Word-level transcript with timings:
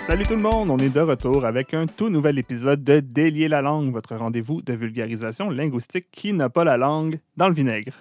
Salut 0.00 0.24
tout 0.24 0.34
le 0.34 0.40
monde, 0.42 0.70
on 0.70 0.78
est 0.78 0.88
de 0.88 1.00
retour 1.00 1.44
avec 1.44 1.74
un 1.74 1.86
tout 1.86 2.08
nouvel 2.08 2.38
épisode 2.38 2.82
de 2.82 3.00
Délier 3.00 3.48
la 3.48 3.60
langue, 3.60 3.92
votre 3.92 4.16
rendez-vous 4.16 4.62
de 4.62 4.72
vulgarisation 4.72 5.50
linguistique 5.50 6.06
qui 6.10 6.32
n'a 6.32 6.48
pas 6.48 6.64
la 6.64 6.78
langue 6.78 7.20
dans 7.36 7.48
le 7.48 7.54
vinaigre. 7.54 7.92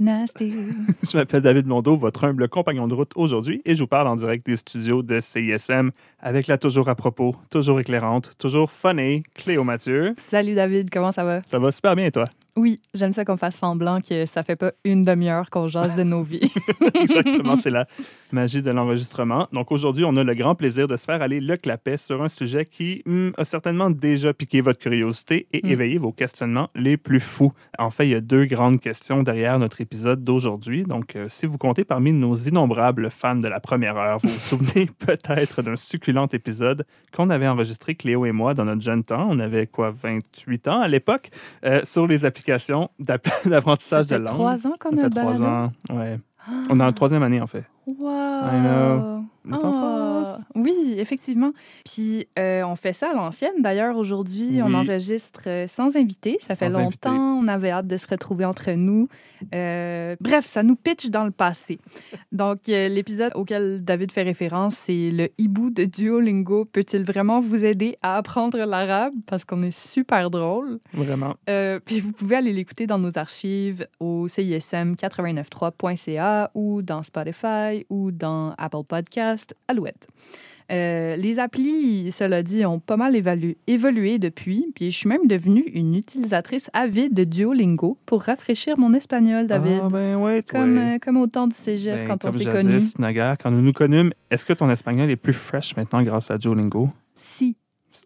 Nasty. 0.00 0.52
Je 1.02 1.16
m'appelle 1.16 1.42
David 1.42 1.66
Mondeau, 1.66 1.96
votre 1.96 2.24
humble 2.24 2.48
compagnon 2.48 2.88
de 2.88 2.94
route 2.94 3.12
aujourd'hui, 3.16 3.60
et 3.64 3.76
je 3.76 3.82
vous 3.82 3.86
parle 3.86 4.08
en 4.08 4.16
direct 4.16 4.44
des 4.46 4.56
studios 4.56 5.02
de 5.02 5.20
CISM 5.20 5.90
avec 6.18 6.46
la 6.46 6.58
toujours 6.58 6.88
à 6.88 6.94
propos, 6.94 7.36
toujours 7.50 7.78
éclairante, 7.78 8.32
toujours 8.38 8.72
funny, 8.72 9.22
Cléo 9.34 9.62
Mathieu. 9.62 10.14
Salut 10.16 10.54
David, 10.54 10.90
comment 10.90 11.12
ça 11.12 11.22
va? 11.22 11.42
Ça 11.46 11.58
va 11.58 11.70
super 11.70 11.94
bien 11.94 12.06
et 12.06 12.12
toi? 12.12 12.24
Oui, 12.56 12.80
j'aime 12.92 13.12
ça 13.12 13.24
qu'on 13.24 13.38
fasse 13.38 13.56
semblant 13.56 14.00
que 14.00 14.26
ça 14.26 14.42
fait 14.42 14.56
pas 14.56 14.72
une 14.84 15.02
demi-heure 15.02 15.48
qu'on 15.48 15.68
jase 15.68 15.96
de 15.96 16.02
nos 16.02 16.22
vies. 16.22 16.52
Exactement, 16.94 17.56
c'est 17.56 17.70
la 17.70 17.86
magie 18.30 18.60
de 18.60 18.70
l'enregistrement. 18.70 19.48
Donc 19.52 19.72
aujourd'hui, 19.72 20.04
on 20.04 20.16
a 20.16 20.24
le 20.24 20.34
grand 20.34 20.54
plaisir 20.54 20.86
de 20.86 20.96
se 20.96 21.04
faire 21.04 21.22
aller 21.22 21.40
le 21.40 21.56
clapet 21.56 21.96
sur 21.96 22.22
un 22.22 22.28
sujet 22.28 22.64
qui 22.66 23.02
hmm, 23.06 23.30
a 23.38 23.44
certainement 23.44 23.88
déjà 23.88 24.34
piqué 24.34 24.60
votre 24.60 24.78
curiosité 24.78 25.46
et 25.52 25.62
Mm. 25.62 25.70
éveillé 25.70 25.98
vos 25.98 26.12
questionnements 26.12 26.68
les 26.74 26.96
plus 26.96 27.20
fous. 27.20 27.52
En 27.78 27.90
fait, 27.90 28.06
il 28.06 28.10
y 28.10 28.14
a 28.14 28.20
deux 28.20 28.44
grandes 28.44 28.80
questions 28.80 29.22
derrière 29.22 29.58
notre 29.58 29.80
épisode 29.80 30.24
d'aujourd'hui. 30.24 30.84
Donc, 30.84 31.16
euh, 31.16 31.26
si 31.28 31.46
vous 31.46 31.58
comptez 31.58 31.84
parmi 31.84 32.12
nos 32.12 32.34
innombrables 32.34 33.10
fans 33.10 33.36
de 33.36 33.48
la 33.48 33.60
première 33.60 33.96
heure, 33.96 34.18
vous 34.18 34.28
vous 34.28 34.38
souvenez 34.38 34.86
peut-être 35.06 35.62
d'un 35.62 35.76
succulent 35.76 36.28
épisode 36.32 36.84
qu'on 37.14 37.30
avait 37.30 37.48
enregistré, 37.48 37.94
Cléo 37.94 38.26
et 38.26 38.32
moi, 38.32 38.54
dans 38.54 38.64
notre 38.64 38.82
jeune 38.82 39.04
temps. 39.04 39.26
On 39.30 39.38
avait 39.38 39.66
quoi, 39.66 39.90
28 39.90 40.68
ans 40.68 40.80
à 40.80 40.88
l'époque, 40.88 41.30
euh, 41.64 41.80
sur 41.84 42.06
les 42.06 42.24
applications 42.24 42.41
d'app- 42.98 43.28
d'apprentissage 43.46 44.04
ça 44.06 44.18
de 44.18 44.22
fait 44.24 44.28
langue. 44.30 44.34
trois 44.38 44.66
ans 44.66 44.74
qu'on 44.80 44.90
Ça 44.96 45.00
a 45.00 45.02
fait 45.04 45.10
trois 45.10 45.42
ans, 45.42 45.72
ouais. 45.92 46.18
On 46.70 46.80
est 46.80 46.82
en 46.84 46.90
troisième 46.90 47.22
année, 47.22 47.40
en 47.40 47.46
fait. 47.46 47.64
Wow! 47.86 48.44
I 48.44 48.60
know. 48.60 49.24
Ah. 49.50 50.22
Oui, 50.54 50.94
effectivement. 50.98 51.52
Puis 51.84 52.28
euh, 52.38 52.62
on 52.64 52.76
fait 52.76 52.92
ça 52.92 53.10
à 53.10 53.14
l'ancienne. 53.14 53.60
D'ailleurs, 53.60 53.96
aujourd'hui, 53.96 54.60
on 54.62 54.72
enregistre 54.74 55.42
euh, 55.46 55.66
sans 55.66 55.96
invité. 55.96 56.36
Ça 56.38 56.54
fait 56.54 56.66
invité. 56.66 56.82
longtemps. 56.82 57.38
On 57.38 57.48
avait 57.48 57.70
hâte 57.70 57.88
de 57.88 57.96
se 57.96 58.06
retrouver 58.06 58.44
entre 58.44 58.70
nous. 58.72 59.08
Euh, 59.54 60.14
bref, 60.20 60.46
ça 60.46 60.62
nous 60.62 60.76
pitch 60.76 61.06
dans 61.06 61.24
le 61.24 61.32
passé. 61.32 61.78
Donc, 62.30 62.60
l'épisode 62.66 63.32
auquel 63.34 63.82
David 63.84 64.12
fait 64.12 64.22
référence, 64.22 64.74
c'est 64.76 65.10
le 65.10 65.30
hibou 65.38 65.70
de 65.70 65.84
Duolingo. 65.84 66.66
Peut-il 66.66 67.02
vraiment 67.04 67.40
vous 67.40 67.64
aider 67.64 67.96
à 68.02 68.16
apprendre 68.16 68.58
l'arabe? 68.58 69.14
Parce 69.26 69.44
qu'on 69.44 69.62
est 69.62 69.76
super 69.76 70.30
drôle. 70.30 70.78
Vraiment. 70.92 71.34
Puis 71.84 71.98
vous 72.00 72.12
pouvez 72.12 72.36
aller 72.36 72.52
l'écouter 72.52 72.86
dans 72.86 73.00
nos 73.00 73.18
archives 73.18 73.88
au 73.98 74.28
CISM893.ca 74.28 76.52
ou 76.54 76.82
dans 76.82 77.02
Spotify 77.02 77.71
ou 77.90 78.10
dans 78.12 78.54
Apple 78.58 78.84
Podcast, 78.86 79.54
Alouette. 79.68 80.06
Euh, 80.70 81.16
les 81.16 81.38
applis, 81.38 82.10
cela 82.12 82.42
dit, 82.42 82.64
ont 82.64 82.78
pas 82.78 82.96
mal 82.96 83.14
évalu- 83.14 83.56
évolué 83.66 84.18
depuis, 84.18 84.66
puis 84.74 84.90
je 84.90 84.96
suis 84.96 85.08
même 85.08 85.26
devenue 85.26 85.64
une 85.74 85.94
utilisatrice 85.96 86.70
avide 86.72 87.12
de 87.14 87.24
Duolingo 87.24 87.98
pour 88.06 88.22
rafraîchir 88.22 88.78
mon 88.78 88.94
espagnol, 88.94 89.46
David. 89.46 89.80
Ah, 89.82 89.88
ben 89.90 90.42
comme, 90.48 90.78
euh, 90.78 90.98
comme 90.98 91.16
au 91.18 91.26
temps 91.26 91.46
du 91.48 91.54
cégep 91.54 91.94
Ben, 91.94 92.06
quand 92.06 92.24
on 92.24 92.32
s'est 92.32 92.44
connus. 92.50 92.94
naguère, 92.98 93.36
quand 93.38 93.50
nous 93.50 93.60
nous 93.60 93.72
connûmes, 93.74 94.12
est-ce 94.30 94.46
que 94.46 94.52
ton 94.54 94.70
espagnol 94.70 95.10
est 95.10 95.16
plus 95.16 95.34
fresh 95.34 95.76
maintenant 95.76 96.02
grâce 96.02 96.30
à 96.30 96.38
Duolingo? 96.38 96.88
Si. 97.14 97.56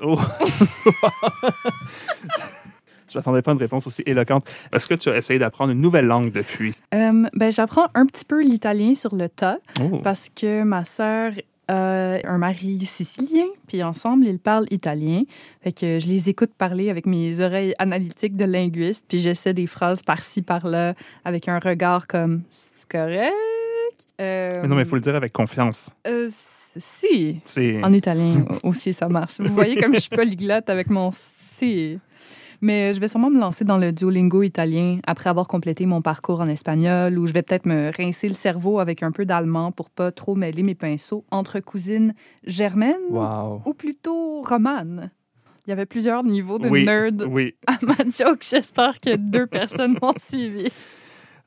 Oh! 0.03 0.19
Je 3.11 3.19
m'attendais 3.19 3.43
pas 3.43 3.53
à 3.53 3.55
une 3.55 3.61
réponse 3.61 3.87
aussi 3.87 4.03
éloquente. 4.07 4.45
Est-ce 4.73 4.87
que 4.89 4.95
tu 4.95 5.09
as 5.11 5.17
essayé 5.17 5.39
d'apprendre 5.39 5.73
une 5.73 5.81
nouvelle 5.81 6.07
langue 6.07 6.33
depuis? 6.33 6.75
Euh, 6.95 7.25
ben, 7.35 7.51
J'apprends 7.53 7.87
un 7.95 8.07
petit 8.07 8.25
peu 8.25 8.43
l'italien 8.43 8.95
sur 8.95 9.15
le 9.15 9.29
tas. 9.29 9.59
Oh. 9.81 9.99
parce 10.03 10.29
que 10.29 10.63
ma 10.63 10.85
sœur 10.85 11.33
a 11.69 12.19
un 12.25 12.39
mari 12.39 12.79
sicilien, 12.85 13.47
puis 13.67 13.83
ensemble, 13.83 14.27
ils 14.27 14.39
parlent 14.39 14.67
italien. 14.71 15.23
Fait 15.63 15.73
que 15.73 15.99
je 15.99 16.07
les 16.07 16.29
écoute 16.29 16.53
parler 16.57 16.91
avec 16.91 17.07
mes 17.07 17.41
oreilles 17.41 17.75
analytiques 17.81 18.37
de 18.37 18.45
linguiste, 18.45 19.05
puis 19.09 19.19
j'essaie 19.19 19.53
des 19.53 19.67
phrases 19.67 20.03
par-ci, 20.03 20.43
par-là, 20.43 20.95
avec 21.25 21.49
un 21.49 21.59
regard 21.59 22.07
comme 22.07 22.43
«c'est 22.51 22.89
correct? 22.89 23.33
Euh, 24.21 24.51
Mais 24.63 24.69
non, 24.69 24.77
mais 24.77 24.83
il 24.83 24.89
faut 24.89 24.95
le 24.97 25.03
dire 25.03 25.15
avec 25.17 25.33
confiance. 25.33 25.91
euh, 26.07 26.29
si. 26.31 27.41
En 27.83 27.93
italien 27.93 28.45
aussi, 28.63 28.93
ça 28.93 29.09
marche. 29.09 29.41
Vous 29.41 29.53
voyez 29.53 29.77
comme 29.77 29.95
je 29.95 30.01
suis 30.01 30.11
polyglotte 30.17 30.71
avec 30.71 30.89
mon 30.89 31.11
si. 31.13 31.99
Mais 32.61 32.93
je 32.93 33.01
vais 33.01 33.09
sûrement 33.09 33.31
me 33.31 33.39
lancer 33.41 33.65
dans 33.65 33.79
le 33.79 33.93
Duolingo 33.93 34.43
italien 34.43 34.99
après 35.07 35.31
avoir 35.31 35.47
complété 35.49 35.87
mon 35.87 36.03
parcours 36.03 36.41
en 36.41 36.49
espagnol 36.49 37.19
ou 37.19 37.27
je 37.27 37.33
vais 37.33 37.43
peut-être 37.43 37.67
me 37.67 37.91
rincer 37.97 38.29
le 38.29 38.35
cerveau 38.35 38.79
avec 38.79 39.03
un 39.03 39.13
peu 39.13 39.25
d'allemand 39.25 39.73
pour 39.73 39.91
pas 39.91 40.11
trop 40.13 40.35
mêler 40.35 40.63
mes 40.63 40.75
pinceaux 40.75 41.25
entre 41.31 41.61
cousines 41.61 42.15
germaines 42.47 42.95
Wow. 43.11 43.63
ou 43.67 43.75
plutôt 43.75 44.43
romanes. 44.43 45.11
Il 45.67 45.71
y 45.71 45.73
avait 45.73 45.87
plusieurs 45.87 46.23
niveaux 46.23 46.59
de 46.59 46.69
Oui, 46.69 46.85
nerd 46.85 47.27
Oui. 47.29 47.55
à 47.67 47.77
ma 47.85 47.95
joke. 48.05 48.45
J'espère 48.49 49.01
que 49.01 49.17
deux 49.17 49.47
personnes 49.47 49.97
m'ont 50.01 50.15
suivi. 50.17 50.69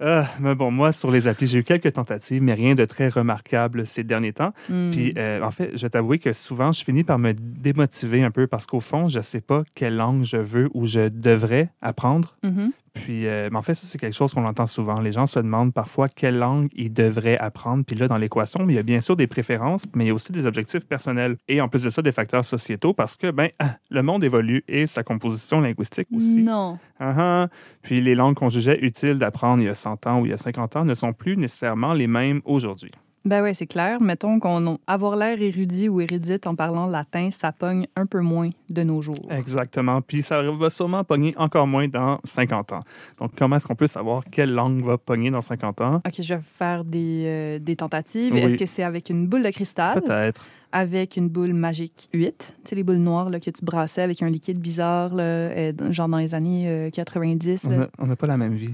Ah, 0.01 0.27
mais 0.39 0.55
bon, 0.55 0.71
moi, 0.71 0.93
sur 0.93 1.11
les 1.11 1.27
applis, 1.27 1.47
j'ai 1.47 1.59
eu 1.59 1.63
quelques 1.63 1.93
tentatives, 1.93 2.41
mais 2.41 2.53
rien 2.53 2.73
de 2.73 2.85
très 2.85 3.09
remarquable 3.09 3.85
ces 3.85 4.03
derniers 4.03 4.31
temps. 4.31 4.53
Hmm. 4.69 4.91
Puis, 4.91 5.13
euh, 5.17 5.41
en 5.41 5.51
fait, 5.51 5.71
je 5.75 5.81
vais 5.81 5.89
t'avouer 5.89 6.19
que 6.19 6.31
souvent, 6.31 6.71
je 6.71 6.83
finis 6.85 7.03
par 7.03 7.19
me 7.19 7.33
démotiver 7.33 8.23
un 8.23 8.31
peu 8.31 8.47
parce 8.47 8.65
qu'au 8.65 8.79
fond, 8.79 9.09
je 9.09 9.17
ne 9.17 9.23
sais 9.23 9.41
pas 9.41 9.63
quelle 9.75 9.97
langue 9.97 10.23
je 10.23 10.37
veux 10.37 10.69
ou 10.73 10.87
je 10.87 11.09
devrais 11.09 11.69
apprendre. 11.81 12.37
Mhm. 12.43 12.71
Puis, 12.99 13.27
euh, 13.27 13.49
mais 13.51 13.57
en 13.57 13.61
fait, 13.61 13.73
ça, 13.73 13.87
c'est 13.87 13.97
quelque 13.97 14.15
chose 14.15 14.33
qu'on 14.33 14.45
entend 14.45 14.65
souvent. 14.65 14.99
Les 14.99 15.11
gens 15.11 15.25
se 15.25 15.39
demandent 15.39 15.73
parfois 15.73 16.09
quelle 16.09 16.37
langue 16.37 16.69
ils 16.75 16.91
devraient 16.91 17.37
apprendre. 17.37 17.83
Puis 17.85 17.95
là, 17.95 18.07
dans 18.07 18.17
l'équation, 18.17 18.65
il 18.67 18.75
y 18.75 18.77
a 18.77 18.83
bien 18.83 19.01
sûr 19.01 19.15
des 19.15 19.27
préférences, 19.27 19.85
mais 19.95 20.05
il 20.05 20.07
y 20.09 20.11
a 20.11 20.13
aussi 20.13 20.31
des 20.31 20.45
objectifs 20.45 20.85
personnels. 20.85 21.37
Et 21.47 21.61
en 21.61 21.67
plus 21.67 21.83
de 21.83 21.89
ça, 21.89 22.01
des 22.01 22.11
facteurs 22.11 22.45
sociétaux 22.45 22.93
parce 22.93 23.15
que, 23.15 23.31
ben, 23.31 23.49
ah, 23.59 23.77
le 23.89 24.03
monde 24.03 24.23
évolue 24.23 24.63
et 24.67 24.85
sa 24.87 25.03
composition 25.03 25.61
linguistique 25.61 26.07
aussi. 26.15 26.43
Non. 26.43 26.77
Ah, 26.99 27.15
ah. 27.17 27.47
Puis 27.81 28.01
les 28.01 28.15
langues 28.15 28.35
qu'on 28.35 28.49
jugeait 28.49 28.79
utiles 28.81 29.17
d'apprendre 29.17 29.61
il 29.61 29.65
y 29.65 29.69
a 29.69 29.75
100 29.75 30.05
ans 30.07 30.19
ou 30.21 30.25
il 30.25 30.31
y 30.31 30.33
a 30.33 30.37
50 30.37 30.75
ans 30.75 30.85
ne 30.85 30.95
sont 30.95 31.13
plus 31.13 31.37
nécessairement 31.37 31.93
les 31.93 32.07
mêmes 32.07 32.41
aujourd'hui. 32.45 32.91
Ben 33.25 33.43
oui, 33.43 33.53
c'est 33.53 33.67
clair. 33.67 34.01
Mettons 34.01 34.39
qu'on 34.39 34.79
avoir 34.87 35.15
l'air 35.17 35.41
érudit 35.41 35.89
ou 35.89 35.99
érudite 35.99 36.47
en 36.47 36.55
parlant 36.55 36.85
latin, 36.85 37.29
ça 37.31 37.51
pogne 37.51 37.85
un 37.97 38.05
peu 38.05 38.21
moins 38.21 38.49
de 38.69 38.81
nos 38.83 39.01
jours. 39.01 39.15
Exactement. 39.29 40.01
Puis 40.01 40.21
ça 40.23 40.41
va 40.41 40.69
sûrement 40.69 41.03
pogner 41.03 41.33
encore 41.37 41.67
moins 41.67 41.87
dans 41.89 42.19
50 42.23 42.71
ans. 42.73 42.79
Donc, 43.19 43.31
comment 43.37 43.57
est-ce 43.57 43.67
qu'on 43.67 43.75
peut 43.75 43.87
savoir 43.87 44.23
quelle 44.31 44.53
langue 44.53 44.81
va 44.83 44.97
pogner 44.97 45.31
dans 45.31 45.41
50 45.41 45.81
ans? 45.81 45.95
OK, 46.05 46.13
je 46.21 46.33
vais 46.33 46.39
faire 46.41 46.85
des, 46.85 47.23
euh, 47.25 47.59
des 47.59 47.75
tentatives. 47.75 48.33
Oui. 48.33 48.39
Est-ce 48.39 48.55
que 48.55 48.65
c'est 48.65 48.83
avec 48.83 49.09
une 49.09 49.27
boule 49.27 49.43
de 49.43 49.49
cristal, 49.51 50.01
Peut-être. 50.01 50.45
avec 50.71 51.17
une 51.17 51.27
boule 51.27 51.53
magique 51.53 52.09
8, 52.13 52.55
tu 52.63 52.69
sais, 52.69 52.75
les 52.75 52.83
boules 52.83 52.95
noires 52.97 53.29
là, 53.29 53.39
que 53.41 53.49
tu 53.49 53.65
brassais 53.65 54.01
avec 54.01 54.21
un 54.23 54.29
liquide 54.29 54.59
bizarre, 54.59 55.13
là, 55.13 55.23
euh, 55.23 55.73
genre 55.91 56.07
dans 56.07 56.17
les 56.19 56.35
années 56.35 56.69
euh, 56.69 56.89
90. 56.89 57.65
On 57.67 57.69
là. 57.71 57.81
a- 57.83 57.89
On 58.03 58.07
n'a 58.07 58.15
pas 58.15 58.27
la 58.27 58.37
même 58.37 58.53
vie. 58.53 58.73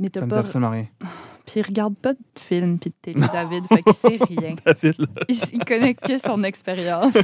Mais 0.00 0.10
Ça 0.12 0.22
dit 0.22 0.28
pas... 0.28 0.38
absolument 0.40 0.70
rien. 0.70 0.86
Puis 1.46 1.60
il 1.60 1.62
regarde 1.66 1.94
pas 1.94 2.12
de 2.12 2.18
film 2.38 2.78
puis 2.78 2.90
de 2.90 2.94
télé, 3.00 3.26
David, 3.32 3.64
fait 3.68 3.82
qu'il 3.82 3.94
sait 3.94 4.18
rien. 4.28 4.54
David, 4.64 4.94
là, 4.98 5.06
Il, 5.28 5.36
il 5.52 5.64
connaît 5.64 5.94
que 5.94 6.18
son 6.18 6.42
expérience. 6.42 7.16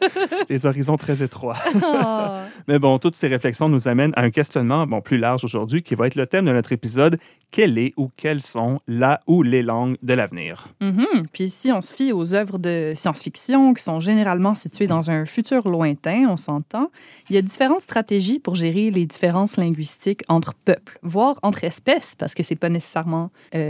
les 0.48 0.66
horizons 0.66 0.96
très 0.96 1.22
étroits. 1.22 1.56
Ah. 1.84 2.44
Mais 2.68 2.78
bon, 2.78 2.98
toutes 2.98 3.16
ces 3.16 3.28
réflexions 3.28 3.68
nous 3.68 3.88
amènent 3.88 4.12
à 4.16 4.22
un 4.22 4.30
questionnement 4.30 4.86
bon, 4.86 5.00
plus 5.00 5.18
large 5.18 5.44
aujourd'hui 5.44 5.82
qui 5.82 5.94
va 5.94 6.06
être 6.06 6.14
le 6.14 6.26
thème 6.26 6.44
de 6.46 6.52
notre 6.52 6.72
épisode. 6.72 7.18
Quelle 7.50 7.76
est 7.76 7.92
ou 7.96 8.08
quelles 8.16 8.40
sont 8.40 8.76
la 8.86 9.20
ou 9.26 9.42
les 9.42 9.62
langues 9.62 9.96
de 10.02 10.14
l'avenir? 10.14 10.68
Mhm. 10.80 11.26
Puis 11.32 11.50
si 11.50 11.70
on 11.70 11.80
se 11.80 11.92
fie 11.92 12.12
aux 12.12 12.34
œuvres 12.34 12.58
de 12.58 12.92
science-fiction 12.94 13.74
qui 13.74 13.82
sont 13.82 14.00
généralement 14.00 14.54
situées 14.54 14.86
dans 14.86 15.10
un 15.10 15.26
futur 15.26 15.68
lointain, 15.68 16.26
on 16.28 16.36
s'entend, 16.36 16.90
il 17.28 17.34
y 17.34 17.38
a 17.38 17.42
différentes 17.42 17.82
stratégies 17.82 18.38
pour 18.38 18.54
gérer 18.54 18.90
les 18.90 19.06
différences 19.06 19.56
linguistiques 19.56 20.22
entre 20.28 20.54
peuples, 20.54 20.98
voire 21.02 21.38
entre 21.42 21.64
espèces, 21.64 22.14
parce 22.14 22.34
que 22.34 22.42
c'est 22.42 22.56
pas 22.56 22.68
nécessairement 22.68 23.30
euh, 23.54 23.61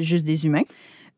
juste 0.00 0.26
des 0.26 0.46
humains. 0.46 0.64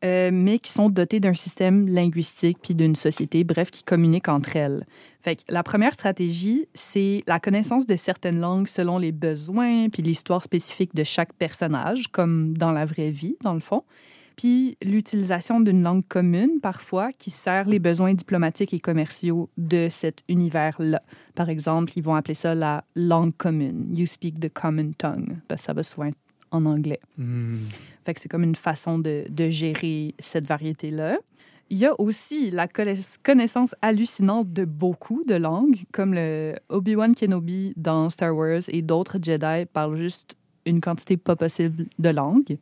euh, 0.05 0.29
mais 0.31 0.59
qui 0.59 0.71
sont 0.71 0.89
dotés 0.89 1.19
d'un 1.19 1.33
système 1.33 1.87
linguistique 1.87 2.57
puis 2.61 2.73
d'une 2.73 2.95
société, 2.95 3.43
bref, 3.43 3.69
qui 3.69 3.83
communiquent 3.83 4.29
entre 4.29 4.55
elles. 4.55 4.85
Fait 5.21 5.35
que 5.35 5.41
la 5.49 5.63
première 5.63 5.93
stratégie, 5.93 6.67
c'est 6.73 7.23
la 7.27 7.39
connaissance 7.39 7.85
de 7.85 7.95
certaines 7.95 8.39
langues 8.39 8.67
selon 8.67 8.97
les 8.97 9.11
besoins 9.11 9.89
puis 9.89 10.01
l'histoire 10.01 10.43
spécifique 10.43 10.95
de 10.95 11.03
chaque 11.03 11.33
personnage, 11.33 12.07
comme 12.07 12.57
dans 12.57 12.71
la 12.71 12.85
vraie 12.85 13.09
vie, 13.09 13.35
dans 13.41 13.53
le 13.53 13.59
fond. 13.59 13.83
Puis 14.37 14.77
l'utilisation 14.81 15.59
d'une 15.59 15.83
langue 15.83 16.07
commune, 16.07 16.61
parfois, 16.61 17.11
qui 17.11 17.29
sert 17.29 17.67
les 17.67 17.79
besoins 17.79 18.13
diplomatiques 18.13 18.73
et 18.73 18.79
commerciaux 18.79 19.49
de 19.57 19.89
cet 19.91 20.19
univers-là. 20.29 21.01
Par 21.35 21.49
exemple, 21.49 21.91
ils 21.97 22.03
vont 22.03 22.15
appeler 22.15 22.35
ça 22.35 22.55
la 22.55 22.85
langue 22.95 23.35
commune. 23.35 23.87
You 23.93 24.05
speak 24.05 24.39
the 24.39 24.47
common 24.47 24.93
tongue. 24.97 25.35
Que 25.49 25.59
ça 25.59 25.73
va 25.73 25.83
souvent 25.83 26.11
en 26.51 26.65
anglais. 26.65 27.01
Hmm. 27.17 27.57
C'est 28.17 28.29
comme 28.29 28.43
une 28.43 28.55
façon 28.55 28.99
de, 28.99 29.25
gérer 29.49 30.15
cette 30.19 30.45
variété-là. 30.45 31.17
Il 31.69 31.77
y 31.77 31.85
a 31.85 31.93
aussi 31.99 32.49
la 32.49 32.67
conna- 32.67 33.17
connaissance 33.23 33.75
hallucinante 33.81 34.51
de 34.51 34.65
beaucoup 34.65 35.23
de 35.25 35.35
langues, 35.35 35.83
comme 35.91 36.15
le 36.15 36.55
Obi-Wan 36.69 37.13
Kenobi 37.13 37.73
dans 37.77 38.09
Star 38.09 38.35
Wars 38.35 38.61
et 38.69 38.81
d'autres 38.81 39.19
Jedi 39.21 39.65
parlent 39.71 39.95
juste 39.95 40.35
une 40.65 40.81
quantité 40.81 41.17
pas 41.17 41.35
possible 41.35 41.85
de 41.99 42.09
langues. 42.09 42.57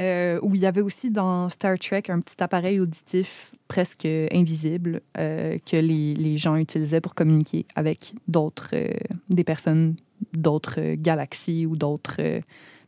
Euh, 0.00 0.38
où 0.42 0.54
il 0.54 0.60
y 0.62 0.66
avait 0.66 0.80
aussi 0.80 1.10
dans 1.10 1.50
Star 1.50 1.78
Trek 1.78 2.04
un 2.08 2.20
petit 2.20 2.42
appareil 2.42 2.80
auditif 2.80 3.54
presque 3.68 4.06
invisible 4.06 5.02
euh, 5.18 5.58
que 5.70 5.76
les, 5.76 6.14
les 6.14 6.38
gens 6.38 6.56
utilisaient 6.56 7.02
pour 7.02 7.14
communiquer 7.14 7.66
avec 7.76 8.14
d'autres, 8.26 8.70
euh, 8.72 8.88
des 9.28 9.44
personnes 9.44 9.96
d'autres 10.32 10.94
galaxies 10.94 11.66
ou 11.66 11.76
d'autres 11.76 12.40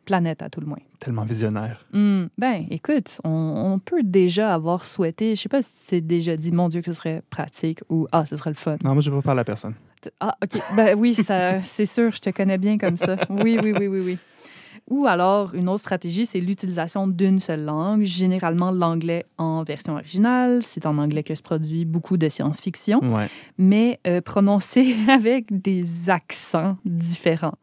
planètes 0.05 0.43
à 0.43 0.49
tout 0.49 0.61
le 0.61 0.67
moins. 0.67 0.79
Tellement 1.01 1.25
visionnaire. 1.25 1.85
Hmm, 1.93 2.27
ben, 2.39 2.67
écoute, 2.71 3.21
on, 3.25 3.31
on 3.31 3.79
peut 3.79 4.03
déjà 4.03 4.55
avoir 4.55 4.85
souhaité, 4.85 5.35
je 5.35 5.43
sais 5.43 5.49
pas 5.49 5.63
si 5.63 5.73
c'est 5.75 6.01
déjà 6.01 6.37
dit, 6.37 6.53
mon 6.53 6.69
Dieu, 6.69 6.81
que 6.81 6.93
ce 6.93 6.99
serait 6.99 7.23
pratique 7.29 7.81
ou 7.91 8.07
ah, 8.13 8.25
ce 8.25 8.37
serait 8.37 8.51
le 8.51 8.57
fun. 8.57 8.77
Non, 8.83 8.95
moi, 8.95 9.03
je 9.03 9.11
ne 9.11 9.17
pas 9.17 9.23
parler 9.23 9.41
à 9.41 9.45
personne. 9.45 9.75
Ah, 10.21 10.37
OK. 10.43 10.61
Ben 10.77 10.99
oui, 10.99 11.15
ça, 11.15 11.63
c'est 11.63 11.87
sûr, 11.87 12.11
je 12.13 12.21
te 12.21 12.31
connais 12.31 12.59
bien 12.59 12.79
comme 12.79 12.97
ça. 12.97 13.17
Oui, 13.29 13.59
oui, 13.63 13.75
oui, 13.79 13.87
oui, 13.89 14.01
oui. 14.01 14.19
Ou 14.91 15.07
alors, 15.07 15.55
une 15.55 15.69
autre 15.71 15.81
stratégie, 15.81 16.27
c'est 16.27 16.41
l'utilisation 16.41 17.07
d'une 17.07 17.39
seule 17.39 17.65
langue, 17.65 18.03
généralement 18.03 18.71
l'anglais 18.71 19.25
en 19.39 19.63
version 19.65 19.95
originale. 19.95 20.59
C'est 20.63 20.85
en 20.85 20.99
anglais 20.99 21.23
que 21.23 21.35
se 21.35 21.43
produit 21.43 21.85
beaucoup 21.87 22.19
de 22.19 22.29
science-fiction, 22.29 23.01
Ouais. 23.03 23.29
mais 23.57 23.99
euh, 24.07 24.21
prononcé 24.21 24.95
avec 25.09 25.63
des 25.63 26.11
accents 26.11 26.77
différents. 26.85 27.55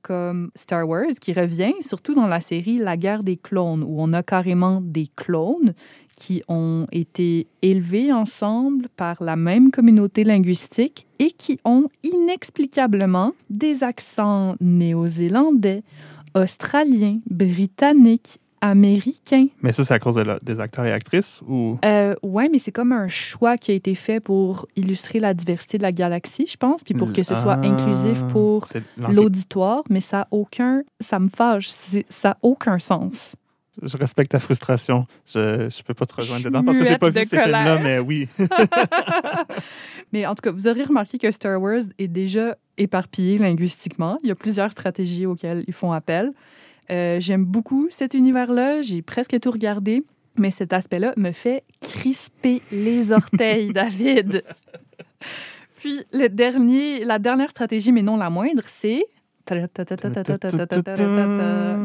Comme 0.00 0.50
Star 0.56 0.88
Wars, 0.88 1.12
qui 1.20 1.32
revient 1.32 1.74
surtout 1.80 2.14
dans 2.14 2.26
la 2.26 2.40
série 2.40 2.78
La 2.78 2.96
guerre 2.96 3.22
des 3.22 3.36
clones, 3.36 3.84
où 3.84 4.02
on 4.02 4.12
a 4.14 4.22
carrément 4.24 4.80
des 4.82 5.06
clones 5.14 5.74
qui 6.16 6.42
ont 6.48 6.86
été 6.90 7.46
élevés 7.62 8.12
ensemble 8.12 8.88
par 8.96 9.22
la 9.22 9.36
même 9.36 9.70
communauté 9.70 10.24
linguistique 10.24 11.06
et 11.20 11.30
qui 11.30 11.60
ont 11.64 11.88
inexplicablement 12.02 13.32
des 13.48 13.84
accents 13.84 14.56
néo-zélandais, 14.60 15.82
australiens, 16.34 17.18
britanniques, 17.28 18.38
américains. 18.60 19.46
Mais 19.60 19.72
ça, 19.72 19.84
c'est 19.84 19.94
à 19.94 19.98
cause 19.98 20.14
de 20.14 20.20
la- 20.22 20.38
des 20.38 20.60
acteurs 20.60 20.84
et 20.84 20.92
actrices 20.92 21.42
ou? 21.48 21.78
Euh, 21.84 22.14
ouais, 22.22 22.48
mais 22.48 22.58
c'est 22.60 22.70
comme 22.70 22.92
un 22.92 23.08
choix 23.08 23.56
qui 23.58 23.72
a 23.72 23.74
été 23.74 23.94
fait 23.96 24.20
pour 24.20 24.66
illustrer 24.76 25.18
la 25.18 25.34
diversité 25.34 25.78
de 25.78 25.82
la 25.82 25.90
galaxie, 25.90 26.46
je 26.48 26.56
pense, 26.56 26.84
puis 26.84 26.94
pour 26.94 27.12
que 27.12 27.22
ce 27.24 27.34
soit 27.34 27.58
Ah, 27.60 27.66
inclusif 27.66 28.22
pour 28.28 28.66
l'auditoire, 29.12 29.82
mais 29.90 29.98
ça 30.00 30.20
a 30.22 30.28
aucun, 30.30 30.82
ça 31.00 31.18
me 31.18 31.28
fâche, 31.28 31.68
ça 32.08 32.30
a 32.30 32.36
aucun 32.42 32.78
sens. 32.78 33.34
Je 33.80 33.96
respecte 33.96 34.32
ta 34.32 34.38
frustration. 34.38 35.06
Je 35.26 35.64
ne 35.64 35.82
peux 35.86 35.94
pas 35.94 36.04
te 36.04 36.14
rejoindre 36.14 36.44
dedans 36.44 36.62
parce 36.62 36.78
que 36.78 36.84
j'ai 36.84 36.98
pas 36.98 37.08
vu 37.08 37.24
ces 37.24 37.36
films-là, 37.36 37.78
mais 37.78 37.98
oui. 37.98 38.28
Mais 40.12 40.26
en 40.26 40.34
tout 40.34 40.42
cas, 40.42 40.50
vous 40.50 40.68
aurez 40.68 40.84
remarqué 40.84 41.16
que 41.16 41.30
Star 41.30 41.60
Wars 41.60 41.80
est 41.98 42.08
déjà 42.08 42.56
éparpillé 42.76 43.38
linguistiquement. 43.38 44.18
Il 44.22 44.28
y 44.28 44.30
a 44.30 44.34
plusieurs 44.34 44.70
stratégies 44.70 45.24
auxquelles 45.24 45.64
ils 45.66 45.72
font 45.72 45.92
appel. 45.92 46.32
Euh, 46.90 47.18
J'aime 47.18 47.44
beaucoup 47.46 47.88
cet 47.90 48.12
univers-là. 48.12 48.82
J'ai 48.82 49.00
presque 49.00 49.40
tout 49.40 49.50
regardé. 49.50 50.04
Mais 50.36 50.50
cet 50.50 50.72
aspect-là 50.72 51.12
me 51.16 51.32
fait 51.32 51.62
crisper 51.80 52.62
les 52.72 53.12
orteils, 53.12 53.72
David. 53.72 54.42
Puis 55.76 56.00
le 56.12 56.28
dernier, 56.28 57.04
la 57.04 57.18
dernière 57.18 57.50
stratégie, 57.50 57.92
mais 57.92 58.02
non 58.02 58.16
la 58.16 58.30
moindre, 58.30 58.62
c'est 58.66 59.04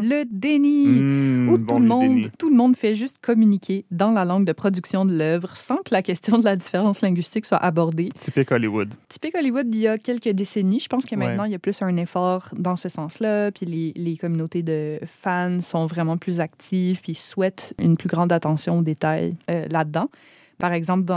le 0.03 0.23
déni. 0.25 1.47
Où 1.49 1.57
tout, 1.57 1.79
le 1.79 1.85
monde, 1.85 2.31
tout 2.37 2.49
le 2.49 2.55
monde 2.55 2.75
fait 2.75 2.95
juste 2.95 3.17
communiquer 3.19 3.85
dans 3.91 4.11
la 4.11 4.25
langue 4.25 4.45
de 4.45 4.51
production 4.51 5.05
de 5.05 5.17
l'œuvre 5.17 5.55
sans 5.55 5.77
que 5.77 5.93
la 5.93 6.01
question 6.01 6.37
de 6.37 6.45
la 6.45 6.55
différence 6.55 7.01
linguistique 7.01 7.45
soit 7.45 7.57
abordée. 7.57 8.09
Typique 8.17 8.51
Hollywood. 8.51 8.93
Typique 9.09 9.35
Hollywood 9.35 9.69
d'il 9.69 9.81
y 9.81 9.87
a 9.87 9.97
quelques 9.97 10.29
décennies, 10.29 10.79
je 10.79 10.87
pense 10.87 11.05
que 11.05 11.15
maintenant, 11.15 11.45
il 11.45 11.51
y 11.51 11.55
a 11.55 11.59
plus 11.59 11.81
un 11.81 11.95
effort 11.97 12.49
dans 12.57 12.75
ce 12.75 12.89
sens-là, 12.89 13.51
puis 13.51 13.65
les, 13.65 13.93
les 13.95 14.17
communautés 14.17 14.63
de 14.63 14.99
fans 15.05 15.61
sont 15.61 15.85
vraiment 15.85 16.17
plus 16.17 16.39
actives, 16.39 17.01
puis 17.01 17.15
souhaitent 17.15 17.73
une 17.79 17.97
plus 17.97 18.09
grande 18.09 18.31
attention 18.31 18.79
aux 18.79 18.83
détails 18.83 19.35
là-dedans. 19.47 20.09
Par 20.57 20.73
exemple, 20.73 21.13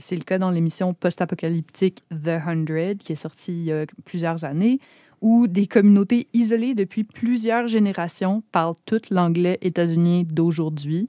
c'est 0.00 0.16
le 0.16 0.24
cas 0.24 0.38
dans 0.38 0.50
l'émission 0.50 0.94
post-apocalyptique 0.94 2.02
The 2.10 2.40
Hundred, 2.44 2.98
qui 2.98 3.12
est 3.12 3.16
sortie 3.16 3.52
il 3.52 3.64
y 3.64 3.72
a 3.72 3.86
plusieurs 4.04 4.44
années, 4.44 4.80
où 5.24 5.46
des 5.48 5.66
communautés 5.66 6.28
isolées 6.34 6.74
depuis 6.74 7.02
plusieurs 7.02 7.66
générations 7.66 8.42
parlent 8.52 8.76
tout 8.84 9.00
l'anglais 9.10 9.58
états-unien 9.62 10.22
d'aujourd'hui. 10.30 11.08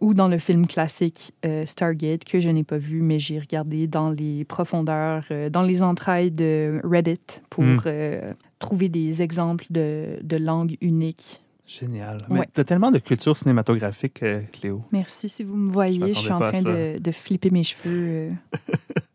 Ou 0.00 0.14
dans 0.14 0.28
le 0.28 0.38
film 0.38 0.68
classique 0.68 1.32
euh, 1.44 1.66
Stargate, 1.66 2.22
que 2.22 2.38
je 2.38 2.50
n'ai 2.50 2.62
pas 2.62 2.78
vu, 2.78 3.02
mais 3.02 3.18
j'ai 3.18 3.40
regardé 3.40 3.88
dans 3.88 4.10
les 4.10 4.44
profondeurs, 4.44 5.24
euh, 5.32 5.50
dans 5.50 5.62
les 5.62 5.82
entrailles 5.82 6.30
de 6.30 6.80
Reddit 6.84 7.18
pour 7.50 7.64
Mm. 7.64 7.80
euh, 7.86 8.32
trouver 8.60 8.88
des 8.88 9.22
exemples 9.22 9.66
de, 9.70 10.20
de 10.22 10.36
langues 10.36 10.76
uniques. 10.80 11.42
Génial. 11.68 12.16
Ouais. 12.30 12.48
Tu 12.54 12.62
as 12.62 12.64
tellement 12.64 12.90
de 12.90 12.98
culture 12.98 13.36
cinématographique, 13.36 14.22
euh, 14.22 14.40
Cléo. 14.52 14.82
Merci 14.90 15.28
si 15.28 15.44
vous 15.44 15.54
me 15.54 15.70
voyez. 15.70 16.00
Je 16.00 16.14
Je, 16.14 16.18
suis 16.18 16.32
en 16.32 16.40
train 16.40 16.62
de, 16.62 16.98
de 16.98 17.12
flipper 17.12 17.50
mes 17.50 17.62
cheveux 17.62 18.08
euh, 18.08 18.30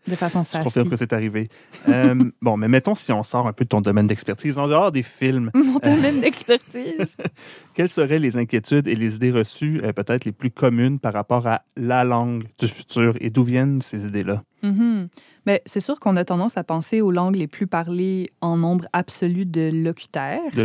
de 0.08 0.16
façon 0.16 0.44
Je 0.44 0.50
sassy. 0.50 0.64
confirme 0.64 0.90
que 0.90 0.96
c'est 0.96 1.14
arrivé. 1.14 1.48
Euh, 1.90 2.30
bon, 2.44 2.56
mais 2.56 2.68
mettons 2.68 2.94
si 2.94 3.12
on 3.12 3.24
sort 3.24 3.48
un 3.48 3.54
peu 3.54 3.64
de 3.64 3.70
ton 3.70 3.82
domaine 3.82 4.06
d'expertise, 4.06 4.60
en 4.60 4.68
dehors 4.68 4.92
des 4.92 5.02
films, 5.02 5.50
Mon 5.56 5.80
domaine 5.80 6.22
d'expertise. 6.22 7.16
quelles 7.74 7.90
seraient 7.90 8.20
les 8.20 8.38
inquiétudes 8.38 8.88
et 8.88 8.96
les 8.96 9.16
idées 9.16 9.32
reçues, 9.32 9.82
euh, 9.84 9.92
peut-être 9.92 10.24
les 10.26 10.32
plus 10.32 10.52
communes 10.52 11.00
par 11.00 11.14
rapport 11.14 11.48
à 11.48 11.64
la 11.76 12.04
langue 12.04 12.44
du 12.60 12.68
futur 12.68 13.16
et 13.20 13.32
d'où 13.32 13.44
viennent 13.44 13.82
ces 13.82 14.06
idées-là? 14.06 14.44
Mais 15.46 15.62
c'est 15.66 15.82
sûr 15.82 16.00
qu'on 16.00 16.16
a 16.16 16.24
tendance 16.24 16.56
à 16.56 16.64
penser 16.64 17.02
aux 17.02 17.12
langues 17.12 17.36
les 17.36 17.48
plus 17.48 17.68
parlées 17.68 18.30
en 18.40 18.56
nombre 18.56 18.86
absolu 18.94 19.46
de 19.46 19.70
locutaires. 19.74 20.40
De 20.56 20.64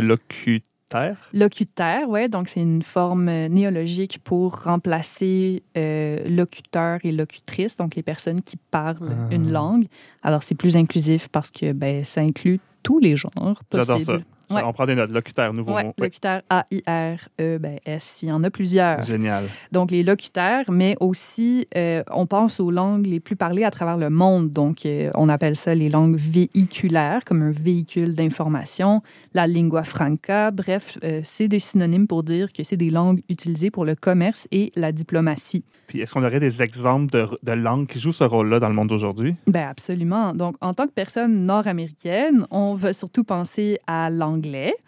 locutaire? 0.93 1.29
Locutaire, 1.33 2.09
ouais, 2.09 2.27
donc 2.29 2.47
c'est 2.49 2.61
une 2.61 2.81
forme 2.83 3.29
euh, 3.29 3.47
néologique 3.47 4.19
pour 4.23 4.63
remplacer 4.63 5.63
euh, 5.77 6.27
locuteur 6.27 6.99
et 7.03 7.11
locutrice, 7.11 7.75
donc 7.77 7.95
les 7.95 8.03
personnes 8.03 8.41
qui 8.41 8.57
parlent 8.57 9.15
Ah. 9.29 9.33
une 9.35 9.51
langue. 9.51 9.85
Alors 10.23 10.43
c'est 10.43 10.55
plus 10.55 10.75
inclusif 10.75 11.27
parce 11.29 11.51
que 11.51 11.71
ben, 11.73 12.03
ça 12.03 12.21
inclut 12.21 12.59
tous 12.83 12.99
les 12.99 13.15
genres 13.15 13.31
J'adore 13.71 13.97
possibles. 13.97 14.19
ça. 14.21 14.38
Ouais. 14.51 14.61
On 14.63 14.73
prend 14.73 14.85
des 14.85 14.95
notes. 14.95 15.11
Locutaire, 15.11 15.53
nouveau 15.53 15.73
Ouais, 15.73 15.83
mot. 15.83 15.93
Locutaire 15.97 16.41
A-I-R-E-S, 16.49 18.19
il 18.23 18.29
y 18.29 18.31
en 18.31 18.43
a 18.43 18.49
plusieurs. 18.49 19.01
Génial. 19.03 19.45
Donc, 19.71 19.91
les 19.91 20.03
locutaires, 20.03 20.69
mais 20.71 20.95
aussi, 20.99 21.67
euh, 21.75 22.03
on 22.11 22.25
pense 22.25 22.59
aux 22.59 22.71
langues 22.71 23.05
les 23.05 23.19
plus 23.19 23.35
parlées 23.35 23.63
à 23.63 23.71
travers 23.71 23.97
le 23.97 24.09
monde. 24.09 24.51
Donc, 24.51 24.85
euh, 24.85 25.09
on 25.15 25.29
appelle 25.29 25.55
ça 25.55 25.75
les 25.75 25.89
langues 25.89 26.15
véhiculaires, 26.15 27.23
comme 27.25 27.41
un 27.41 27.51
véhicule 27.51 28.15
d'information, 28.15 29.01
la 29.33 29.47
lingua 29.47 29.83
franca. 29.83 30.51
Bref, 30.51 30.97
euh, 31.03 31.21
c'est 31.23 31.47
des 31.47 31.59
synonymes 31.59 32.07
pour 32.07 32.23
dire 32.23 32.51
que 32.53 32.63
c'est 32.63 32.77
des 32.77 32.89
langues 32.89 33.21
utilisées 33.29 33.71
pour 33.71 33.85
le 33.85 33.95
commerce 33.95 34.47
et 34.51 34.71
la 34.75 34.91
diplomatie. 34.91 35.63
Puis 35.87 36.01
est-ce 36.01 36.13
qu'on 36.13 36.23
aurait 36.23 36.39
des 36.39 36.61
exemples 36.61 37.11
de, 37.11 37.25
de 37.41 37.51
langues 37.53 37.87
qui 37.87 37.99
jouent 37.99 38.11
ce 38.11 38.23
rôle-là 38.23 38.59
dans 38.59 38.67
le 38.69 38.75
monde 38.75 38.89
d'aujourd'hui? 38.89 39.35
Ben 39.47 39.67
absolument. 39.67 40.33
Donc, 40.35 40.55
en 40.61 40.73
tant 40.75 40.85
que 40.85 40.91
personne 40.91 41.45
nord-américaine, 41.47 42.45
on 42.51 42.75
va 42.75 42.93
surtout 42.93 43.23
penser 43.23 43.79
à 43.87 44.09
l'anglais 44.11 44.38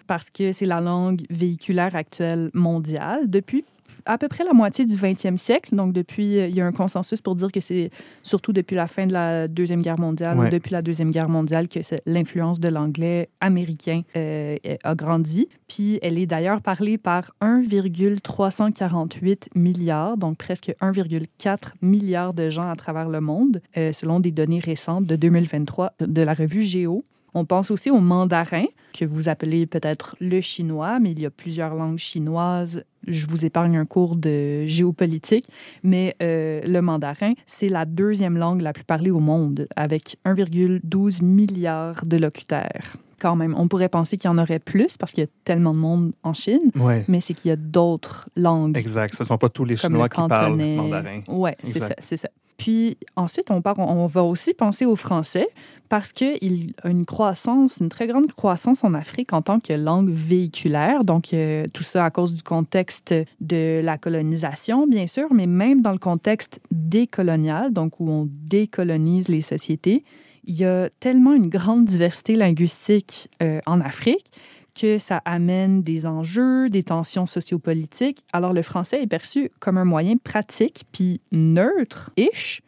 parce 0.08 0.30
que 0.30 0.52
c'est 0.52 0.66
la 0.66 0.82
langue 0.82 1.22
véhiculaire 1.30 1.96
actuelle 1.96 2.50
mondiale 2.54 3.30
depuis 3.30 3.64
à 4.06 4.18
peu 4.18 4.28
près 4.28 4.44
la 4.44 4.54
moitié 4.54 4.84
du 4.88 4.96
20e 4.96 5.38
siècle. 5.38 5.76
Donc, 5.76 5.94
depuis, 5.94 6.40
euh, 6.40 6.48
il 6.48 6.56
y 6.56 6.62
a 6.62 6.66
un 6.66 6.72
consensus 6.72 7.22
pour 7.22 7.36
dire 7.36 7.52
que 7.52 7.60
c'est 7.60 7.92
surtout 8.24 8.52
depuis 8.52 8.76
la 8.76 8.88
fin 8.88 9.06
de 9.06 9.14
la 9.14 9.48
Deuxième 9.48 9.84
Guerre 9.84 10.00
mondiale 10.00 10.40
Ouais. 10.40 10.48
ou 10.48 10.50
depuis 10.50 10.72
la 10.72 10.82
Deuxième 10.82 11.12
Guerre 11.12 11.30
mondiale 11.30 11.68
que 11.68 11.78
l'influence 12.08 12.60
de 12.60 12.68
l'anglais 12.70 13.30
américain 13.42 14.02
euh, 14.16 14.58
a 14.84 14.96
grandi. 14.96 15.48
Puis, 15.68 16.00
elle 16.02 16.18
est 16.18 16.26
d'ailleurs 16.26 16.62
parlée 16.62 16.98
par 16.98 17.30
1,348 17.42 19.50
milliards, 19.56 20.18
donc 20.18 20.38
presque 20.38 20.72
1,4 20.82 21.74
milliard 21.82 22.34
de 22.34 22.50
gens 22.50 22.70
à 22.70 22.76
travers 22.76 23.10
le 23.10 23.22
monde, 23.22 23.62
euh, 23.78 23.92
selon 23.92 24.20
des 24.20 24.32
données 24.32 24.60
récentes 24.60 25.06
de 25.06 25.16
2023 25.16 25.94
de 26.00 26.22
la 26.22 26.34
revue 26.34 26.64
Géo. 26.64 27.04
On 27.34 27.46
pense 27.46 27.72
aussi 27.72 27.90
au 27.92 28.00
mandarin. 28.00 28.66
Que 28.92 29.06
vous 29.06 29.30
appelez 29.30 29.66
peut-être 29.66 30.16
le 30.20 30.42
chinois, 30.42 31.00
mais 31.00 31.12
il 31.12 31.22
y 31.22 31.26
a 31.26 31.30
plusieurs 31.32 31.76
langues 31.76 31.98
chinoises. 31.98 32.84
Je 33.08 33.26
vous 33.28 33.46
épargne 33.46 33.78
un 33.78 33.86
cours 33.86 34.16
de 34.16 34.66
géopolitique, 34.66 35.46
mais 35.84 36.16
euh, 36.22 36.62
le 36.64 36.82
mandarin, 36.82 37.34
c'est 37.46 37.70
la 37.70 37.86
deuxième 37.86 38.38
langue 38.38 38.62
la 38.62 38.74
plus 38.74 38.84
parlée 38.84 39.10
au 39.12 39.20
monde, 39.20 39.68
avec 39.76 40.18
1,12 40.26 41.24
milliard 41.24 42.06
de 42.06 42.18
locuteurs 42.18 42.96
quand 43.20 43.36
même. 43.36 43.54
On 43.58 43.68
pourrait 43.68 43.88
penser 43.90 44.18
qu'il 44.18 44.30
y 44.30 44.34
en 44.34 44.38
aurait 44.40 44.58
plus 44.60 44.98
parce 44.98 45.12
qu'il 45.12 45.24
y 45.24 45.28
a 45.28 45.30
tellement 45.44 45.74
de 45.74 45.78
monde 45.78 46.12
en 46.24 46.34
Chine, 46.34 46.72
Ouais. 46.76 47.06
mais 47.08 47.22
c'est 47.22 47.36
qu'il 47.36 47.50
y 47.50 47.52
a 47.52 47.56
d'autres 47.56 48.28
langues. 48.36 48.76
Exact. 48.76 49.14
Ce 49.16 49.22
ne 49.24 49.28
sont 49.28 49.38
pas 49.38 49.50
tous 49.50 49.64
les 49.64 49.78
Chinois 49.78 50.06
le 50.06 50.10
qui 50.10 50.28
parlent 50.28 50.56
mandarin. 50.58 51.22
Ouais, 51.28 51.56
c'est 51.64 51.80
ça, 51.80 51.96
ça. 52.00 52.30
Puis 52.62 52.96
ensuite, 53.16 53.50
on, 53.50 54.06
va 54.06 54.24
aussi 54.24 54.54
penser 54.54 54.86
au 54.86 54.96
français 54.96 55.48
parce 55.90 56.14
qu'il 56.14 56.76
a 56.84 56.90
une 56.90 57.08
croissance, 57.08 57.78
une 57.82 57.90
très 57.90 58.06
grande 58.06 58.32
croissance 58.34 58.84
en 58.84 58.94
Afrique 58.94 59.34
en 59.34 59.42
tant 59.42 59.60
que 59.60 59.74
langue 59.74 60.12
véhiculaire. 60.12 61.04
Donc, 61.04 61.34
euh, 61.34 61.66
tout 61.74 61.82
ça 61.82 62.06
à 62.06 62.12
cause 62.12 62.36
du 62.36 62.44
contexte 62.44 63.16
de 63.40 63.82
la 63.84 63.98
colonisation, 63.98 64.86
bien 64.86 65.08
sûr, 65.08 65.34
mais 65.34 65.48
même 65.48 65.82
dans 65.82 65.92
le 65.92 65.98
contexte 65.98 66.60
décolonial, 66.70 67.74
donc 67.74 68.00
où 68.00 68.12
on 68.12 68.30
décolonise 68.30 69.28
les 69.28 69.42
sociétés, 69.42 70.04
il 70.44 70.54
y 70.54 70.64
a 70.64 70.88
tellement 71.00 71.34
une 71.34 71.50
grande 71.50 71.86
diversité 71.86 72.36
linguistique 72.36 73.28
euh, 73.42 73.60
en 73.66 73.82
Afrique 73.82 74.28
que 74.74 74.98
ça 74.98 75.22
amène 75.26 75.84
des 75.84 76.06
enjeux, 76.06 76.70
des 76.70 76.84
tensions 76.84 77.26
sociopolitiques. 77.26 78.24
Alors 78.34 78.54
le 78.54 78.62
français 78.62 79.02
est 79.02 79.08
perçu 79.08 79.52
comme 79.60 79.78
un 79.78 79.86
moyen 79.86 80.18
pratique 80.18 80.86
puis 80.92 81.22
neutre-ish 81.32 82.62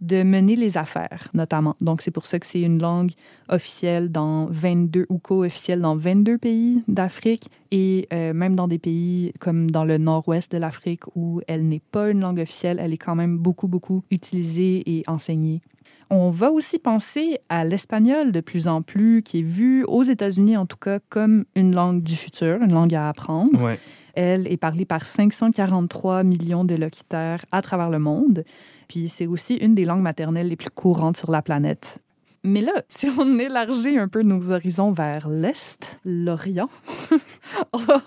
de 0.00 0.22
mener 0.22 0.56
les 0.56 0.76
affaires, 0.76 1.28
notamment. 1.32 1.74
Donc 1.80 2.02
c'est 2.02 2.10
pour 2.10 2.26
ça 2.26 2.38
que 2.38 2.46
c'est 2.46 2.60
une 2.60 2.80
langue 2.80 3.12
officielle 3.48 4.10
dans 4.10 4.46
22 4.46 5.06
ou 5.08 5.18
co-officielle 5.18 5.80
dans 5.80 5.96
22 5.96 6.38
pays 6.38 6.82
d'Afrique 6.86 7.48
et 7.70 8.06
euh, 8.12 8.32
même 8.34 8.56
dans 8.56 8.68
des 8.68 8.78
pays 8.78 9.32
comme 9.40 9.70
dans 9.70 9.84
le 9.84 9.98
nord-ouest 9.98 10.52
de 10.52 10.58
l'Afrique 10.58 11.04
où 11.14 11.40
elle 11.48 11.66
n'est 11.66 11.82
pas 11.92 12.10
une 12.10 12.20
langue 12.20 12.40
officielle, 12.40 12.78
elle 12.80 12.92
est 12.92 12.98
quand 12.98 13.14
même 13.14 13.38
beaucoup, 13.38 13.68
beaucoup 13.68 14.02
utilisée 14.10 14.82
et 14.86 15.02
enseignée. 15.06 15.62
On 16.08 16.30
va 16.30 16.52
aussi 16.52 16.78
penser 16.78 17.38
à 17.48 17.64
l'espagnol 17.64 18.30
de 18.30 18.40
plus 18.40 18.68
en 18.68 18.80
plus, 18.80 19.22
qui 19.22 19.40
est 19.40 19.42
vu 19.42 19.82
aux 19.84 20.04
États-Unis 20.04 20.56
en 20.56 20.64
tout 20.64 20.76
cas 20.76 21.00
comme 21.08 21.46
une 21.56 21.74
langue 21.74 22.02
du 22.02 22.14
futur, 22.14 22.62
une 22.62 22.72
langue 22.72 22.94
à 22.94 23.08
apprendre. 23.08 23.60
Ouais. 23.60 23.78
Elle 24.14 24.50
est 24.50 24.56
parlée 24.56 24.84
par 24.84 25.04
543 25.04 26.22
millions 26.22 26.64
de 26.64 26.74
locuteurs 26.74 27.40
à 27.50 27.60
travers 27.60 27.90
le 27.90 27.98
monde. 27.98 28.44
Puis 28.88 29.08
c'est 29.08 29.26
aussi 29.26 29.54
une 29.56 29.74
des 29.74 29.84
langues 29.84 30.02
maternelles 30.02 30.48
les 30.48 30.56
plus 30.56 30.70
courantes 30.70 31.16
sur 31.16 31.30
la 31.30 31.42
planète. 31.42 31.98
Mais 32.44 32.60
là, 32.60 32.72
si 32.88 33.08
on 33.18 33.38
élargit 33.38 33.98
un 33.98 34.06
peu 34.08 34.22
nos 34.22 34.52
horizons 34.52 34.92
vers 34.92 35.28
l'Est, 35.28 35.98
l'Orient, 36.04 36.68
on 37.72 37.78
va- 37.78 38.02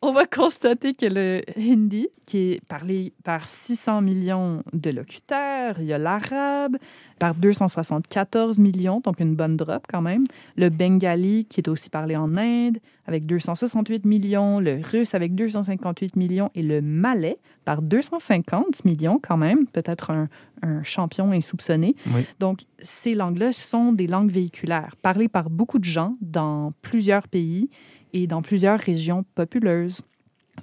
on 0.00 0.10
va 0.12 0.26
constater 0.26 0.94
que 0.94 1.06
le 1.06 1.42
hindi, 1.56 2.08
qui 2.26 2.38
est 2.54 2.64
parlé 2.66 3.12
par 3.22 3.46
600 3.46 4.00
millions 4.00 4.64
de 4.72 4.90
locuteurs, 4.90 5.78
il 5.78 5.86
y 5.86 5.92
a 5.92 5.98
l'arabe 5.98 6.76
par 7.22 7.36
274 7.36 8.58
millions, 8.58 8.98
donc 8.98 9.20
une 9.20 9.36
bonne 9.36 9.56
drop 9.56 9.86
quand 9.88 10.02
même, 10.02 10.24
le 10.56 10.70
bengali, 10.70 11.44
qui 11.44 11.60
est 11.60 11.68
aussi 11.68 11.88
parlé 11.88 12.16
en 12.16 12.36
Inde, 12.36 12.78
avec 13.06 13.26
268 13.26 14.04
millions, 14.04 14.58
le 14.58 14.80
russe 14.82 15.14
avec 15.14 15.36
258 15.36 16.16
millions 16.16 16.50
et 16.56 16.62
le 16.62 16.80
malais 16.82 17.38
par 17.64 17.80
250 17.80 18.84
millions 18.84 19.20
quand 19.22 19.36
même, 19.36 19.68
peut-être 19.68 20.10
un, 20.10 20.28
un 20.62 20.82
champion 20.82 21.30
insoupçonné. 21.30 21.94
Oui. 22.12 22.22
Donc, 22.40 22.62
ces 22.80 23.14
langues-là 23.14 23.52
sont 23.52 23.92
des 23.92 24.08
langues 24.08 24.32
véhiculaires, 24.32 24.96
parlées 25.00 25.28
par 25.28 25.48
beaucoup 25.48 25.78
de 25.78 25.84
gens 25.84 26.16
dans 26.20 26.72
plusieurs 26.82 27.28
pays 27.28 27.70
et 28.12 28.26
dans 28.26 28.42
plusieurs 28.42 28.80
régions 28.80 29.24
populeuses. 29.36 30.00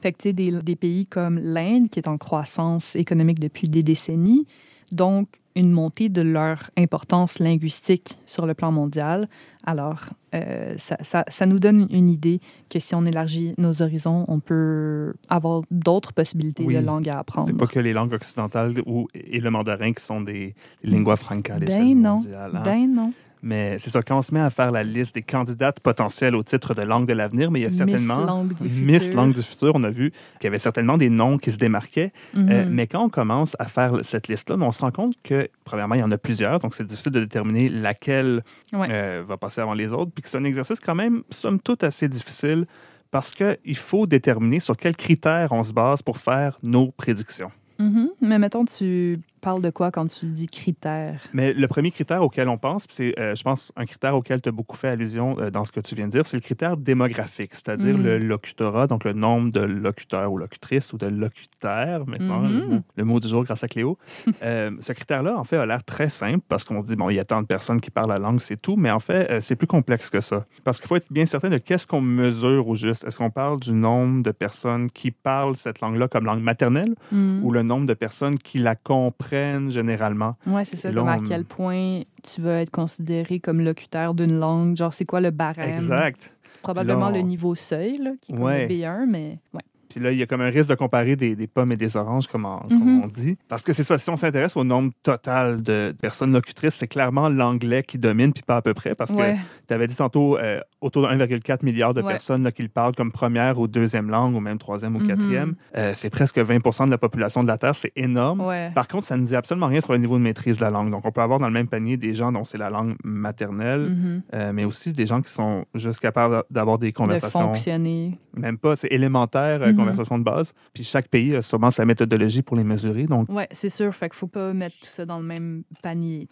Fait 0.02 0.12
que, 0.12 0.28
des, 0.28 0.52
des 0.62 0.76
pays 0.76 1.06
comme 1.06 1.40
l'Inde, 1.40 1.90
qui 1.90 2.00
est 2.00 2.10
en 2.10 2.18
croissance 2.18 2.98
économique 2.98 3.40
depuis 3.40 3.70
des 3.70 3.82
décennies, 3.82 4.46
donc 4.92 5.28
une 5.60 5.72
montée 5.72 6.10
de 6.10 6.22
leur 6.22 6.70
importance 6.78 7.40
linguistique 7.40 8.18
sur 8.26 8.46
le 8.46 8.54
plan 8.54 8.72
mondial. 8.72 9.28
Alors, 9.66 10.02
euh, 10.34 10.74
ça, 10.78 10.98
ça, 11.02 11.26
ça 11.28 11.46
nous 11.46 11.60
donne 11.60 11.88
une 11.92 12.10
idée 12.10 12.40
que 12.70 12.80
si 12.80 12.96
on 12.96 13.04
élargit 13.06 13.54
nos 13.58 13.82
horizons, 13.82 14.26
on 14.28 14.40
peut 14.40 15.14
avoir 15.28 15.62
d'autres 15.70 16.14
possibilités 16.14 16.64
Oui. 16.64 16.76
de 16.76 16.80
langues 16.80 17.10
à 17.10 17.20
apprendre. 17.20 17.48
C'est 17.48 17.58
pas 17.58 17.68
que 17.68 17.80
les 17.80 17.94
langues 17.94 18.14
occidentales 18.14 18.82
ou, 18.86 19.08
et 19.14 19.40
le 19.42 19.52
mandarin 19.52 19.92
qui 19.94 20.04
sont 20.04 20.22
des 20.22 20.56
lingua 20.84 21.16
franca 21.18 21.56
à 21.56 21.60
l'échelle 21.60 21.78
Ben 21.80 22.02
non. 22.02 22.14
mondiale. 22.16 22.52
hein. 22.56 22.62
Ben 22.64 22.94
non. 22.94 23.14
Mais 23.42 23.78
c'est 23.78 23.90
ça, 23.90 24.02
quand 24.02 24.18
on 24.18 24.22
se 24.22 24.34
met 24.34 24.40
à 24.42 24.50
faire 24.50 24.72
la 24.72 24.84
liste 24.84 25.16
des 25.16 25.22
candidates 25.22 25.80
potentielles 25.80 26.36
au 26.36 26.44
titre 26.44 26.74
de 26.74 26.82
langue 26.82 27.08
de 27.08 27.14
l'avenir, 27.14 27.52
mais 27.52 27.62
il 27.62 27.64
y 27.64 27.66
a 27.66 27.72
certainement... 27.72 28.18
Miss 28.18 28.28
langue 28.28 28.54
du 28.54 28.70
futur. 28.70 28.86
Miss 28.86 29.14
langue 29.14 29.34
du 29.34 29.42
futur, 29.44 29.72
on 29.76 29.84
a 29.84 29.90
vu 29.90 30.12
qu'il 30.12 30.44
y 30.44 30.48
avait 30.48 30.58
certainement 30.60 30.98
des 30.98 31.10
noms 31.10 31.38
qui 31.38 31.52
se 31.52 31.58
démarquaient. 31.58 32.12
Mhm. 32.34 32.50
Euh, 32.52 32.66
mais 32.70 32.88
quand 32.88 33.04
on 33.04 33.10
commence 33.10 33.56
à 33.60 33.66
faire 33.66 33.94
cette 34.04 34.28
liste-là, 34.28 34.58
on 34.60 34.72
se 34.72 34.82
rend 34.82 34.92
compte 34.92 35.16
que, 35.24 35.48
premièrement, 35.64 35.96
il 35.96 36.02
y 36.02 36.04
en 36.04 36.12
a 36.12 36.18
plusieurs, 36.18 36.60
donc 36.60 36.76
c'est 36.76 36.86
difficile 36.86 37.14
de 37.14 37.22
déterminer 37.22 37.70
laquelle 37.70 38.44
Ouais. 38.74 38.88
euh, 38.92 39.24
va 39.28 39.38
passer 39.38 39.62
avant 39.62 39.74
les 39.74 39.94
autres, 39.94 40.12
puis 40.14 40.22
que 40.22 40.30
c'est 40.30 40.38
un 40.38 40.44
exercice 40.44 40.80
quand 40.80 40.96
même, 40.96 41.24
somme 41.30 41.60
toute, 41.60 41.84
assez 41.84 42.08
difficile 42.10 42.66
parce 43.12 43.32
qu'il 43.32 43.78
faut 43.78 44.06
déterminer 44.06 44.60
sur 44.60 44.78
quels 44.78 44.96
critères 44.96 45.52
on 45.52 45.64
se 45.64 45.74
base 45.74 46.02
pour 46.02 46.18
faire 46.18 46.60
nos 46.62 46.92
prédictions. 46.92 47.52
Mhm. 47.80 48.10
Mais 48.22 48.38
mettons, 48.38 48.66
tu 48.66 49.20
parles 49.40 49.62
de 49.62 49.70
quoi 49.70 49.92
quand 49.92 50.06
tu 50.08 50.26
dis 50.28 50.48
critères? 50.48 51.22
Mais 51.34 51.54
le 51.54 51.68
premier 51.68 51.92
critère 51.92 52.22
auquel 52.22 52.48
on 52.50 52.58
pense, 52.58 52.86
c'est, 52.90 53.18
euh, 53.20 53.36
je 53.36 53.44
pense, 53.44 53.72
un 53.76 53.86
critère 53.86 54.16
auquel 54.16 54.42
tu 54.42 54.50
as 54.50 54.52
beaucoup 54.52 54.78
fait 54.78 54.90
allusion 54.90 55.38
euh, 55.40 55.50
dans 55.50 55.66
ce 55.66 55.72
que 55.72 55.80
tu 55.80 55.96
viens 55.96 56.06
de 56.08 56.12
dire, 56.12 56.26
c'est 56.26 56.38
le 56.38 56.42
critère 56.42 56.78
démographique, 56.78 57.54
c'est-à-dire 57.54 57.98
Mhm. 57.98 58.04
le 58.04 58.18
locutorat, 58.20 58.88
donc 58.88 59.04
le 59.04 59.14
nombre 59.14 59.52
de 59.52 59.62
locuteurs 59.62 60.32
ou 60.32 60.38
locutrices 60.38 60.94
ou 60.94 60.98
de 60.98 61.08
locuteurs, 61.08 62.08
maintenant, 62.08 62.42
le, 62.42 62.50
Mhm. 62.50 62.70
mot, 62.76 62.82
le 62.96 63.04
mot 63.06 63.20
du 63.20 63.28
jour 63.28 63.44
grâce 63.44 63.64
à 63.64 63.68
Cléo. 63.68 63.98
Euh, 64.44 64.72
ce 64.80 64.94
critère-là, 64.94 65.38
en 65.38 65.44
fait, 65.44 65.58
a 65.58 65.66
l'air 65.66 65.84
très 65.84 66.10
simple 66.10 66.44
parce 66.48 66.64
qu'on 66.64 66.82
dit, 66.82 66.96
bon, 66.96 67.10
il 67.10 67.16
y 67.16 67.20
a 67.20 67.26
tant 67.26 67.42
de 67.42 67.48
personnes 67.48 67.82
qui 67.82 67.92
parlent 67.92 68.10
la 68.10 68.18
langue, 68.20 68.40
c'est 68.40 68.62
tout, 68.62 68.76
mais 68.78 68.90
en 68.92 69.00
fait, 69.00 69.40
c'est 69.42 69.56
plus 69.56 69.68
complexe 69.68 70.10
que 70.10 70.22
ça. 70.22 70.42
Parce 70.64 70.80
qu'il 70.80 70.88
faut 70.88 70.96
être 70.96 71.12
bien 71.12 71.26
certain 71.26 71.50
de 71.50 71.58
qu'est-ce 71.58 71.86
qu'on 71.88 72.02
mesure 72.02 72.68
au 72.68 72.76
juste. 72.76 73.04
Est-ce 73.06 73.18
qu'on 73.18 73.30
parle 73.32 73.60
du 73.60 73.74
nombre 73.74 74.24
de 74.24 74.32
personnes 74.32 74.90
qui 74.90 75.12
parlent 75.12 75.56
cette 75.56 75.82
langue-là 75.82 76.08
comme 76.08 76.26
langue 76.26 76.42
maternelle 76.42 76.96
Mhm. 77.12 77.44
ou 77.44 77.52
le 77.52 77.64
nombre 77.64 77.86
de 77.86 77.94
personnes 77.94 78.38
qui 78.38 78.60
la 78.60 78.76
comprennent? 78.76 79.29
Généralement? 79.70 80.36
Ouais, 80.48 80.66
c'est 80.66 80.76
ça. 80.76 80.90
Et 80.90 80.92
là, 80.92 81.02
Comme 81.02 81.10
à 81.10 81.18
quel 81.20 81.46
point 81.46 82.02
tu 82.24 82.42
vas 82.42 82.62
être 82.62 82.72
considéré 82.72 83.40
comme 83.40 83.62
locuteur 83.62 84.14
d'une 84.14 84.40
langue. 84.40 84.76
Genre, 84.76 84.94
c'est 84.94 85.06
quoi 85.06 85.22
le 85.22 85.32
barème? 85.32 85.70
Exact. 85.74 86.34
Probablement 86.62 87.06
Puis 87.08 87.14
là, 87.14 87.20
on- 87.20 87.24
le 87.24 87.28
niveau 87.30 87.56
seuil, 87.56 87.98
là, 88.00 88.12
qui 88.22 88.32
est 88.32 88.36
comme 88.36 88.44
Ouais. 88.46 88.64
le 88.64 88.68
B1, 88.68 89.06
mais 89.08 89.40
ouais. 89.54 89.62
Puis 89.90 90.00
là, 90.00 90.12
il 90.12 90.18
y 90.20 90.22
a 90.24 90.26
comme 90.28 90.42
un 90.42 90.50
risque 90.50 90.70
de 90.70 90.76
comparer 90.76 91.16
des, 91.16 91.36
des 91.36 91.48
pommes 91.48 91.72
et 91.72 91.76
des 91.76 91.98
oranges, 91.98 92.28
comme 92.28 92.46
on, 92.46 92.58
Mhm. 92.70 92.80
comme 92.80 93.04
on 93.04 93.08
dit. 93.08 93.38
Parce 93.48 93.64
que 93.64 93.74
c'est 93.74 93.84
ça, 93.84 93.98
si 93.98 94.10
on 94.10 94.18
s'intéresse 94.18 94.56
au 94.56 94.64
nombre 94.64 94.92
total 95.04 95.64
de 95.64 95.94
personnes 96.00 96.32
locutrices, 96.32 96.76
c'est 96.76 96.88
clairement 96.88 97.28
l'anglais 97.30 97.84
qui 97.84 97.98
domine, 97.98 98.32
puis 98.34 98.44
pas 98.44 98.58
à 98.58 98.62
peu 98.62 98.74
près. 98.74 98.94
Parce 98.96 99.12
Ouais. 99.12 99.34
que 99.34 99.40
tu 99.68 99.74
avais 99.74 99.88
dit 99.88 99.96
tantôt 99.96 100.38
euh, 100.38 100.60
autour 100.82 101.02
de 101.04 101.08
1,4 101.08 101.64
milliard 101.64 101.94
de 101.94 102.02
Ouais. 102.02 102.12
personnes 102.12 102.44
là, 102.44 102.52
qui 102.52 102.62
le 102.62 102.70
parlent 102.70 102.96
comme 102.96 103.12
première 103.12 103.60
ou 103.60 103.68
deuxième 103.68 104.10
langue, 104.10 104.36
ou 104.36 104.40
même 104.40 104.58
troisième 104.60 104.96
ou 104.96 105.00
Mhm. 105.00 105.08
quatrième. 105.08 105.56
Euh, 105.76 105.92
c'est 105.96 106.10
presque 106.10 106.38
20% 106.38 106.86
de 106.86 106.92
la 106.92 106.98
population 106.98 107.42
de 107.42 107.48
la 107.48 107.58
Terre, 107.58 107.76
c'est 107.76 107.92
énorme. 107.96 108.42
Ouais. 108.42 108.72
Par 108.76 108.88
contre, 108.88 109.06
ça 109.06 109.18
ne 109.18 109.26
dit 109.26 109.36
absolument 109.36 109.68
rien 109.68 109.82
sur 109.82 109.92
le 109.94 109.98
niveau 110.00 110.18
de 110.18 110.24
maîtrise 110.24 110.58
de 110.58 110.62
la 110.64 110.70
langue. 110.70 110.92
Donc, 110.92 111.02
on 111.06 111.12
peut 111.12 111.22
avoir 111.22 111.40
dans 111.40 111.48
le 111.48 111.54
même 111.54 111.68
panier 111.68 111.98
des 111.98 112.14
gens 112.14 112.32
dont 112.32 112.44
c'est 112.44 112.58
la 112.60 112.70
langue 112.70 112.96
maternelle, 113.04 113.90
Mhm. 113.90 114.22
euh, 114.36 114.52
mais 114.54 114.66
aussi 114.66 114.94
des 114.94 115.06
gens 115.06 115.22
qui 115.22 115.32
sont 115.32 115.66
juste 115.76 116.00
capables 116.00 116.44
d'avoir 116.50 116.78
des 116.78 116.92
De 116.92 116.96
conversations 116.96 117.40
fonctionner. 117.42 118.18
même 118.36 118.58
pas, 118.58 118.76
c'est 118.76 118.88
élémentaire. 118.92 119.62
Conversation 119.80 120.18
de 120.20 120.24
base. 120.24 120.54
Puis 120.74 120.84
chaque 120.84 121.08
pays 121.08 121.36
a 121.36 121.42
sûrement 121.42 121.72
sa 121.72 121.86
méthodologie 121.86 122.42
pour 122.42 122.58
les 122.58 122.64
mesurer. 122.64 123.06
Donc, 123.06 123.30
Ouais, 123.30 123.48
c'est 123.52 123.70
sûr. 123.70 123.94
Fait 123.94 124.10
qu'il 124.10 124.18
faut 124.18 124.28
pas 124.28 124.54
mettre 124.54 124.76
tout 124.80 124.88
ça 124.88 125.06
dans 125.06 125.20
le 125.20 125.26
même 125.26 125.64
panier. 125.82 126.28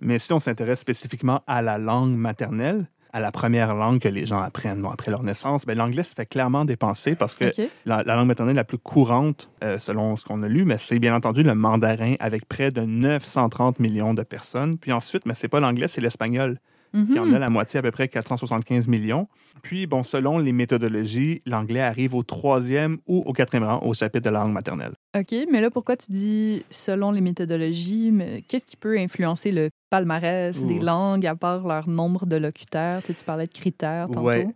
mais 0.00 0.18
si 0.18 0.32
on 0.32 0.38
s'intéresse 0.38 0.80
spécifiquement 0.80 1.42
à 1.46 1.62
la 1.62 1.78
langue 1.78 2.16
maternelle, 2.16 2.86
à 3.14 3.20
la 3.20 3.30
première 3.30 3.74
langue 3.74 3.98
que 4.00 4.08
les 4.08 4.24
gens 4.24 4.40
apprennent 4.40 4.86
après 4.90 5.10
leur 5.10 5.22
naissance, 5.22 5.66
ben, 5.66 5.76
l'anglais 5.76 6.02
se 6.02 6.14
fait 6.14 6.24
clairement 6.24 6.64
dépenser 6.64 7.14
parce 7.14 7.34
que 7.34 7.50
la 7.84 8.02
langue 8.04 8.26
maternelle 8.26 8.56
la 8.56 8.64
plus 8.64 8.78
courante, 8.78 9.50
euh, 9.62 9.78
selon 9.78 10.16
ce 10.16 10.24
qu'on 10.24 10.42
a 10.42 10.48
lu, 10.48 10.64
mais 10.64 10.78
c'est 10.78 10.98
bien 10.98 11.14
entendu 11.14 11.42
le 11.42 11.54
mandarin 11.54 12.14
avec 12.20 12.48
près 12.48 12.70
de 12.70 12.80
930 12.80 13.80
millions 13.80 14.14
de 14.14 14.22
personnes. 14.22 14.78
Puis 14.78 14.92
ensuite, 14.92 15.26
mais 15.26 15.34
c'est 15.34 15.48
pas 15.48 15.60
l'anglais, 15.60 15.88
c'est 15.88 16.00
l'espagnol 16.00 16.58
qui 16.92 17.18
en 17.18 17.24
Mhm. 17.26 17.34
a 17.34 17.38
la 17.38 17.48
moitié, 17.48 17.78
à 17.78 17.82
peu 17.82 17.90
près 17.90 18.08
475 18.08 18.86
millions. 18.86 19.26
Puis, 19.62 19.86
bon, 19.86 20.02
selon 20.02 20.38
les 20.38 20.52
méthodologies, 20.52 21.40
l'anglais 21.46 21.80
arrive 21.80 22.14
au 22.14 22.22
troisième 22.22 22.98
ou 23.06 23.22
au 23.24 23.32
quatrième 23.32 23.64
rang 23.66 23.80
au 23.82 23.94
chapitre 23.94 24.24
de 24.28 24.30
la 24.30 24.40
langue 24.40 24.52
maternelle. 24.52 24.92
OK, 25.18 25.34
mais 25.50 25.60
là, 25.60 25.70
pourquoi 25.70 25.96
tu 25.96 26.12
dis 26.12 26.62
selon 26.70 27.10
les 27.12 27.20
méthodologies, 27.20 28.12
qu'est-ce 28.48 28.66
qui 28.66 28.76
peut 28.76 28.98
influencer 28.98 29.52
le 29.52 29.70
palmarès 29.96 30.64
des 30.64 30.78
Ouh. 30.78 30.82
langues 30.82 31.26
à 31.26 31.34
part 31.36 31.66
leur 31.66 31.86
nombre 31.88 32.24
de 32.26 32.36
locuteurs? 32.36 33.02
Tu, 33.02 33.08
sais, 33.12 33.18
tu 33.18 33.24
parlais 33.24 33.46
de 33.46 33.52
critères 33.52 34.06
tantôt. 34.06 34.20
Ouais. 34.26 34.46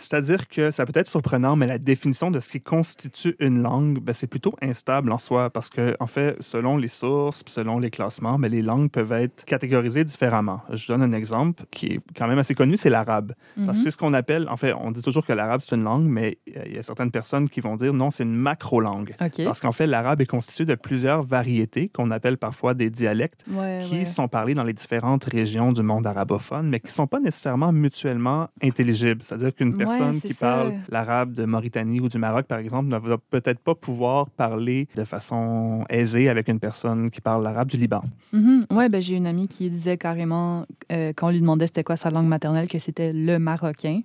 C'est-à-dire 0.00 0.48
que 0.48 0.70
ça 0.72 0.84
peut 0.84 0.98
être 0.98 1.08
surprenant, 1.08 1.54
mais 1.54 1.66
la 1.68 1.78
définition 1.78 2.30
de 2.32 2.40
ce 2.40 2.48
qui 2.48 2.60
constitue 2.60 3.36
une 3.38 3.62
langue, 3.62 4.00
ben, 4.00 4.12
c'est 4.12 4.26
plutôt 4.26 4.52
instable 4.62 5.12
en 5.12 5.18
soi 5.18 5.48
parce 5.50 5.70
que, 5.70 5.94
en 6.00 6.08
fait, 6.08 6.36
selon 6.40 6.76
les 6.76 6.88
sources, 6.88 7.44
selon 7.46 7.78
les 7.78 7.90
classements, 7.90 8.36
ben, 8.38 8.50
les 8.50 8.62
langues 8.62 8.90
peuvent 8.90 9.12
être 9.12 9.44
catégorisées 9.44 10.04
différemment. 10.04 10.60
Je 10.72 10.86
donne 10.88 11.02
un 11.02 11.12
exemple 11.12 11.62
qui 11.70 11.86
est 11.86 11.98
quand 12.16 12.26
même 12.26 12.38
assez 12.40 12.54
connu, 12.56 12.76
c'est 12.76 12.90
l'arabe. 12.90 13.32
Parce 13.54 13.68
que 13.68 13.72
Mhm. 13.78 13.84
c'est 13.84 13.90
ce 13.92 13.96
qu'on 13.96 14.12
appelle, 14.12 14.48
en 14.48 14.56
fait, 14.56 14.72
on 14.72 14.90
dit 14.90 15.02
toujours 15.02 15.24
que 15.24 15.32
l'arabe 15.32 15.60
c'est 15.62 15.76
une 15.76 15.84
langue, 15.84 16.04
mais 16.06 16.38
euh, 16.56 16.62
il 16.66 16.74
y 16.74 16.78
a 16.78 16.82
certaines 16.82 17.12
personnes 17.12 17.48
qui 17.48 17.60
vont 17.60 17.76
dire 17.76 17.92
non, 17.94 18.10
c'est 18.10 18.24
une 18.24 18.34
macro-langue. 18.34 19.12
Parce 19.44 19.60
qu'en 19.60 19.72
fait, 19.72 19.86
l'arabe 19.86 20.20
est 20.20 20.26
constitué 20.26 20.64
de 20.64 20.74
plusieurs 20.74 21.22
variétés 21.22 21.90
qu'on 21.94 22.10
appelle 22.10 22.38
parfois 22.38 22.74
des 22.74 22.90
dialectes 22.90 23.44
Ouais, 23.52 23.82
qui 23.84 23.98
ouais. 23.98 24.04
sont 24.04 24.26
parlés 24.28 24.47
dans 24.54 24.64
les 24.64 24.72
différentes 24.72 25.24
régions 25.24 25.72
du 25.72 25.82
monde 25.82 26.06
arabophone, 26.06 26.68
mais 26.68 26.80
qui 26.80 26.86
ne 26.88 26.92
sont 26.92 27.06
pas 27.06 27.20
nécessairement 27.20 27.72
mutuellement 27.72 28.48
intelligibles. 28.62 29.22
C'est-à-dire 29.22 29.54
qu'une 29.54 29.70
Ouais, 29.70 29.84
personne 29.84 30.12
qui 30.20 30.34
ça. 30.34 30.46
parle 30.46 30.74
l'arabe 30.88 31.32
de 31.32 31.44
Mauritanie 31.44 32.00
ou 32.00 32.08
du 32.08 32.18
Maroc, 32.18 32.46
par 32.46 32.58
exemple, 32.58 32.88
ne 32.88 32.96
va 32.98 33.16
peut-être 33.30 33.60
pas 33.60 33.74
pouvoir 33.74 34.28
parler 34.30 34.88
de 34.96 35.04
façon 35.04 35.82
aisée 35.88 36.28
avec 36.28 36.48
une 36.48 36.60
personne 36.60 37.10
qui 37.10 37.20
parle 37.20 37.42
l'arabe 37.44 37.68
du 37.68 37.76
Liban. 37.76 38.02
Mhm. 38.32 38.64
Ouais, 38.70 38.88
ben, 38.88 39.00
j'ai 39.00 39.16
une 39.16 39.26
amie 39.26 39.48
qui 39.48 39.70
disait 39.70 39.96
carrément, 39.96 40.66
euh, 40.92 41.12
quand 41.16 41.28
on 41.28 41.30
lui 41.30 41.40
demandait 41.40 41.66
c'était 41.66 41.84
quoi 41.84 41.96
sa 41.96 42.10
langue 42.10 42.26
maternelle, 42.28 42.68
que 42.68 42.78
c'était 42.78 43.12
le 43.12 43.38
marocain. 43.38 44.00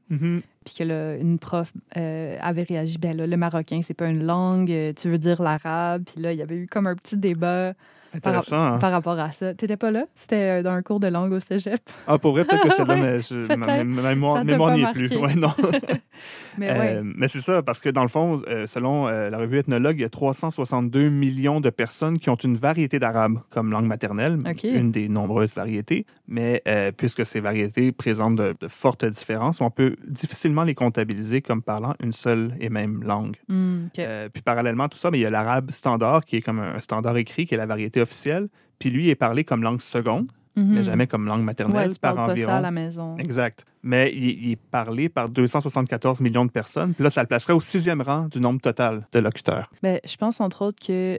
Puis 0.65 0.75
que 0.79 0.83
là, 0.85 1.17
une 1.17 1.39
prof 1.39 1.73
euh, 1.97 2.37
avait 2.41 2.63
réagi, 2.63 2.97
ben 2.97 3.17
là, 3.17 3.27
le 3.27 3.35
marocain, 3.35 3.81
c'est 3.83 3.93
pas 3.93 4.07
une 4.07 4.23
langue, 4.25 4.71
euh, 4.71 4.93
tu 4.95 5.09
veux 5.09 5.17
dire 5.17 5.41
l'arabe. 5.41 6.03
Puis 6.05 6.21
là, 6.21 6.31
il 6.31 6.39
y 6.39 6.41
avait 6.41 6.55
eu 6.55 6.67
comme 6.67 6.87
un 6.87 6.95
petit 6.95 7.17
débat 7.17 7.73
Intéressant. 8.15 8.61
hein? 8.61 8.77
par 8.79 8.91
rapport 8.91 9.19
à 9.19 9.31
ça. 9.31 9.53
T'étais 9.53 9.77
pas 9.77 9.91
là? 9.91 10.05
C'était 10.15 10.59
euh, 10.59 10.63
dans 10.63 10.71
un 10.71 10.81
cours 10.81 10.99
de 10.99 11.07
langue 11.07 11.31
au 11.33 11.39
cégep? 11.39 11.79
Ah, 12.07 12.17
pour 12.17 12.31
vrai, 12.31 12.45
peut-être 12.45 12.63
que 12.63 12.69
c'est 12.69 12.85
là, 12.85 12.95
mais 12.95 13.19
je, 13.21 13.55
ma, 13.55 13.83
mémoire, 13.83 14.43
mémoire 14.45 14.73
n'y 14.75 14.83
est 14.83 14.91
plus. 14.93 15.15
Ouais, 15.17 15.35
non. 15.35 15.53
Mais 16.57 16.69
Euh, 16.69 16.79
ouais. 16.79 17.01
mais 17.03 17.27
c'est 17.27 17.41
ça, 17.41 17.63
parce 17.63 17.79
que 17.79 17.89
dans 17.89 18.03
le 18.03 18.07
fond, 18.07 18.39
euh, 18.47 18.67
selon 18.67 19.07
euh, 19.07 19.29
la 19.31 19.37
revue 19.39 19.57
Ethnologue, 19.57 19.97
il 19.97 20.01
y 20.01 20.05
a 20.05 20.09
362 20.09 21.09
millions 21.09 21.59
de 21.59 21.69
personnes 21.71 22.19
qui 22.19 22.29
ont 22.29 22.35
une 22.35 22.55
variété 22.57 22.99
d'arabe 22.99 23.39
comme 23.49 23.71
langue 23.71 23.87
maternelle, 23.87 24.37
une 24.63 24.91
des 24.91 25.09
nombreuses 25.09 25.55
variétés. 25.55 26.05
Mais 26.27 26.61
euh, 26.67 26.91
puisque 26.95 27.25
ces 27.25 27.39
variétés 27.39 27.91
présentent 27.91 28.35
de, 28.35 28.55
de 28.59 28.67
fortes 28.67 29.03
différences, 29.05 29.61
on 29.61 29.71
peut 29.71 29.95
difficilement 30.07 30.63
les 30.63 30.75
comptabiliser 30.75 31.41
comme 31.41 31.61
parlant 31.63 31.95
une 32.01 32.13
seule 32.13 32.53
et 32.59 32.69
même 32.69 33.03
langue. 33.03 33.35
Hmm. 33.49 33.85
Euh, 33.99 34.29
puis 34.31 34.43
parallèlement 34.43 34.83
à 34.85 34.89
tout 34.89 34.97
ça, 34.97 35.09
mais 35.09 35.17
il 35.19 35.21
y 35.21 35.25
a 35.25 35.29
l'arabe 35.31 35.71
standard 35.71 36.23
qui 36.23 36.37
est 36.37 36.41
comme 36.41 36.59
un 36.59 36.79
standard 36.79 37.17
écrit, 37.17 37.45
qui 37.47 37.55
est 37.55 37.57
la 37.57 37.65
variété 37.65 37.99
officielle. 38.03 38.47
Puis 38.79 38.89
lui 38.91 39.09
est 39.09 39.15
parlé 39.15 39.43
comme 39.43 39.63
langue 39.63 39.81
seconde, 39.81 40.31
Mhm. 40.55 40.73
mais 40.75 40.83
jamais 40.83 41.07
comme 41.07 41.25
langue 41.25 41.41
maternelle. 41.43 41.89
Ouais, 41.89 41.97
par 41.99 42.13
parles 42.15 42.27
pas 42.27 42.31
environ 42.33 42.49
ça 42.51 42.57
à 42.57 42.61
la 42.61 42.71
maison. 42.71 43.17
Exact. 43.17 43.65
Mais 43.83 44.11
il, 44.15 44.23
il 44.45 44.51
est 44.53 44.55
parlé 44.71 45.09
par 45.09 45.27
274 45.29 46.21
millions 46.21 46.45
de 46.45 46.51
personnes. 46.51 46.93
Puis 46.93 47.03
là, 47.03 47.09
ça 47.09 47.21
le 47.21 47.27
placerait 47.27 47.53
au 47.53 47.59
sixième 47.59 48.01
rang 48.01 48.27
du 48.29 48.39
nombre 48.39 48.61
total 48.61 49.07
de 49.11 49.19
locuteurs. 49.19 49.69
Ben, 49.81 49.99
je 50.05 50.15
pense 50.17 50.39
entre 50.41 50.63
autres 50.65 50.85
que 50.85 51.17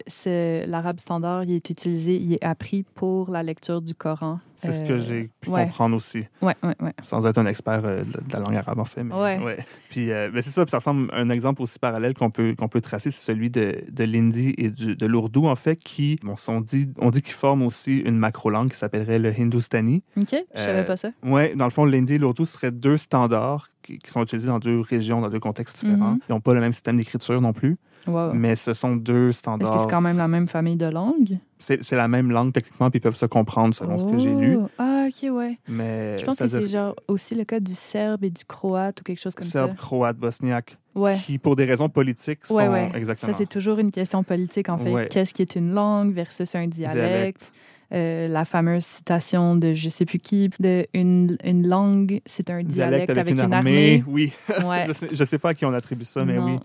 l'arabe 0.66 1.00
standard, 1.00 1.44
il 1.44 1.52
est 1.52 1.71
utilisé, 1.71 2.16
il 2.16 2.33
est 2.35 2.44
appris 2.44 2.85
pour 2.94 3.30
la 3.30 3.42
lecture 3.42 3.83
du 3.83 3.94
Coran. 3.94 4.40
C'est 4.56 4.73
ce 4.73 4.83
Euh, 4.83 4.87
que 4.87 4.99
j'ai 4.99 5.30
pu 5.40 5.50
ouais. 5.50 5.64
comprendre 5.64 5.97
aussi, 5.97 6.25
Ouais, 6.40 6.54
ouais, 6.62 6.75
ouais. 6.80 6.92
sans 7.02 7.26
être 7.26 7.38
un 7.38 7.44
expert 7.47 7.80
euh, 7.85 8.04
de, 8.04 8.12
de 8.12 8.33
la 8.33 8.38
langue 8.38 8.54
arabe, 8.56 8.78
en 8.78 8.85
fait. 8.85 9.02
mais- 9.02 9.14
Ouais. 9.14 9.59
Puis 9.90 10.11
euh, 10.12 10.30
c'est 10.37 10.42
ça, 10.50 10.64
puis 10.64 10.71
ça 10.71 10.78
ressemble 10.78 11.09
à 11.12 11.18
un 11.18 11.28
exemple 11.28 11.61
aussi 11.61 11.78
parallèle 11.78 12.14
qu'on 12.14 12.30
peut, 12.30 12.54
qu'on 12.56 12.68
peut 12.68 12.80
tracer, 12.80 13.11
c'est 13.11 13.33
celui 13.33 13.50
de, 13.50 13.83
de 13.90 14.04
l'hindi 14.04 14.54
et 14.56 14.71
du, 14.71 14.94
de 14.97 15.06
l'ourdou, 15.06 15.47
en 15.49 15.56
fait, 15.56 15.76
qui, 15.76 16.16
bon, 16.23 16.37
on 16.49 16.61
dit, 16.61 16.88
on 16.99 17.11
dit 17.11 17.21
qu'ils 17.21 17.35
forment 17.35 17.62
aussi 17.64 17.99
une 17.99 18.16
macro-langue 18.16 18.71
qui 18.71 18.78
s'appellerait 18.78 19.18
le 19.18 19.30
hindustani. 19.38 20.02
OK, 20.16 20.35
je 20.54 20.61
savais 20.61 20.78
Euh, 20.80 20.85
pas 20.85 20.97
ça. 20.97 21.11
Oui, 21.25 21.54
dans 21.56 21.64
le 21.64 21.71
fond, 21.71 21.85
l'hindi 21.85 22.14
et 22.14 22.18
l'ourdou 22.18 22.44
seraient 22.54 22.70
deux 22.70 22.96
standards 22.96 23.68
qui, 23.82 23.99
qui 23.99 24.11
sont 24.11 24.23
utilisés 24.23 24.49
dans 24.49 24.58
deux 24.58 24.80
régions, 24.80 25.20
dans 25.20 25.28
deux 25.30 25.40
contextes 25.40 25.84
différents. 25.84 26.12
Mhm. 26.12 26.20
Ils 26.28 26.32
n'ont 26.32 26.40
pas 26.40 26.54
le 26.54 26.61
même 26.61 26.73
système 26.73 26.96
d'écriture 26.96 27.40
non 27.40 27.52
plus, 27.52 27.76
Wow. 28.06 28.32
mais 28.34 28.54
ce 28.54 28.75
sont 28.75 28.96
deux 28.96 29.30
Est-ce 29.30 29.38
standards. 29.38 29.76
que 29.76 29.82
c'est 29.82 29.88
quand 29.90 30.00
même 30.02 30.18
la 30.18 30.28
même 30.28 30.46
famille 30.49 30.76
de 30.76 30.87
langues? 30.87 31.38
C'est 31.58 31.82
c'est 31.82 31.96
la 31.96 32.08
même 32.08 32.30
langue 32.30 32.52
techniquement, 32.52 32.90
puis 32.90 32.99
ils 32.99 33.02
peuvent 33.02 33.14
se 33.16 33.25
comprendre 33.26 33.75
selon 33.75 33.96
ce 33.96 34.04
que 34.04 34.18
j'ai 34.18 34.34
lu. 34.34 34.56
Oh, 34.61 34.68
Ah, 34.78 35.06
OK, 35.08 35.30
ouais. 35.30 35.58
Mais 35.68 36.18
Je 36.18 36.25
pense 36.26 36.38
que 36.38 36.49
c'est 36.49 36.66
genre 36.68 36.94
aussi 37.08 37.34
le 37.34 37.44
cas 37.44 37.61
du 37.61 37.73
serbe 37.75 38.25
et 38.25 38.30
du 38.30 38.44
croate 38.44 39.00
ou 39.00 39.04
quelque 39.04 39.20
chose 39.20 39.34
comme 39.34 39.46
serbe, 39.46 39.75
croate, 39.76 40.16
bosniaque, 40.18 40.76
ça. 40.94 41.00
Ouais. 41.00 41.16
qui, 41.18 41.38
pour 41.38 41.56
des 41.56 41.64
raisons 41.64 41.88
politiques, 41.88 42.44
sont 42.46 42.56
Ouais, 42.56 42.68
ouais. 42.68 42.90
exactement. 42.94 43.32
Ça, 43.32 43.38
c'est 43.38 43.49
toujours 43.49 43.78
une 43.78 43.90
question 43.90 44.23
politique, 44.23 44.68
en 44.68 44.78
fait. 44.78 45.08
Qu'est-ce 45.08 45.32
qui 45.34 45.42
est 45.42 45.56
une 45.56 45.73
langue 45.73 46.12
versus 46.12 46.54
un 46.54 46.66
dialecte? 46.66 46.96
Dialecte. 46.96 47.52
Euh, 47.94 48.26
la 48.26 48.44
fameuse 48.44 48.84
citation 48.84 49.54
de 49.54 49.72
je 49.72 49.88
sais 49.88 50.04
plus 50.04 50.18
qui, 50.18 50.50
de 50.58 50.86
une, 50.94 51.36
une 51.45 51.66
langue, 51.69 52.21
c'est 52.26 52.50
un 52.50 52.62
dialecte, 52.64 53.10
avec, 53.10 53.30
une 53.30 53.52
armée. 53.52 54.02
Oui, 54.06 54.32
Ouais. 54.66 54.88
je, 55.12 55.25
sais, 55.25 55.38
pas 55.38 55.50
à 55.50 55.54
qui 55.54 55.64
on 55.64 55.73
attribue 55.73 56.04
ça, 56.04 56.25
mais 56.25 56.34
Non. 56.34 56.45
oui. 56.47 56.56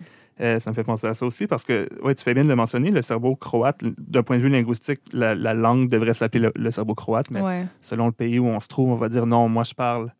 Euh, 0.42 0.58
ça 0.58 0.70
me 0.72 0.76
fait 0.76 0.86
penser 0.86 1.06
à 1.06 1.14
ça 1.14 1.26
aussi 1.26 1.48
parce 1.48 1.66
que, 1.66 1.88
ouais, 2.02 2.16
tu 2.16 2.24
fais 2.24 2.34
bien 2.34 2.44
de 2.46 2.50
le 2.50 2.56
mentionner, 2.56 2.92
le 2.92 3.02
serbo-croate, 3.02 3.82
d'un 3.98 4.24
point 4.24 4.38
de 4.38 4.42
vue 4.42 4.50
linguistique, 4.50 5.02
la, 5.12 5.36
la 5.36 5.54
langue 5.54 5.90
devrait 5.90 6.14
s'appeler 6.14 6.44
le, 6.46 6.52
le 6.56 6.72
serbo-croate, 6.72 7.30
mais 7.30 7.42
Ouais. 7.42 7.66
selon 7.82 8.06
le 8.08 8.12
pays 8.14 8.40
où 8.40 8.48
on 8.48 8.60
se 8.62 8.68
trouve, 8.70 8.90
on 8.90 8.96
va 8.96 9.10
dire 9.10 9.26
non, 9.26 9.50
moi 9.50 9.64
je 9.66 9.74
parle. 9.74 10.14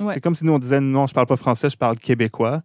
Ouais. 0.00 0.14
C'est 0.14 0.20
comme 0.20 0.34
si 0.34 0.44
nous 0.44 0.52
on 0.52 0.58
disait 0.58 0.80
non, 0.80 1.06
je 1.06 1.14
parle 1.14 1.28
pas 1.28 1.36
français, 1.36 1.70
je 1.70 1.76
parle 1.76 1.96
québécois. 1.98 2.62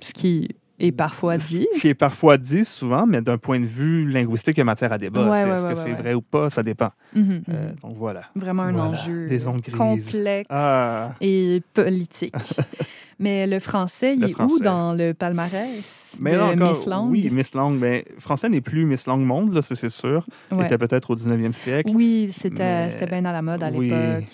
Ce 0.00 0.12
qui 0.12 0.48
est 0.88 0.92
parfois 0.92 1.36
dit. 1.36 1.66
Qui 1.80 1.88
est 1.88 1.94
parfois 1.94 2.36
dit 2.38 2.64
souvent, 2.64 3.06
mais 3.06 3.20
d'un 3.20 3.38
point 3.38 3.60
de 3.60 3.66
vue 3.66 4.06
linguistique, 4.08 4.56
il 4.56 4.60
y 4.60 4.62
a 4.62 4.64
matière 4.64 4.92
à 4.92 4.98
débat. 4.98 5.28
Ouais, 5.30 5.40
Est-ce 5.42 5.64
ouais, 5.66 5.72
que 5.72 5.78
c'est 5.78 5.92
vrai 5.92 6.14
ou 6.14 6.22
pas? 6.22 6.50
Ça 6.50 6.62
dépend. 6.62 6.90
Mhm, 7.14 7.42
Euh, 7.48 7.68
mhm. 7.70 7.74
donc 7.82 7.96
voilà. 7.96 8.22
Vraiment 8.34 8.62
un 8.64 8.72
voilà. 8.72 8.88
enjeu 8.90 9.26
Des 9.26 9.46
complexe 9.76 10.46
Ah. 10.50 11.12
et 11.20 11.62
politique. 11.74 12.34
Mais 13.22 13.46
le 13.46 13.58
français, 13.58 14.14
il 14.14 14.20
Le 14.22 14.28
est 14.30 14.40
où 14.40 14.58
dans 14.60 14.94
le 14.94 15.12
palmarès 15.12 16.16
Mais 16.20 16.32
de 16.32 16.36
là 16.38 16.46
encore, 16.46 16.70
Miss 16.70 16.86
Lang? 16.86 17.10
oui, 17.10 17.28
Miss 17.30 17.54
Lang. 17.54 17.76
Mais 17.78 18.02
français 18.18 18.48
n'est 18.48 18.62
plus 18.62 18.86
Miss 18.86 19.06
Lang 19.06 19.20
Monde, 19.20 19.52
là, 19.52 19.60
c'est 19.60 19.90
sûr. 19.90 20.24
Il 20.50 20.62
était 20.62 20.78
peut-être 20.78 21.10
au 21.10 21.14
19e 21.16 21.52
siècle. 21.52 21.90
Oui, 21.94 22.30
c'était 22.34 22.88
Mais- 22.88 23.06
bien 23.06 23.24
à 23.26 23.32
la 23.32 23.42
mode 23.42 23.62
à 23.62 23.70
Oui. 23.70 23.90
l'époque. 23.90 24.24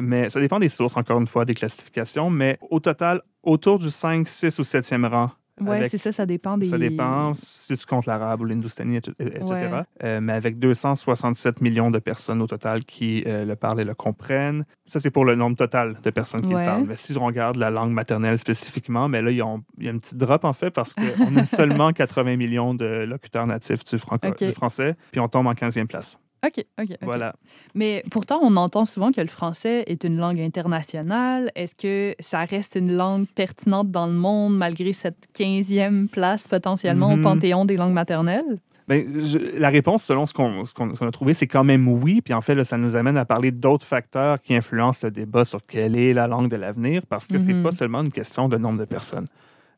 Mais 0.00 0.30
ça 0.30 0.40
dépend 0.40 0.58
des 0.58 0.68
sources, 0.70 0.96
encore 0.96 1.20
une 1.20 1.26
fois, 1.26 1.44
des 1.44 1.52
classifications. 1.52 2.30
Mais 2.30 2.58
au 2.70 2.80
total, 2.80 3.20
autour 3.42 3.78
du 3.78 3.90
5, 3.90 4.26
6 4.26 4.58
ou 4.58 4.64
7e 4.64 5.04
rang. 5.04 5.30
Avec- 5.68 5.90
c'est 5.90 5.98
ça, 5.98 6.12
ça 6.12 6.26
dépend 6.26 6.56
des. 6.58 6.66
Ça 6.66 6.78
dépend 6.78 7.32
si 7.34 7.76
tu 7.76 7.86
comptes 7.86 8.06
l'arabe 8.06 8.40
ou 8.40 8.44
l'hindustani, 8.44 8.96
etc. 8.96 9.14
Ouais. 9.20 9.70
Euh, 10.04 10.20
mais 10.20 10.32
avec 10.32 10.58
267 10.58 11.60
millions 11.60 11.90
de 11.90 11.98
personnes 11.98 12.40
au 12.42 12.46
total 12.46 12.84
qui 12.84 13.24
euh, 13.26 13.44
le 13.44 13.56
parlent 13.56 13.80
et 13.80 13.84
le 13.84 13.94
comprennent. 13.94 14.64
Ça, 14.86 15.00
c'est 15.00 15.10
pour 15.10 15.24
le 15.24 15.34
nombre 15.34 15.56
total 15.56 15.96
de 16.02 16.10
personnes 16.10 16.42
qui 16.42 16.54
Ouais. 16.54 16.60
le 16.60 16.64
parlent. 16.66 16.84
Mais 16.86 16.96
si 16.96 17.14
je 17.14 17.18
regarde 17.18 17.56
la 17.56 17.70
langue 17.70 17.92
maternelle 17.92 18.38
spécifiquement, 18.38 19.08
mais 19.08 19.22
là, 19.22 19.30
il 19.30 19.36
y 19.36 19.42
a 19.42 19.90
une 19.90 20.00
petite 20.00 20.16
drop, 20.16 20.44
en 20.44 20.52
fait, 20.52 20.70
parce 20.70 20.94
qu'on 20.94 21.36
a 21.36 21.44
seulement 21.44 21.92
80 21.92 22.36
millions 22.36 22.74
de 22.74 23.04
locuteurs 23.04 23.46
natifs 23.46 23.84
du, 23.84 23.98
franco- 23.98 24.34
du 24.36 24.52
français, 24.52 24.96
puis 25.12 25.20
on 25.20 25.28
tombe 25.28 25.46
en 25.46 25.52
15e 25.54 25.86
place. 25.86 26.18
OK, 26.44 26.64
OK. 26.80 26.88
ok. 26.90 26.96
Voilà. 27.02 27.34
Mais 27.74 28.02
pourtant, 28.10 28.40
on 28.42 28.56
entend 28.56 28.84
souvent 28.84 29.12
que 29.12 29.20
le 29.20 29.26
français 29.28 29.84
est 29.86 30.04
une 30.04 30.16
langue 30.16 30.40
internationale. 30.40 31.50
Est-ce 31.54 31.74
que 31.74 32.14
ça 32.20 32.44
reste 32.44 32.76
une 32.76 32.92
langue 32.96 33.26
pertinente 33.34 33.90
dans 33.90 34.06
le 34.06 34.12
monde 34.14 34.56
malgré 34.56 34.92
cette 34.92 35.26
15e 35.34 36.08
place 36.08 36.48
potentiellement 36.48 37.10
Mhm. 37.10 37.18
au 37.18 37.22
panthéon 37.22 37.64
des 37.64 37.76
langues 37.76 37.92
maternelles? 37.92 38.58
Je- 38.88 39.56
la 39.58 39.68
réponse, 39.68 40.02
selon 40.02 40.26
ce 40.26 40.32
qu'on 40.34 40.62
a 41.06 41.10
trouvé, 41.12 41.32
c'est 41.32 41.46
quand 41.46 41.62
même 41.62 41.86
oui. 41.86 42.22
Puis 42.22 42.34
en 42.34 42.40
fait, 42.40 42.56
là, 42.56 42.64
ça 42.64 42.76
nous 42.76 42.96
amène 42.96 43.16
à 43.16 43.24
parler 43.24 43.52
d'autres 43.52 43.86
facteurs 43.86 44.40
qui 44.42 44.52
influencent 44.54 45.06
le 45.06 45.12
débat 45.12 45.44
sur 45.44 45.64
quelle 45.64 45.96
est 45.96 46.12
la 46.12 46.26
langue 46.26 46.48
de 46.48 46.56
l'avenir, 46.56 47.02
parce 47.08 47.28
que 47.28 47.38
c'est 47.38 47.52
Mhm. 47.54 47.62
pas 47.62 47.70
seulement 47.70 48.00
une 48.00 48.10
question 48.10 48.48
de 48.48 48.56
nombre 48.58 48.78
de 48.80 48.84
personnes. 48.86 49.26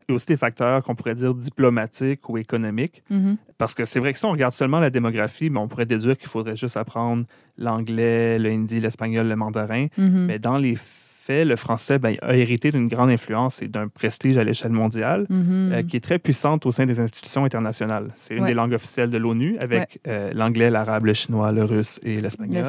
Aussi 0.08 0.26
des 0.26 0.36
facteurs 0.36 0.82
qu'on 0.82 0.94
pourrait 0.94 1.14
dire 1.14 1.34
diplomatiques 1.34 2.28
ou 2.28 2.38
économiques. 2.38 3.02
Mhm. 3.10 3.36
Parce 3.58 3.74
que 3.74 3.84
c'est 3.84 4.00
vrai 4.00 4.12
que 4.12 4.18
si 4.18 4.24
on 4.24 4.32
regarde 4.32 4.52
seulement 4.52 4.80
la 4.80 4.90
démographie, 4.90 5.50
ben, 5.50 5.60
on 5.60 5.68
pourrait 5.68 5.86
déduire 5.86 6.18
qu'il 6.18 6.28
faudrait 6.28 6.56
juste 6.56 6.76
apprendre 6.76 7.24
l'anglais, 7.58 8.38
le 8.38 8.50
hindi, 8.50 8.80
l'espagnol, 8.80 9.28
le 9.28 9.36
mandarin. 9.36 9.86
Mhm. 9.96 10.26
Mais 10.26 10.38
dans 10.38 10.58
les 10.58 10.76
faits, 11.24 11.46
le 11.46 11.56
français 11.56 11.98
ben, 11.98 12.14
a 12.22 12.34
hérité 12.36 12.72
d'une 12.72 12.88
grande 12.88 13.10
influence 13.10 13.62
et 13.62 13.68
d'un 13.68 13.86
prestige 13.88 14.36
à 14.38 14.44
l'échelle 14.44 14.72
mondiale 14.72 15.26
Mhm. 15.30 15.70
euh, 15.72 15.82
qui 15.82 15.96
est 15.98 16.00
très 16.08 16.18
puissante 16.18 16.66
au 16.66 16.72
sein 16.72 16.86
des 16.86 16.98
institutions 17.00 17.44
internationales. 17.44 18.08
C'est 18.14 18.34
une 18.34 18.42
Ouais. 18.42 18.48
des 18.48 18.54
langues 18.54 18.72
officielles 18.74 19.10
de 19.10 19.18
l'ONU 19.18 19.56
avec 19.60 20.00
euh, 20.08 20.30
l'anglais, 20.34 20.68
l'arabe, 20.70 21.04
le 21.06 21.14
chinois, 21.14 21.52
le 21.52 21.64
russe 21.64 22.00
et 22.02 22.20
l'espagnol. 22.20 22.64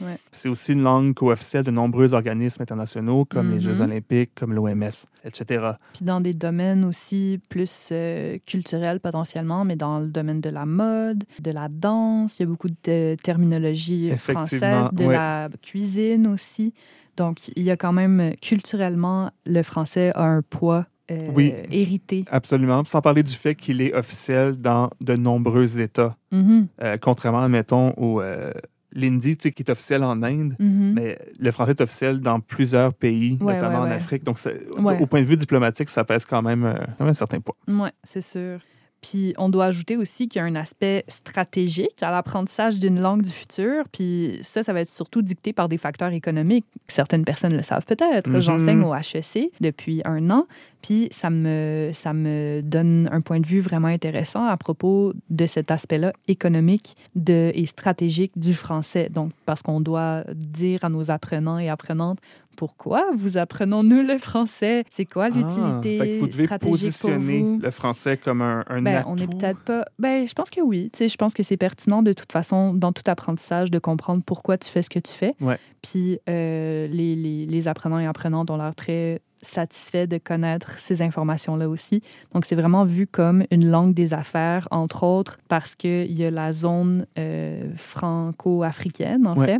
Ouais. 0.00 0.16
C'est 0.32 0.48
aussi 0.48 0.72
une 0.72 0.82
langue 0.82 1.14
co-officielle 1.14 1.64
de 1.64 1.70
nombreux 1.70 2.14
organismes 2.14 2.62
internationaux 2.62 3.24
comme 3.24 3.48
les 3.50 3.56
Mhm. 3.56 3.60
Jeux 3.60 3.80
olympiques, 3.80 4.30
comme 4.34 4.52
l'OMS, 4.54 4.98
etc. 5.24 5.72
Puis 5.94 6.04
dans 6.04 6.20
des 6.20 6.34
domaines 6.34 6.84
aussi 6.84 7.40
plus 7.48 7.88
euh, 7.92 8.38
culturels 8.46 9.00
potentiellement, 9.00 9.64
mais 9.64 9.76
dans 9.76 9.98
le 9.98 10.06
domaine 10.08 10.40
de 10.40 10.50
la 10.50 10.66
mode, 10.66 11.24
de 11.42 11.50
la 11.50 11.68
danse, 11.68 12.38
il 12.38 12.42
y 12.42 12.44
a 12.44 12.48
beaucoup 12.48 12.68
de 12.84 13.16
terminologie 13.22 14.10
française, 14.16 14.90
de 14.92 15.04
la 15.04 15.48
cuisine 15.62 16.26
aussi. 16.28 16.74
Donc, 17.18 17.48
il 17.56 17.64
y 17.64 17.70
a 17.70 17.76
quand 17.76 17.92
même, 17.92 18.34
culturellement, 18.40 19.30
le 19.44 19.62
français 19.62 20.12
a 20.14 20.22
un 20.24 20.40
poids 20.42 20.86
euh, 21.10 21.16
Oui. 21.34 21.52
hérité. 21.70 22.24
Absolument. 22.30 22.84
Sans 22.84 23.00
parler 23.00 23.22
du 23.22 23.34
fait 23.34 23.54
qu'il 23.54 23.80
est 23.80 23.94
officiel 23.94 24.56
dans 24.56 24.90
de 25.00 25.14
nombreux 25.16 25.80
États. 25.80 26.16
Mhm. 26.32 26.68
Euh, 26.82 26.96
contrairement, 27.00 27.48
mettons, 27.48 27.92
au, 27.96 28.20
euh, 28.20 28.52
l'hindi, 28.92 29.36
qui 29.36 29.48
est 29.48 29.70
officiel 29.70 30.04
en 30.04 30.22
Inde, 30.22 30.54
Mhm. 30.58 30.92
mais 30.94 31.18
le 31.40 31.50
français 31.50 31.72
est 31.72 31.80
officiel 31.80 32.20
dans 32.20 32.40
plusieurs 32.40 32.92
pays, 32.94 33.38
Ouais, 33.40 33.54
notamment 33.54 33.82
ouais, 33.82 33.88
en. 33.88 33.90
Afrique. 33.90 34.22
Donc, 34.22 34.38
au- 34.76 35.06
point 35.06 35.20
de 35.22 35.26
vue 35.26 35.36
diplomatique, 35.36 35.88
ça 35.88 36.04
pèse 36.04 36.24
quand 36.26 36.42
même, 36.42 36.64
euh, 36.64 36.74
quand 36.98 37.04
même 37.04 37.08
un 37.10 37.14
certain 37.14 37.40
poids. 37.40 37.54
Oui, 37.66 37.88
c'est 38.04 38.20
sûr. 38.20 38.58
Puis 39.00 39.32
on 39.38 39.48
doit 39.48 39.66
ajouter 39.66 39.96
aussi 39.96 40.28
qu'il 40.28 40.40
y 40.40 40.42
a 40.42 40.46
un 40.46 40.56
aspect 40.56 41.04
stratégique 41.08 42.02
à 42.02 42.10
l'apprentissage 42.10 42.80
d'une 42.80 43.00
langue 43.00 43.22
du 43.22 43.30
futur. 43.30 43.84
Puis 43.92 44.38
ça, 44.42 44.62
ça 44.62 44.72
va 44.72 44.80
être 44.80 44.88
surtout 44.88 45.22
dicté 45.22 45.52
par 45.52 45.68
des 45.68 45.78
facteurs 45.78 46.12
économiques. 46.12 46.66
Certaines 46.86 47.24
personnes 47.24 47.54
le 47.54 47.62
savent 47.62 47.84
peut-être. 47.84 48.28
Mhm. 48.28 48.40
J'enseigne 48.40 48.82
au 48.82 48.94
HEC 48.94 49.50
depuis 49.60 50.02
un 50.04 50.30
an. 50.30 50.46
Puis 50.82 51.08
ça 51.10 51.30
me, 51.30 51.90
ça 51.92 52.12
me 52.12 52.60
donne 52.62 53.08
un 53.12 53.20
point 53.20 53.40
de 53.40 53.46
vue 53.46 53.60
vraiment 53.60 53.88
intéressant 53.88 54.44
à 54.44 54.56
propos 54.56 55.12
de 55.30 55.46
cet 55.46 55.70
aspect-là 55.70 56.12
économique 56.28 56.96
de, 57.14 57.50
et 57.54 57.66
stratégique 57.66 58.32
du 58.36 58.54
français. 58.54 59.08
Donc, 59.10 59.32
parce 59.44 59.62
qu'on 59.62 59.80
doit 59.80 60.24
dire 60.34 60.84
à 60.84 60.88
nos 60.88 61.10
apprenants 61.10 61.58
et 61.58 61.68
apprenantes 61.68 62.18
pourquoi 62.58 63.04
vous 63.14 63.38
apprenons-nous 63.38 64.02
le 64.02 64.18
français? 64.18 64.84
C'est 64.90 65.04
quoi 65.04 65.26
Ah, 65.26 65.28
l'utilité 65.30 65.96
que 65.98 66.18
vous 66.18 66.26
devez 66.26 66.44
stratégique 66.44 66.60
pour 66.60 66.70
positionner 66.72 67.40
vous? 67.40 67.58
le 67.62 67.70
français 67.70 68.16
comme 68.16 68.42
un, 68.42 68.64
un 68.68 68.82
Ben, 68.82 68.96
atout. 68.96 69.08
on 69.10 69.16
est 69.16 69.26
peut-être 69.28 69.60
pas. 69.60 69.84
Ben, 70.00 70.26
je 70.26 70.34
pense 70.34 70.50
que 70.50 70.60
oui. 70.60 70.90
Tu 70.92 70.98
sais, 70.98 71.08
je 71.08 71.16
pense 71.16 71.34
que 71.34 71.42
c'est 71.44 71.56
pertinent 71.56 72.02
de 72.02 72.12
toute 72.12 72.32
façon 72.32 72.74
dans 72.74 72.92
tout 72.92 73.04
apprentissage 73.06 73.70
de 73.70 73.78
comprendre 73.78 74.22
pourquoi 74.26 74.58
tu 74.58 74.68
fais 74.70 74.82
ce 74.82 74.90
que 74.90 74.98
tu 74.98 75.12
fais. 75.12 75.34
Ouais. 75.40 75.58
Puis 75.82 76.18
euh, 76.28 76.88
les, 76.88 77.14
les, 77.14 77.46
les 77.46 77.68
apprenants 77.68 78.00
et 78.00 78.06
apprenantes 78.06 78.50
ont 78.50 78.56
l'air 78.56 78.74
très 78.74 79.20
satisfaits 79.40 80.08
de 80.08 80.18
connaître 80.18 80.80
ces 80.80 81.00
informations-là 81.00 81.68
aussi. 81.68 82.02
Donc, 82.34 82.44
c'est 82.44 82.56
vraiment 82.56 82.84
vu 82.84 83.06
comme 83.06 83.44
une 83.52 83.70
langue 83.70 83.94
des 83.94 84.12
affaires, 84.12 84.66
entre 84.72 85.04
autres, 85.04 85.38
parce 85.46 85.76
qu'il 85.76 86.10
y 86.10 86.24
a 86.24 86.30
la 86.32 86.50
zone 86.50 87.06
euh, 87.20 87.62
franco-africaine, 87.76 89.26
en 89.28 89.36
Ouais. 89.36 89.46
fait. 89.46 89.58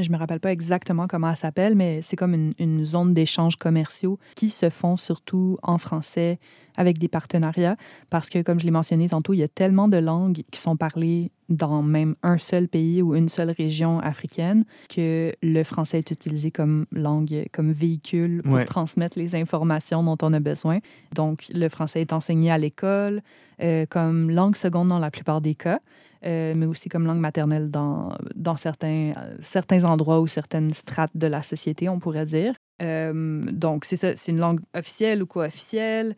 Je 0.00 0.10
me 0.10 0.16
rappelle 0.16 0.40
pas 0.40 0.52
exactement 0.52 1.06
comment 1.06 1.30
elle 1.30 1.36
s'appelle, 1.36 1.74
mais 1.74 2.00
c'est 2.02 2.16
comme 2.16 2.34
une, 2.34 2.52
une 2.58 2.84
zone 2.84 3.12
d'échanges 3.14 3.56
commerciaux 3.56 4.18
qui 4.36 4.48
se 4.50 4.70
font 4.70 4.96
surtout 4.96 5.58
en 5.62 5.78
français 5.78 6.38
avec 6.76 6.98
des 6.98 7.08
partenariats 7.08 7.76
parce 8.08 8.30
que, 8.30 8.40
comme 8.40 8.58
je 8.58 8.64
l'ai 8.64 8.70
mentionné 8.70 9.08
tantôt, 9.08 9.34
il 9.34 9.38
y 9.38 9.42
a 9.42 9.48
tellement 9.48 9.88
de 9.88 9.98
langues 9.98 10.42
qui 10.50 10.58
sont 10.60 10.76
parlées 10.76 11.30
dans 11.50 11.82
même 11.82 12.14
un 12.22 12.38
seul 12.38 12.66
pays 12.66 13.02
ou 13.02 13.14
une 13.14 13.28
seule 13.28 13.50
région 13.50 14.00
africaine 14.00 14.64
que 14.88 15.30
le 15.42 15.62
français 15.64 15.98
est 15.98 16.10
utilisé 16.10 16.50
comme 16.50 16.86
langue, 16.90 17.44
comme 17.52 17.72
véhicule 17.72 18.40
pour 18.42 18.54
Ouais. 18.54 18.64
transmettre 18.64 19.18
les 19.18 19.34
informations 19.36 20.02
dont 20.02 20.16
on 20.22 20.32
a 20.32 20.40
besoin. 20.40 20.78
Donc, 21.14 21.44
le 21.54 21.68
français 21.68 22.00
est 22.00 22.14
enseigné 22.14 22.50
à 22.50 22.56
l'école 22.56 23.20
euh, 23.62 23.84
comme 23.90 24.30
langue 24.30 24.56
seconde 24.56 24.88
dans 24.88 24.98
la 24.98 25.10
plupart 25.10 25.42
des 25.42 25.54
cas. 25.54 25.80
Euh, 26.24 26.54
mais 26.56 26.66
aussi 26.66 26.88
comme 26.88 27.06
langue 27.06 27.18
maternelle 27.20 27.70
dans, 27.70 28.12
dans 28.34 28.56
certains, 28.56 29.12
certains 29.40 29.84
endroits 29.84 30.20
ou 30.20 30.26
certaines 30.26 30.72
strates 30.72 31.16
de 31.16 31.26
la 31.26 31.42
société, 31.42 31.88
on 31.88 31.98
pourrait 31.98 32.26
dire. 32.26 32.54
Euh, 32.82 33.42
donc, 33.52 33.84
c'est 33.84 33.96
ça, 33.96 34.16
c'est 34.16 34.32
une 34.32 34.38
langue 34.38 34.60
officielle 34.74 35.22
ou 35.22 35.26
co-officielle. 35.26 36.16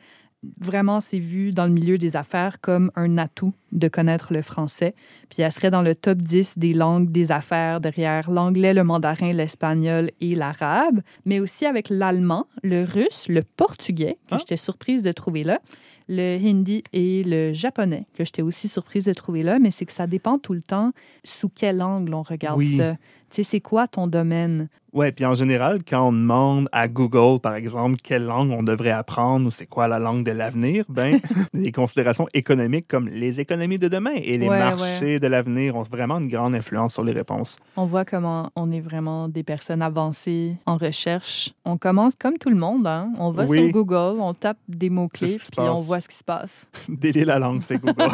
Vraiment, 0.60 1.00
c'est 1.00 1.18
vu 1.18 1.52
dans 1.52 1.64
le 1.64 1.72
milieu 1.72 1.96
des 1.96 2.16
affaires 2.16 2.60
comme 2.60 2.90
un 2.96 3.16
atout 3.16 3.54
de 3.72 3.88
connaître 3.88 4.30
le 4.34 4.42
français. 4.42 4.94
Puis 5.30 5.42
elle 5.42 5.50
serait 5.50 5.70
dans 5.70 5.80
le 5.80 5.94
top 5.94 6.18
10 6.18 6.58
des 6.58 6.74
langues 6.74 7.10
des 7.10 7.32
affaires 7.32 7.80
derrière 7.80 8.30
l'anglais, 8.30 8.74
le 8.74 8.84
mandarin, 8.84 9.32
l'espagnol 9.32 10.10
et 10.20 10.34
l'arabe, 10.34 11.00
mais 11.24 11.40
aussi 11.40 11.64
avec 11.64 11.88
l'allemand, 11.88 12.46
le 12.62 12.84
russe, 12.84 13.26
le 13.30 13.42
portugais, 13.42 14.18
que 14.28 14.34
Ah. 14.34 14.36
j'étais 14.38 14.58
surprise 14.58 15.02
de 15.02 15.12
trouver 15.12 15.44
là, 15.44 15.60
le 16.08 16.36
hindi 16.36 16.84
et 16.92 17.22
le 17.24 17.52
japonais, 17.52 18.06
que 18.14 18.24
j'étais 18.24 18.42
aussi 18.42 18.68
surprise 18.68 19.04
de 19.06 19.12
trouver 19.12 19.42
là, 19.42 19.58
mais 19.58 19.70
c'est 19.70 19.86
que 19.86 19.92
ça 19.92 20.06
dépend 20.06 20.38
tout 20.38 20.52
le 20.52 20.62
temps 20.62 20.92
sous 21.24 21.48
quel 21.48 21.80
angle 21.82 22.12
on 22.14 22.22
regarde 22.22 22.58
Oui. 22.58 22.76
ça. 22.76 22.92
Tu 23.30 23.36
sais, 23.36 23.42
c'est 23.42 23.60
quoi 23.60 23.88
ton 23.88 24.06
domaine? 24.06 24.68
Ouais, 24.94 25.10
puis 25.10 25.24
en 25.26 25.34
général, 25.34 25.80
quand 25.86 26.06
on 26.08 26.12
demande 26.12 26.68
à 26.70 26.86
Google, 26.86 27.40
par 27.40 27.56
exemple, 27.56 27.96
quelle 28.00 28.22
langue 28.24 28.52
on 28.52 28.62
devrait 28.62 28.92
apprendre 28.92 29.44
ou 29.46 29.50
c'est 29.50 29.66
quoi 29.66 29.88
la 29.88 29.98
langue 29.98 30.22
de 30.22 30.30
l'avenir, 30.30 30.84
ben, 30.88 31.18
les 31.52 31.72
considérations 31.72 32.26
économiques 32.32 32.86
comme 32.86 33.08
les 33.08 33.40
économies 33.40 33.78
de 33.80 33.88
demain 33.88 34.12
et 34.14 34.38
les 34.38 34.48
Ouais, 34.48 34.56
marchés 34.58 35.18
de 35.18 35.26
l'avenir 35.26 35.74
ont 35.74 35.82
vraiment 35.82 36.18
une 36.18 36.28
grande 36.28 36.54
influence 36.54 36.92
sur 36.94 37.04
les 37.04 37.10
réponses. 37.12 37.56
On 37.76 37.86
voit 37.86 38.04
comment 38.04 38.50
on 38.54 38.70
est 38.70 38.78
vraiment 38.80 39.26
des 39.28 39.42
personnes 39.42 39.82
avancées 39.82 40.54
en 40.64 40.76
recherche. 40.76 41.50
On 41.64 41.76
commence 41.76 42.14
comme 42.14 42.38
tout 42.38 42.50
le 42.50 42.56
monde, 42.56 42.86
hein? 42.86 43.10
On 43.18 43.32
va 43.32 43.46
Oui. 43.46 43.62
sur 43.64 43.70
Google, 43.72 44.20
on 44.20 44.32
tape 44.32 44.58
des 44.68 44.90
mots-clés, 44.90 45.38
puis 45.38 45.60
on 45.60 45.74
voit 45.74 46.00
ce 46.00 46.08
qui 46.08 46.16
se 46.16 46.24
passe. 46.24 46.68
Délier 46.88 47.24
la 47.24 47.40
langue, 47.40 47.62
c'est 47.62 47.78
Google. 47.78 48.10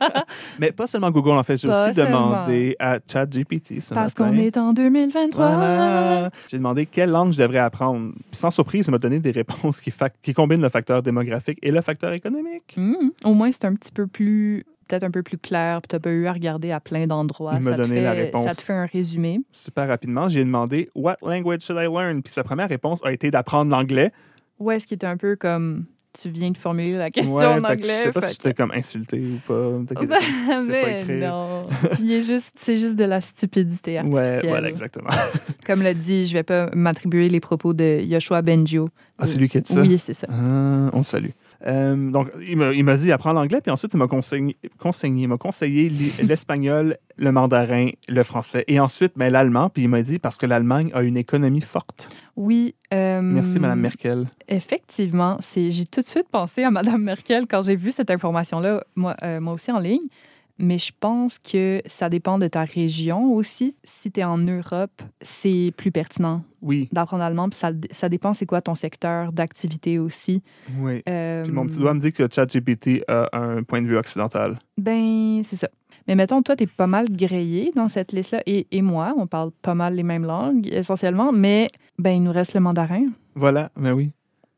Mais 0.58 0.72
pas 0.72 0.86
seulement 0.86 1.10
Google, 1.10 1.32
en 1.32 1.42
fait. 1.42 1.58
J'ai 1.58 1.68
aussi 1.68 1.92
demandé 1.92 2.74
à 2.78 2.96
ChatGPT 3.06 3.82
ce 3.82 3.92
Parce 3.92 4.14
qu'on 4.14 4.32
est 4.32 4.56
en 4.56 4.72
2023. 4.72 5.48
Voilà. 5.50 6.21
J'ai 6.48 6.58
demandé 6.58 6.86
quelle 6.86 7.10
langue 7.10 7.32
je 7.32 7.40
devrais 7.42 7.58
apprendre. 7.58 8.12
Puis 8.30 8.38
sans 8.40 8.50
surprise, 8.50 8.86
il 8.86 8.90
m'a 8.90 8.98
donné 8.98 9.18
des 9.20 9.30
réponses 9.30 9.80
qui, 9.80 9.92
qui 10.22 10.34
combinent 10.34 10.62
le 10.62 10.68
facteur 10.68 11.02
démographique 11.02 11.58
et 11.62 11.70
le 11.70 11.80
facteur 11.80 12.12
économique. 12.12 12.74
Hmm. 12.76 13.10
Au 13.24 13.34
moins, 13.34 13.50
c'est 13.52 13.64
un 13.64 13.74
petit 13.74 13.92
peu 13.92 14.06
plus 14.06 14.64
peut-être 14.88 15.04
un 15.04 15.10
peu 15.10 15.22
plus 15.22 15.38
clair, 15.38 15.80
puis 15.80 15.88
tu 15.88 15.96
n'as 15.96 16.00
pas 16.00 16.10
eu 16.10 16.26
à 16.26 16.32
regarder 16.32 16.70
à 16.70 16.78
plein 16.80 17.06
d'endroits. 17.06 17.52
Il 17.58 17.64
m'a 17.64 17.70
Ça, 17.70 17.76
te 17.76 17.82
donné 17.82 17.94
fait- 17.94 18.02
la 18.02 18.12
réponse. 18.12 18.44
ça 18.44 18.54
te 18.54 18.60
fait 18.60 18.72
un 18.74 18.84
résumé. 18.84 19.40
Super 19.52 19.88
rapidement, 19.88 20.28
j'ai 20.28 20.44
demandé 20.44 20.90
What 20.94 21.16
language 21.22 21.62
should 21.62 21.78
I 21.80 21.86
learn? 21.86 22.22
Puis 22.22 22.32
sa 22.32 22.44
première 22.44 22.68
réponse 22.68 23.00
a 23.04 23.12
été 23.12 23.30
d'apprendre 23.30 23.70
l'anglais. 23.70 24.10
Ouais, 24.58 24.78
ce 24.78 24.86
qui 24.86 24.92
est 24.94 25.04
un 25.04 25.16
peu 25.16 25.34
comme 25.36 25.86
tu 26.20 26.28
viens 26.30 26.50
de 26.50 26.56
formuler 26.58 26.96
la 26.96 27.10
question 27.10 27.34
Ouais, 27.34 27.46
en 27.46 27.54
fait 27.54 27.60
que 27.60 27.66
anglais. 27.72 27.88
je 27.88 28.02
sais 28.02 28.12
pas 28.12 28.20
fait 28.20 28.26
si 28.32 28.38
que- 28.38 28.48
comme 28.50 28.70
insulté 28.72 29.18
ou 29.18 29.38
pas. 29.46 29.94
Peut-être 29.94 30.00
que- 30.00 30.06
pas 30.56 30.62
mais 30.68 31.00
écrire. 31.00 31.28
non. 31.30 31.66
Il 32.00 32.12
est 32.12 32.22
juste, 32.22 32.54
c'est 32.56 32.76
juste 32.76 32.96
de 32.96 33.04
la 33.04 33.20
stupidité 33.20 33.92
Ouais, 33.92 33.98
artificielle. 33.98 34.46
voilà, 34.48 34.68
exactement. 34.68 35.08
Comme 35.66 35.82
l'a 35.82 35.94
dit, 35.94 36.24
je 36.26 36.32
vais 36.34 36.42
pas 36.42 36.68
m'attribuer 36.74 37.28
les 37.28 37.40
propos 37.40 37.72
de 37.72 38.00
Yoshua 38.04 38.42
Benjo. 38.42 38.88
Ah, 39.18 39.26
c'est 39.26 39.38
lui 39.38 39.48
qui 39.48 39.58
a 39.58 39.60
dit 39.60 39.72
ça? 39.72 39.80
Oui, 39.80 39.98
c'est 39.98 40.12
ça. 40.14 40.26
Ah, 40.30 40.90
on 40.92 41.02
salue. 41.02 41.30
Euh, 41.66 42.10
donc, 42.10 42.28
il 42.40 42.84
m'a 42.84 42.96
dit 42.96 43.12
apprendre 43.12 43.40
l'anglais, 43.40 43.60
puis 43.60 43.70
ensuite, 43.70 43.92
il 43.94 43.98
m'a 43.98 44.08
conseillé, 44.08 44.56
conseillé, 44.78 45.88
l'espagnol, 46.22 46.96
le 47.16 47.32
mandarin, 47.32 47.90
le 48.08 48.22
français, 48.22 48.64
et 48.68 48.80
ensuite, 48.80 49.12
ben, 49.16 49.30
l'allemand, 49.32 49.68
puis 49.70 49.84
il 49.84 49.88
m'a 49.88 50.02
dit 50.02 50.18
parce 50.18 50.38
que 50.38 50.46
l'Allemagne 50.46 50.90
a 50.94 51.02
une 51.02 51.16
économie 51.16 51.60
forte. 51.60 52.10
Oui. 52.36 52.74
euh, 52.94 53.20
Merci, 53.22 53.58
Madame 53.58 53.80
Merkel. 53.80 54.26
Effectivement, 54.48 55.38
j'ai 55.40 55.84
tout 55.84 56.00
de 56.00 56.06
suite 56.06 56.28
pensé 56.30 56.64
à 56.64 56.70
Madame 56.70 57.02
Merkel 57.02 57.46
quand 57.48 57.62
j'ai 57.62 57.76
vu 57.76 57.92
cette 57.92 58.10
information-là, 58.10 58.82
moi, 58.96 59.14
euh, 59.22 59.40
moi 59.40 59.52
aussi 59.52 59.70
en 59.70 59.78
ligne. 59.78 60.08
Mais 60.58 60.78
je 60.78 60.92
pense 61.00 61.38
que 61.38 61.82
ça 61.86 62.08
dépend 62.08 62.38
de 62.38 62.46
ta 62.46 62.64
région 62.64 63.32
aussi. 63.34 63.74
Si 63.84 64.10
tu 64.12 64.20
es 64.20 64.24
en 64.24 64.38
Europe, 64.38 65.02
c'est 65.20 65.72
plus 65.76 65.90
pertinent 65.90 66.44
Oui, 66.60 66.88
d'apprendre 66.92 67.22
l'allemand. 67.22 67.48
Ça, 67.52 67.70
ça 67.90 68.08
dépend 68.08 68.32
c'est 68.32 68.46
quoi 68.46 68.60
ton 68.60 68.74
secteur 68.74 69.32
d'activité 69.32 69.98
aussi. 69.98 70.42
oui. 70.78 71.02
Euh, 71.08 71.42
Puis 71.42 71.52
mon 71.52 71.66
petit 71.66 71.78
doigt 71.78 71.94
me 71.94 72.00
dit 72.00 72.12
que 72.12 72.24
ChatGPT 72.30 73.02
a 73.08 73.28
un 73.36 73.62
point 73.62 73.82
de 73.82 73.86
vue 73.86 73.96
occidental. 73.96 74.58
Ben, 74.78 75.40
c'est 75.42 75.56
ça. 75.56 75.68
Mais 76.08 76.14
mettons, 76.16 76.42
toi, 76.42 76.56
tu 76.56 76.64
es 76.64 76.66
pas 76.66 76.86
mal 76.88 77.06
grillé 77.10 77.70
dans 77.76 77.88
cette 77.88 78.12
liste-là. 78.12 78.42
Et, 78.46 78.66
et 78.72 78.82
moi, 78.82 79.14
on 79.16 79.26
parle 79.26 79.50
pas 79.62 79.74
mal 79.74 79.94
les 79.94 80.02
mêmes 80.02 80.24
langues, 80.24 80.68
essentiellement. 80.72 81.32
Mais 81.32 81.70
ben, 81.98 82.10
il 82.10 82.22
nous 82.22 82.32
reste 82.32 82.54
le 82.54 82.60
mandarin. 82.60 83.06
Voilà, 83.34 83.70
mais 83.76 83.92
oui. 83.92 84.10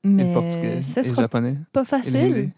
Et 0.04 0.08
Mais 0.08 0.24
le 0.26 0.32
portugais, 0.34 0.82
ce 0.82 1.00
et 1.00 1.08
le 1.08 1.14
japonais. 1.14 1.56
pas 1.72 1.80
et 1.80 1.82
le 1.82 1.86
facile. 1.88 2.50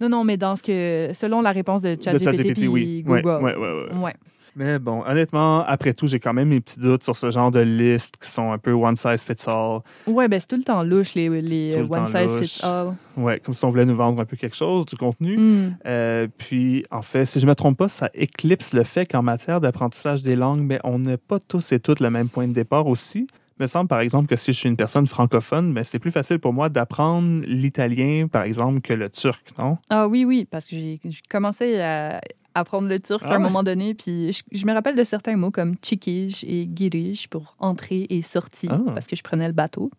Non, 0.00 0.08
non, 0.08 0.24
mais 0.24 0.36
dans 0.36 0.56
ce 0.56 0.62
que. 0.62 1.10
Selon 1.14 1.40
la 1.42 1.52
réponse 1.52 1.82
de 1.82 1.96
ChatGPT 2.00 2.54
puis 2.54 2.68
oui. 2.68 3.02
Google. 3.02 3.42
ouais, 3.42 3.56
ouais. 3.56 4.14
Mais 4.54 4.78
bon, 4.78 5.02
honnêtement, 5.06 5.64
après 5.64 5.94
tout, 5.94 6.06
j'ai 6.06 6.20
quand 6.20 6.34
même 6.34 6.48
mes 6.48 6.60
petits 6.60 6.78
doutes 6.78 7.02
sur 7.02 7.16
ce 7.16 7.30
genre 7.30 7.50
de 7.50 7.60
listes 7.60 8.16
qui 8.20 8.28
sont 8.28 8.52
un 8.52 8.58
peu 8.58 8.72
one 8.72 8.96
size 8.96 9.22
fits 9.22 9.48
all. 9.48 9.80
Ouais, 10.06 10.28
ben 10.28 10.38
c'est 10.38 10.46
tout 10.46 10.56
le 10.56 10.62
temps 10.62 10.82
louche, 10.82 11.14
les, 11.14 11.28
les 11.40 11.70
Tout 11.72 11.78
le 11.78 11.90
one 11.90 12.04
size 12.04 12.36
louche. 12.36 12.58
fits 12.58 12.64
all. 12.64 12.94
Ouais, 13.16 13.40
comme 13.40 13.54
si 13.54 13.64
on 13.64 13.70
voulait 13.70 13.86
nous 13.86 13.96
vendre 13.96 14.20
un 14.20 14.26
peu 14.26 14.36
quelque 14.36 14.56
chose, 14.56 14.84
du 14.84 14.96
contenu. 14.96 15.38
Hmm. 15.38 15.76
Euh, 15.86 16.26
puis, 16.36 16.84
en 16.90 17.00
fait, 17.00 17.24
si 17.24 17.40
je 17.40 17.46
ne 17.46 17.50
me 17.50 17.54
trompe 17.54 17.78
pas, 17.78 17.88
ça 17.88 18.10
éclipse 18.12 18.74
le 18.74 18.84
fait 18.84 19.06
qu'en 19.06 19.22
matière 19.22 19.60
d'apprentissage 19.60 20.22
des 20.22 20.36
langues, 20.36 20.66
ben, 20.66 20.80
on 20.84 20.98
n'a 20.98 21.16
pas 21.16 21.38
tous 21.38 21.72
et 21.72 21.80
toutes 21.80 22.00
le 22.00 22.10
même 22.10 22.28
point 22.28 22.46
de 22.46 22.52
départ 22.52 22.86
aussi. 22.86 23.26
Il 23.62 23.66
me 23.66 23.68
semble, 23.68 23.86
par 23.86 24.00
exemple, 24.00 24.26
que 24.26 24.34
si 24.34 24.52
je 24.52 24.58
suis 24.58 24.68
une 24.68 24.74
personne 24.76 25.06
francophone, 25.06 25.72
ben, 25.72 25.84
c'est 25.84 26.00
plus 26.00 26.10
facile 26.10 26.40
pour 26.40 26.52
moi 26.52 26.68
d'apprendre 26.68 27.44
l'italien, 27.46 28.26
par 28.26 28.42
exemple, 28.42 28.80
que 28.80 28.92
le 28.92 29.08
turc, 29.08 29.52
non? 29.56 29.78
Ah 29.88 30.08
oui, 30.08 30.24
oui, 30.24 30.48
parce 30.50 30.66
que 30.66 30.74
j'ai 30.74 30.98
commencé 31.30 31.80
à 31.80 32.20
apprendre 32.56 32.88
le 32.88 32.98
turc 32.98 33.22
à 33.22 33.26
Ah 33.28 33.34
un 33.34 33.36
ouais? 33.36 33.42
moment 33.44 33.62
donné, 33.62 33.94
puis 33.94 34.32
je, 34.32 34.42
je 34.50 34.66
me 34.66 34.72
rappelle 34.72 34.96
de 34.96 35.04
certains 35.04 35.36
mots 35.36 35.52
comme 35.52 35.76
chikij 35.80 36.42
et 36.44 36.68
girish 36.74 37.28
pour 37.28 37.54
entrée 37.60 38.08
et 38.10 38.20
sortie, 38.20 38.66
Ah. 38.68 38.80
parce 38.92 39.06
que 39.06 39.14
je 39.14 39.22
prenais 39.22 39.46
le 39.46 39.52
bateau. 39.54 39.92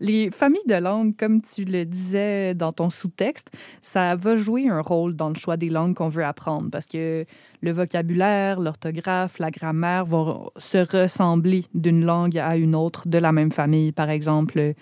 Les 0.00 0.30
familles 0.30 0.66
de 0.68 0.74
langues, 0.74 1.14
comme 1.16 1.40
tu 1.40 1.64
le 1.64 1.84
disais 1.84 2.54
dans 2.54 2.72
ton 2.72 2.90
sous-texte, 2.90 3.50
ça 3.80 4.14
va 4.16 4.36
jouer 4.36 4.68
un 4.68 4.80
rôle 4.80 5.16
dans 5.16 5.28
le 5.28 5.34
choix 5.34 5.56
des 5.56 5.68
langues 5.70 5.94
qu'on 5.94 6.08
veut 6.08 6.24
apprendre 6.24 6.68
parce 6.70 6.86
que 6.86 7.24
le 7.62 7.72
vocabulaire, 7.72 8.60
l'orthographe, 8.60 9.38
la 9.38 9.50
grammaire 9.50 10.04
vont 10.04 10.50
se 10.56 10.78
ressembler 10.78 11.64
d'une 11.74 12.04
langue 12.04 12.38
à 12.38 12.56
une 12.56 12.74
autre 12.74 13.08
de 13.08 13.18
la 13.18 13.32
même 13.32 13.52
famille. 13.52 13.92
Par 13.92 14.10
exemple, 14.10 14.58
euh, 14.58 14.74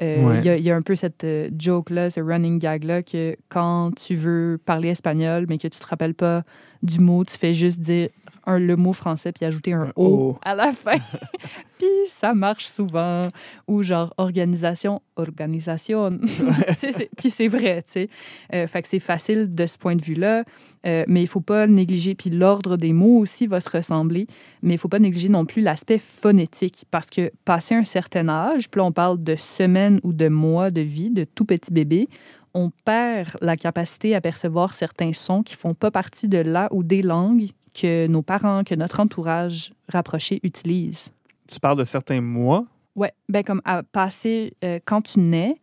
il 0.00 0.24
Ouais. 0.24 0.60
y, 0.60 0.62
y 0.62 0.70
a 0.70 0.76
un 0.76 0.82
peu 0.82 0.94
cette 0.94 1.24
euh, 1.24 1.50
joke-là, 1.58 2.08
ce 2.08 2.20
running 2.20 2.58
gag-là, 2.58 3.02
que 3.02 3.36
quand 3.50 3.90
tu 3.96 4.14
veux 4.14 4.58
parler 4.64 4.88
espagnol, 4.90 5.44
mais 5.48 5.58
que 5.58 5.68
tu 5.68 5.78
te 5.78 5.86
rappelles 5.86 6.14
pas 6.14 6.42
du 6.82 7.00
mot, 7.00 7.22
tu 7.24 7.36
fais 7.36 7.52
juste 7.52 7.80
dire 7.80 8.08
un, 8.50 8.58
le 8.58 8.76
mot 8.76 8.92
français 8.92 9.32
puis 9.32 9.44
ajouter 9.44 9.72
un, 9.72 9.92
O 9.96 10.36
à 10.44 10.54
la 10.54 10.72
fin. 10.72 10.98
puis 11.78 11.88
ça 12.06 12.34
marche 12.34 12.64
souvent. 12.64 13.28
Ou 13.68 13.82
genre 13.82 14.12
organisation, 14.18 15.02
organisation. 15.16 16.18
Puis 17.16 17.30
c'est 17.30 17.48
vrai, 17.48 17.82
tu 17.82 17.90
sais. 17.92 18.08
Euh, 18.54 18.66
fait 18.66 18.82
que 18.82 18.88
c'est 18.88 18.98
facile 18.98 19.54
de 19.54 19.66
ce 19.66 19.78
point 19.78 19.96
de 19.96 20.02
vue-là. 20.02 20.44
Euh, 20.86 21.04
mais 21.08 21.22
il 21.22 21.26
faut 21.26 21.40
pas 21.40 21.66
négliger, 21.66 22.14
puis 22.14 22.30
l'ordre 22.30 22.76
des 22.76 22.92
mots 22.92 23.18
aussi 23.18 23.46
va 23.46 23.60
se 23.60 23.68
ressembler, 23.68 24.26
mais 24.62 24.74
il 24.74 24.78
faut 24.78 24.88
pas 24.88 24.98
négliger 24.98 25.28
non 25.28 25.44
plus 25.44 25.60
l'aspect 25.60 25.98
phonétique, 25.98 26.86
parce 26.90 27.10
que 27.10 27.30
passé 27.44 27.74
un 27.74 27.84
certain 27.84 28.28
âge, 28.28 28.70
puis 28.70 28.80
on 28.80 28.90
parle 28.90 29.22
de 29.22 29.36
semaines 29.36 30.00
ou 30.04 30.14
de 30.14 30.28
mois 30.28 30.70
de 30.70 30.80
vie 30.80 31.10
de 31.10 31.24
tout 31.24 31.44
petit 31.44 31.72
bébé, 31.72 32.08
on 32.54 32.70
perd 32.84 33.36
la 33.40 33.56
capacité 33.56 34.14
à 34.14 34.20
percevoir 34.20 34.74
certains 34.74 35.12
sons 35.12 35.42
qui 35.42 35.54
font 35.54 35.74
pas 35.74 35.90
partie 35.90 36.28
de 36.28 36.38
la 36.38 36.68
ou 36.72 36.82
des 36.82 37.02
langues 37.02 37.50
que 37.72 38.06
nos 38.06 38.22
parents, 38.22 38.64
que 38.64 38.74
notre 38.74 39.00
entourage 39.00 39.72
rapproché 39.88 40.40
utilise. 40.42 41.12
Tu 41.48 41.58
parles 41.60 41.78
de 41.78 41.84
certains 41.84 42.20
mois? 42.20 42.64
Ouais, 42.96 43.12
ben 43.28 43.42
comme 43.44 43.62
à 43.64 43.82
passer 43.82 44.52
euh, 44.64 44.78
quand 44.84 45.02
tu 45.02 45.20
nais, 45.20 45.56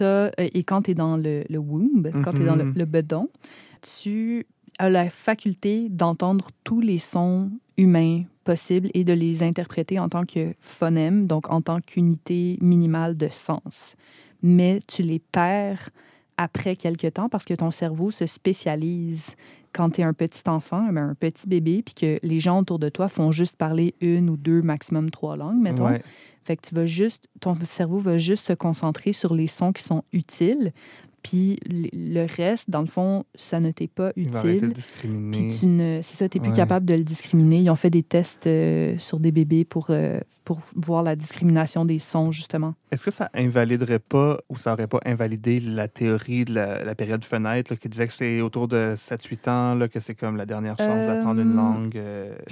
euh, 0.00 0.30
et 0.38 0.64
quand 0.64 0.82
tu 0.82 0.90
es 0.90 0.94
dans 0.94 1.16
le, 1.16 1.44
le 1.48 1.58
womb, 1.58 2.10
quand 2.22 2.32
tu 2.32 2.42
es 2.42 2.46
dans 2.46 2.56
le, 2.56 2.64
Mhm. 2.64 2.72
le 2.76 2.84
bedon, 2.84 3.28
tu 3.82 4.46
as 4.78 4.90
la 4.90 5.08
faculté 5.08 5.88
d'entendre 5.88 6.48
tous 6.64 6.80
les 6.80 6.98
sons 6.98 7.50
humains 7.76 8.22
possibles 8.44 8.90
et 8.94 9.04
de 9.04 9.12
les 9.12 9.42
interpréter 9.42 9.98
en 9.98 10.08
tant 10.08 10.24
que 10.24 10.54
phonèmes, 10.60 11.26
donc 11.26 11.50
en 11.50 11.62
tant 11.62 11.80
qu'unité 11.80 12.58
minimale 12.60 13.16
de 13.16 13.28
sens. 13.30 13.96
Mais 14.42 14.80
tu 14.86 15.02
les 15.02 15.18
perds 15.20 15.88
après 16.36 16.76
quelque 16.76 17.06
temps 17.06 17.28
parce 17.28 17.44
que 17.44 17.54
ton 17.54 17.70
cerveau 17.70 18.10
se 18.10 18.26
spécialise 18.26 19.36
quand 19.74 19.90
tu 19.90 20.00
es 20.00 20.04
un 20.04 20.12
petit 20.12 20.48
enfant, 20.48 20.86
un 20.96 21.14
petit 21.14 21.48
bébé, 21.48 21.82
puis 21.82 21.94
que 21.94 22.18
les 22.22 22.40
gens 22.40 22.60
autour 22.60 22.78
de 22.78 22.88
toi 22.88 23.08
font 23.08 23.32
juste 23.32 23.56
parler 23.56 23.94
une 24.00 24.30
ou 24.30 24.36
deux, 24.36 24.62
maximum 24.62 25.10
trois 25.10 25.36
langues, 25.36 25.60
mettons. 25.60 25.88
Ouais. 25.88 26.02
Fait 26.44 26.56
que 26.56 26.62
tu 26.62 26.74
vas 26.74 26.86
juste, 26.86 27.28
ton 27.40 27.56
cerveau 27.64 27.98
va 27.98 28.16
juste 28.16 28.46
se 28.46 28.52
concentrer 28.52 29.12
sur 29.12 29.34
les 29.34 29.46
sons 29.46 29.72
qui 29.72 29.82
sont 29.82 30.04
utiles, 30.12 30.72
puis 31.24 31.58
le 31.66 32.26
reste, 32.36 32.68
dans 32.70 32.82
le 32.82 32.86
fond, 32.86 33.24
ça 33.34 33.58
ne 33.58 33.70
t'est 33.72 33.88
pas 33.88 34.12
utile. 34.14 34.72
Puis 35.32 35.48
tu 35.58 35.66
ne, 35.66 35.98
c'est 36.02 36.16
ça, 36.16 36.28
t'es 36.28 36.38
plus 36.38 36.50
Ouais. 36.50 36.54
capable 36.56 36.84
de 36.86 36.94
le 36.94 37.02
discriminer. 37.02 37.58
Ils 37.60 37.70
ont 37.70 37.74
fait 37.76 37.90
des 37.90 38.02
tests 38.04 38.46
euh, 38.46 38.94
sur 38.98 39.18
des 39.18 39.32
bébés 39.32 39.64
pour, 39.64 39.86
euh, 39.88 40.20
pour 40.44 40.60
voir 40.76 41.02
la 41.02 41.16
discrimination 41.16 41.86
des 41.86 41.98
sons, 41.98 42.30
justement. 42.30 42.74
Est-ce 42.92 43.02
que 43.04 43.10
ça 43.10 43.30
invaliderait 43.32 43.98
pas 43.98 44.38
ou 44.50 44.56
ça 44.56 44.74
aurait 44.74 44.86
pas 44.86 45.00
invalidé 45.06 45.58
la 45.60 45.88
théorie 45.88 46.44
de 46.44 46.54
la, 46.54 46.84
la 46.84 46.94
période 46.94 47.24
fenêtre 47.24 47.72
là, 47.72 47.76
qui 47.78 47.88
disait 47.88 48.06
que 48.06 48.12
c'est 48.12 48.42
autour 48.42 48.68
de 48.68 48.92
7-8 48.94 49.48
ans 49.50 49.74
là, 49.74 49.88
que 49.88 50.00
c'est 50.00 50.14
comme 50.14 50.36
la 50.36 50.44
dernière 50.46 50.76
chance 50.76 51.06
d'apprendre 51.06 51.40
une 51.40 51.52
Euh, 51.52 51.56
langue? 51.56 52.02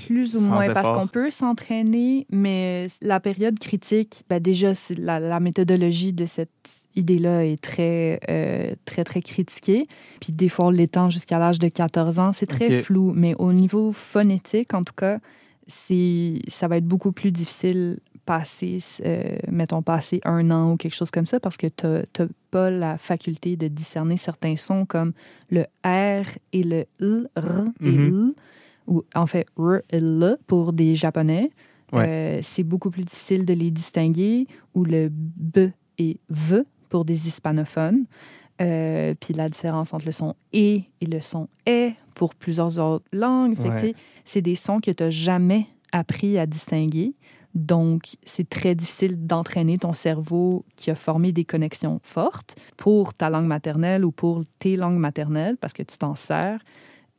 Plus 0.07 0.35
ou 0.37 0.41
moins, 0.41 0.73
parce 0.73 0.91
qu'on 0.91 1.07
peut 1.07 1.31
s'entraîner, 1.31 2.27
mais 2.31 2.87
la 3.03 3.21
période 3.21 3.59
critique, 3.59 4.25
ben 4.31 4.41
déjà, 4.41 4.75
c'est 4.75 4.99
la, 4.99 5.21
la 5.21 5.39
méthodologie 5.41 6.15
de 6.15 6.25
cette 6.25 6.82
idée-là 6.97 7.45
est 7.45 7.61
très, 7.63 8.21
euh, 8.29 8.75
très, 8.85 9.05
très 9.05 9.21
critiquée. 9.23 9.87
Puis 10.21 10.33
des 10.33 10.49
fois, 10.49 10.67
on 10.67 10.71
l'étend 10.71 11.11
jusqu'à 11.11 11.39
l'âge 11.39 11.59
de 11.59 11.69
14 11.69 12.19
ans. 12.19 12.33
C'est 12.33 12.47
très 12.47 12.83
flou, 12.83 13.13
mais 13.15 13.35
au 13.39 13.53
niveau 13.53 13.93
phonétique, 13.93 14.75
en 14.75 14.85
tout 14.85 14.95
cas, 14.97 15.19
c'est, 15.67 16.39
ça 16.49 16.69
va 16.69 16.77
être 16.77 16.87
beaucoup 16.87 17.13
plus 17.13 17.33
difficile 17.33 17.99
passer, 18.25 18.79
euh, 19.05 19.37
mettons, 19.51 19.83
passer 19.83 20.21
un 20.25 20.51
an 20.53 20.73
ou 20.73 20.77
quelque 20.77 20.95
chose 20.95 21.11
comme 21.11 21.27
ça, 21.27 21.41
parce 21.41 21.57
que 21.57 21.67
tu 21.67 21.87
n'as 21.87 22.29
pas 22.53 22.71
la 22.71 22.97
faculté 22.99 23.57
de 23.57 23.67
discerner 23.69 24.17
certains 24.17 24.55
sons 24.57 24.85
comme 24.87 25.13
le 25.51 25.63
R 25.85 26.27
et 26.53 26.63
le 26.63 26.85
L, 27.01 27.29
R 27.37 27.65
et 27.81 27.91
Mhm. 27.91 28.07
L, 28.07 28.35
ou 28.87 29.03
en 29.15 29.27
fait 29.27 29.47
R 29.57 29.77
et 29.91 29.97
L 29.97 30.37
pour 30.47 30.73
des 30.73 30.95
Japonais. 30.95 31.51
Ouais. 31.93 32.07
Euh, 32.09 32.39
c'est 32.43 32.63
beaucoup 32.63 32.91
plus 32.91 33.03
difficile 33.05 33.45
de 33.45 33.55
les 33.55 33.71
distinguer, 33.71 34.47
ou 34.75 34.85
le 34.85 35.09
B 35.11 35.71
et 35.99 36.19
V 36.31 36.63
pour 36.93 37.05
des 37.07 37.27
hispanophones. 37.27 38.05
Euh, 38.61 39.15
puis 39.19 39.33
la 39.35 39.49
différence 39.49 39.95
entre 39.95 40.05
le 40.07 40.13
son 40.13 40.35
E 40.55 40.81
et 41.01 41.07
le 41.07 41.21
son 41.23 41.49
E 41.67 41.91
pour 42.15 42.35
plusieurs 42.35 42.79
autres 42.79 43.07
langues. 43.13 43.59
Ouais. 43.59 43.95
c'est 44.25 44.43
des 44.43 44.55
sons 44.55 44.79
que 44.79 44.91
tu 44.91 45.03
n'as 45.03 45.11
jamais 45.11 45.67
appris 45.91 46.39
à 46.39 46.45
distinguer. 46.47 47.15
Donc, 47.55 48.03
c'est 48.25 48.49
très 48.49 48.75
difficile 48.75 49.27
d'entraîner 49.27 49.79
ton 49.79 49.93
cerveau 49.95 50.65
qui 50.77 50.91
a 50.91 50.95
formé 50.95 51.33
des 51.33 51.45
connexions 51.45 51.99
fortes 52.03 52.55
pour 52.77 53.15
ta 53.15 53.29
langue 53.31 53.47
maternelle 53.47 54.05
ou 54.05 54.11
pour 54.13 54.43
tes 54.59 54.77
langues 54.77 54.99
maternelles 54.99 55.57
parce 55.57 55.73
que 55.73 55.83
tu 55.83 55.97
t'en 55.99 56.15
sers. 56.15 56.61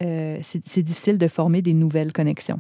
Euh, 0.04 0.38
c'est 0.42 0.82
difficile 0.84 1.18
de 1.18 1.28
former 1.28 1.62
des 1.64 1.74
nouvelles 1.74 2.14
connexions. 2.14 2.60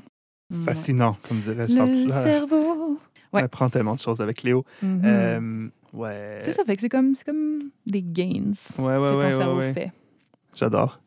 Fascinant, 0.51 1.15
comme. 1.27 1.41
Charles 1.43 1.89
Le 1.89 2.11
cerveau. 2.11 2.99
On 3.31 3.37
Ouais. 3.37 3.43
apprend 3.43 3.69
tellement 3.69 3.95
de 3.95 3.99
choses 3.99 4.21
avec 4.21 4.43
Léo. 4.43 4.63
Mhm. 4.83 5.01
Euh, 5.05 5.67
ouais. 5.93 6.37
C'est 6.39 6.51
ça, 6.51 6.63
fait 6.63 6.75
que 6.75 6.81
c'est 6.81 6.89
comme, 6.89 7.15
c'est 7.15 7.25
comme 7.25 7.69
des 7.85 8.01
gains 8.01 8.53
Ouais, 8.77 8.97
ouais, 8.97 9.09
que 9.09 9.21
ton 9.21 9.31
cerveau 9.33 9.61
fait. 9.73 9.91
J'adore. 10.55 10.99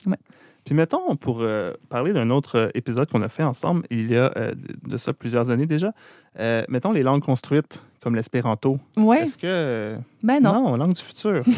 Puis 0.64 0.74
mettons, 0.74 1.14
pour 1.14 1.42
euh, 1.42 1.74
parler 1.88 2.12
d'un 2.12 2.28
autre 2.30 2.58
euh, 2.58 2.68
épisode 2.74 3.08
qu'on 3.08 3.22
a 3.22 3.28
fait 3.28 3.44
ensemble, 3.44 3.84
il 3.88 4.10
y 4.10 4.16
a 4.16 4.32
euh, 4.36 4.52
de 4.84 4.96
ça 4.96 5.12
plusieurs 5.12 5.48
années 5.50 5.66
déjà, 5.66 5.92
euh, 6.40 6.64
mettons 6.68 6.90
les 6.90 7.02
langues 7.02 7.22
construites, 7.22 7.84
comme 8.02 8.16
l'espéranto. 8.16 8.80
Ouais, 8.96 9.22
Est-ce 9.22 9.38
que... 9.38 9.96
ben 10.24 10.40
non. 10.40 10.74
langue 10.74 10.94
du 10.94 11.02
futur. 11.02 11.42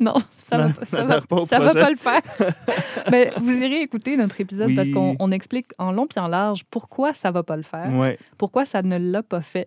Non, 0.00 0.14
ça 0.36 0.58
va, 0.58 0.68
Ça 0.86 1.02
va, 1.02 1.20
pas 1.20 1.44
ça 1.44 1.58
va 1.58 1.74
pas 1.74 1.90
le 1.90 1.96
faire. 1.96 2.20
Mais 3.10 3.32
vous 3.40 3.62
irez 3.62 3.80
écouter 3.80 4.16
notre 4.16 4.40
épisode 4.40 4.68
Oui. 4.68 4.76
parce 4.76 4.88
qu'on 4.90 5.16
on 5.18 5.32
explique 5.32 5.72
en 5.76 5.90
long 5.90 6.06
puis 6.06 6.20
en 6.20 6.28
large 6.28 6.62
pourquoi 6.70 7.14
ça 7.14 7.32
va 7.32 7.42
pas 7.42 7.56
le 7.56 7.64
faire, 7.64 7.92
ouais. 7.92 8.16
pourquoi 8.36 8.64
ça 8.64 8.82
ne 8.82 8.96
l'a 8.96 9.24
pas 9.24 9.42
fait. 9.42 9.66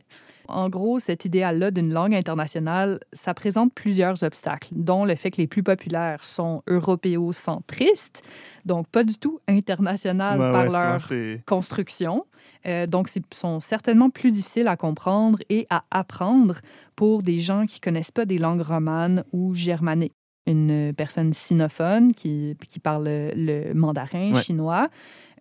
En 0.51 0.69
gros, 0.69 0.99
cet 0.99 1.25
idéal-là 1.25 1.71
d'une 1.71 1.93
langue 1.93 2.13
internationale, 2.13 2.99
ça 3.13 3.33
présente 3.33 3.73
plusieurs 3.73 4.23
obstacles, 4.23 4.69
dont 4.71 5.05
le 5.05 5.15
fait 5.15 5.31
que 5.31 5.37
les 5.37 5.47
plus 5.47 5.63
populaires 5.63 6.23
sont 6.23 6.63
européocentristes, 6.67 8.23
donc 8.65 8.87
pas 8.87 9.03
du 9.03 9.17
tout 9.17 9.39
internationales 9.47 10.37
par 10.37 10.65
ouais, 10.65 10.69
leur 10.69 11.43
construction. 11.45 12.25
Euh, 12.65 12.87
donc, 12.87 13.09
ils 13.15 13.23
sont 13.33 13.59
certainement 13.59 14.09
plus 14.09 14.31
difficiles 14.31 14.67
à 14.67 14.77
comprendre 14.77 15.39
et 15.49 15.65
à 15.69 15.83
apprendre 15.91 16.55
pour 16.95 17.23
des 17.23 17.39
gens 17.39 17.65
qui 17.65 17.79
connaissent 17.79 18.11
pas 18.11 18.25
des 18.25 18.37
langues 18.37 18.61
romanes 18.61 19.23
ou 19.31 19.53
germaniques. 19.53 20.13
Une 20.47 20.91
personne 20.93 21.33
sinophone 21.33 22.13
qui, 22.13 22.57
qui 22.67 22.79
parle 22.79 23.03
le, 23.05 23.73
mandarin 23.73 24.33
Ouais. 24.33 24.41
chinois 24.41 24.87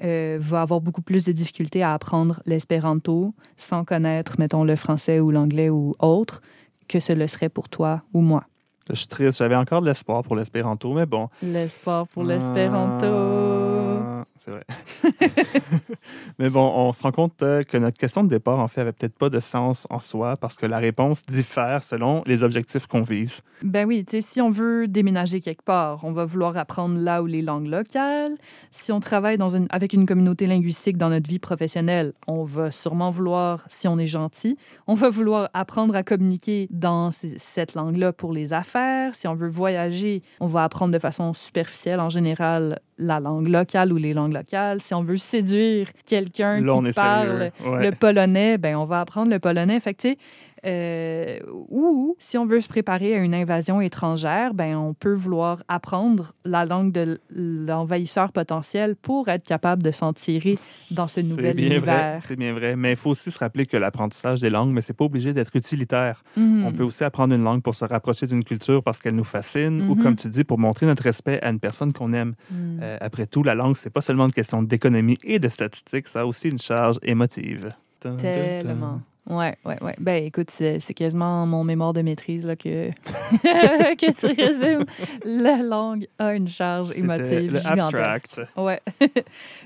euh, 0.02 0.36
va 0.38 0.62
avoir 0.62 0.80
beaucoup 0.80 1.00
plus 1.02 1.24
de 1.24 1.32
difficultés 1.32 1.82
à 1.82 1.94
apprendre 1.94 2.42
l'espéranto 2.44 3.34
sans 3.56 3.84
connaître, 3.84 4.36
mettons, 4.38 4.62
le 4.64 4.76
français 4.76 5.18
ou 5.20 5.30
l'anglais 5.30 5.70
ou 5.70 5.94
autre 6.00 6.42
que 6.88 7.00
ce 7.00 7.12
le 7.14 7.26
serait 7.28 7.48
pour 7.48 7.68
toi 7.68 8.02
ou 8.12 8.20
moi. 8.20 8.44
Je 8.90 8.96
suis 8.96 9.06
triste. 9.06 9.38
J'avais 9.38 9.54
encore 9.56 9.80
de 9.82 9.86
l'espoir 9.86 10.22
pour 10.22 10.36
l'espéranto, 10.36 10.92
mais 10.92 11.06
bon. 11.06 11.28
L'espoir 11.42 12.06
pour 12.08 12.24
l'espéranto. 12.24 13.06
Ah, 13.06 14.24
C'est 14.42 14.52
vrai. 14.52 14.64
mais 16.38 16.48
bon, 16.48 16.72
on 16.74 16.94
se 16.94 17.02
rend 17.02 17.12
compte 17.12 17.42
euh, 17.42 17.62
que 17.62 17.76
notre 17.76 17.98
question 17.98 18.24
de 18.24 18.28
départ, 18.30 18.58
en 18.58 18.68
fait, 18.68 18.80
avait 18.80 18.92
peut-être 18.92 19.18
pas 19.18 19.28
de 19.28 19.38
sens 19.38 19.86
en 19.90 20.00
soi 20.00 20.32
parce 20.40 20.56
que 20.56 20.64
la 20.64 20.78
réponse 20.78 21.26
diffère 21.26 21.82
selon 21.82 22.22
les 22.24 22.42
objectifs 22.42 22.86
qu'on 22.86 23.02
vise. 23.02 23.42
Ben 23.62 23.86
oui, 23.86 24.02
tu 24.02 24.12
sais, 24.12 24.20
si 24.22 24.40
on 24.40 24.48
veut 24.48 24.88
déménager 24.88 25.42
quelque 25.42 25.62
part, 25.62 26.02
on 26.04 26.12
va 26.12 26.24
vouloir 26.24 26.56
apprendre 26.56 26.98
là 26.98 27.22
où 27.22 27.26
les 27.26 27.42
langues 27.42 27.66
locales. 27.66 28.34
Si 28.70 28.92
on 28.92 29.00
travaille 29.00 29.36
dans 29.36 29.54
une, 29.54 29.66
avec 29.68 29.92
une 29.92 30.06
communauté 30.06 30.46
linguistique 30.46 30.96
dans 30.96 31.10
notre 31.10 31.28
vie 31.28 31.38
professionnelle, 31.38 32.14
on 32.26 32.42
va 32.42 32.70
sûrement 32.70 33.10
vouloir, 33.10 33.66
si 33.68 33.88
on 33.88 33.98
est 33.98 34.06
gentil, 34.06 34.56
on 34.86 34.94
va 34.94 35.10
vouloir 35.10 35.50
apprendre 35.52 35.94
à 35.94 36.02
communiquer 36.02 36.66
dans 36.70 37.10
cette 37.10 37.74
langue-là 37.74 38.14
pour 38.14 38.32
les 38.32 38.54
affaires. 38.54 39.14
Si 39.14 39.28
on 39.28 39.34
veut 39.34 39.48
voyager, 39.48 40.22
on 40.40 40.46
va 40.46 40.64
apprendre 40.64 40.94
de 40.94 40.98
façon 40.98 41.34
superficielle, 41.34 42.00
en 42.00 42.08
général, 42.08 42.80
la 42.96 43.18
langue 43.20 43.48
locale 43.48 43.92
ou 43.92 43.96
les 43.96 44.14
langues 44.14 44.29
locales. 44.32 44.80
Si 44.80 44.94
on 44.94 45.02
veut 45.02 45.16
séduire 45.16 45.88
quelqu'un 46.06 46.62
qui 46.62 46.92
parle. 46.92 47.50
Ouais. 47.64 47.90
le 47.90 47.90
polonais, 47.92 48.58
ben 48.58 48.76
on 48.76 48.84
va 48.84 49.00
apprendre 49.00 49.30
le 49.30 49.38
polonais. 49.38 49.80
Fait 49.80 49.94
que, 49.94 50.02
tu 50.02 50.08
sais, 50.10 50.18
euh, 50.66 51.38
ou 51.68 52.16
si 52.18 52.36
on 52.38 52.46
veut 52.46 52.60
se 52.60 52.68
préparer 52.68 53.14
à 53.14 53.18
une 53.18 53.34
invasion 53.34 53.80
étrangère, 53.80 54.54
ben 54.54 54.76
on 54.76 54.94
peut 54.94 55.12
vouloir 55.12 55.62
apprendre 55.68 56.32
la 56.44 56.64
langue 56.64 56.92
de 56.92 57.18
l'envahisseur 57.30 58.32
potentiel 58.32 58.96
pour 58.96 59.28
être 59.28 59.44
capable 59.44 59.82
de 59.82 59.90
s'en 59.90 60.12
tirer 60.12 60.56
dans 60.92 61.08
ce 61.08 61.20
nouvel 61.20 61.58
univers. 61.58 62.18
C'est 62.22 62.36
bien 62.36 62.52
vrai. 62.52 62.76
Mais 62.76 62.92
il 62.92 62.96
faut 62.96 63.10
aussi 63.10 63.30
se 63.30 63.38
rappeler 63.38 63.66
que 63.66 63.76
l'apprentissage 63.76 64.40
des 64.40 64.50
langues, 64.50 64.70
mais 64.72 64.80
c'est 64.80 64.92
pas 64.94 65.04
obligé 65.04 65.32
d'être 65.32 65.54
utilitaire. 65.56 66.22
Mhm. 66.36 66.64
On 66.66 66.72
peut 66.72 66.82
aussi 66.84 67.04
apprendre 67.04 67.34
une 67.34 67.44
langue 67.44 67.62
pour 67.62 67.74
se 67.74 67.84
rapprocher 67.84 68.26
d'une 68.26 68.44
culture 68.44 68.82
parce 68.82 68.98
qu'elle 69.00 69.14
nous 69.14 69.24
fascine 69.24 69.82
ou, 69.88 69.94
Mhm. 69.94 70.02
comme 70.02 70.16
tu 70.16 70.28
dis, 70.28 70.44
pour 70.44 70.58
montrer 70.58 70.86
notre 70.86 71.02
respect 71.02 71.40
à 71.42 71.50
une 71.50 71.60
personne 71.60 71.92
qu'on 71.92 72.12
aime. 72.12 72.34
Mhm. 72.50 72.80
Euh, 72.82 72.96
après 73.00 73.26
tout, 73.26 73.42
la 73.42 73.54
langue, 73.54 73.76
c'est 73.76 73.90
pas 73.90 74.00
seulement 74.00 74.26
une 74.26 74.32
question 74.32 74.62
d'économie 74.62 75.18
et 75.24 75.38
de 75.38 75.48
statistiques, 75.48 76.08
ça 76.08 76.20
a 76.22 76.24
aussi 76.26 76.48
une 76.48 76.58
charge 76.58 76.96
émotive. 77.02 77.68
Tellement. 78.00 79.00
Ouais, 79.30 79.56
ouais, 79.64 79.82
ouais. 79.82 79.94
Ben, 80.00 80.24
écoute, 80.24 80.50
c'est 80.50 80.80
c'est 80.80 80.92
quasiment 80.94 81.46
mon 81.46 81.62
mémoire 81.64 81.92
de 81.92 82.02
maîtrise 82.02 82.44
là, 82.46 82.56
que, 82.56 82.90
que 83.42 84.12
tu 84.12 84.26
résumes. 84.40 84.84
La 85.24 85.62
langue 85.62 86.06
a 86.18 86.34
une 86.34 86.48
charge 86.48 86.90
émotive 86.98 87.52
le 87.52 87.58
gigantesque. 87.58 88.38
abstract. 88.38 88.40
Ouais. 88.56 88.80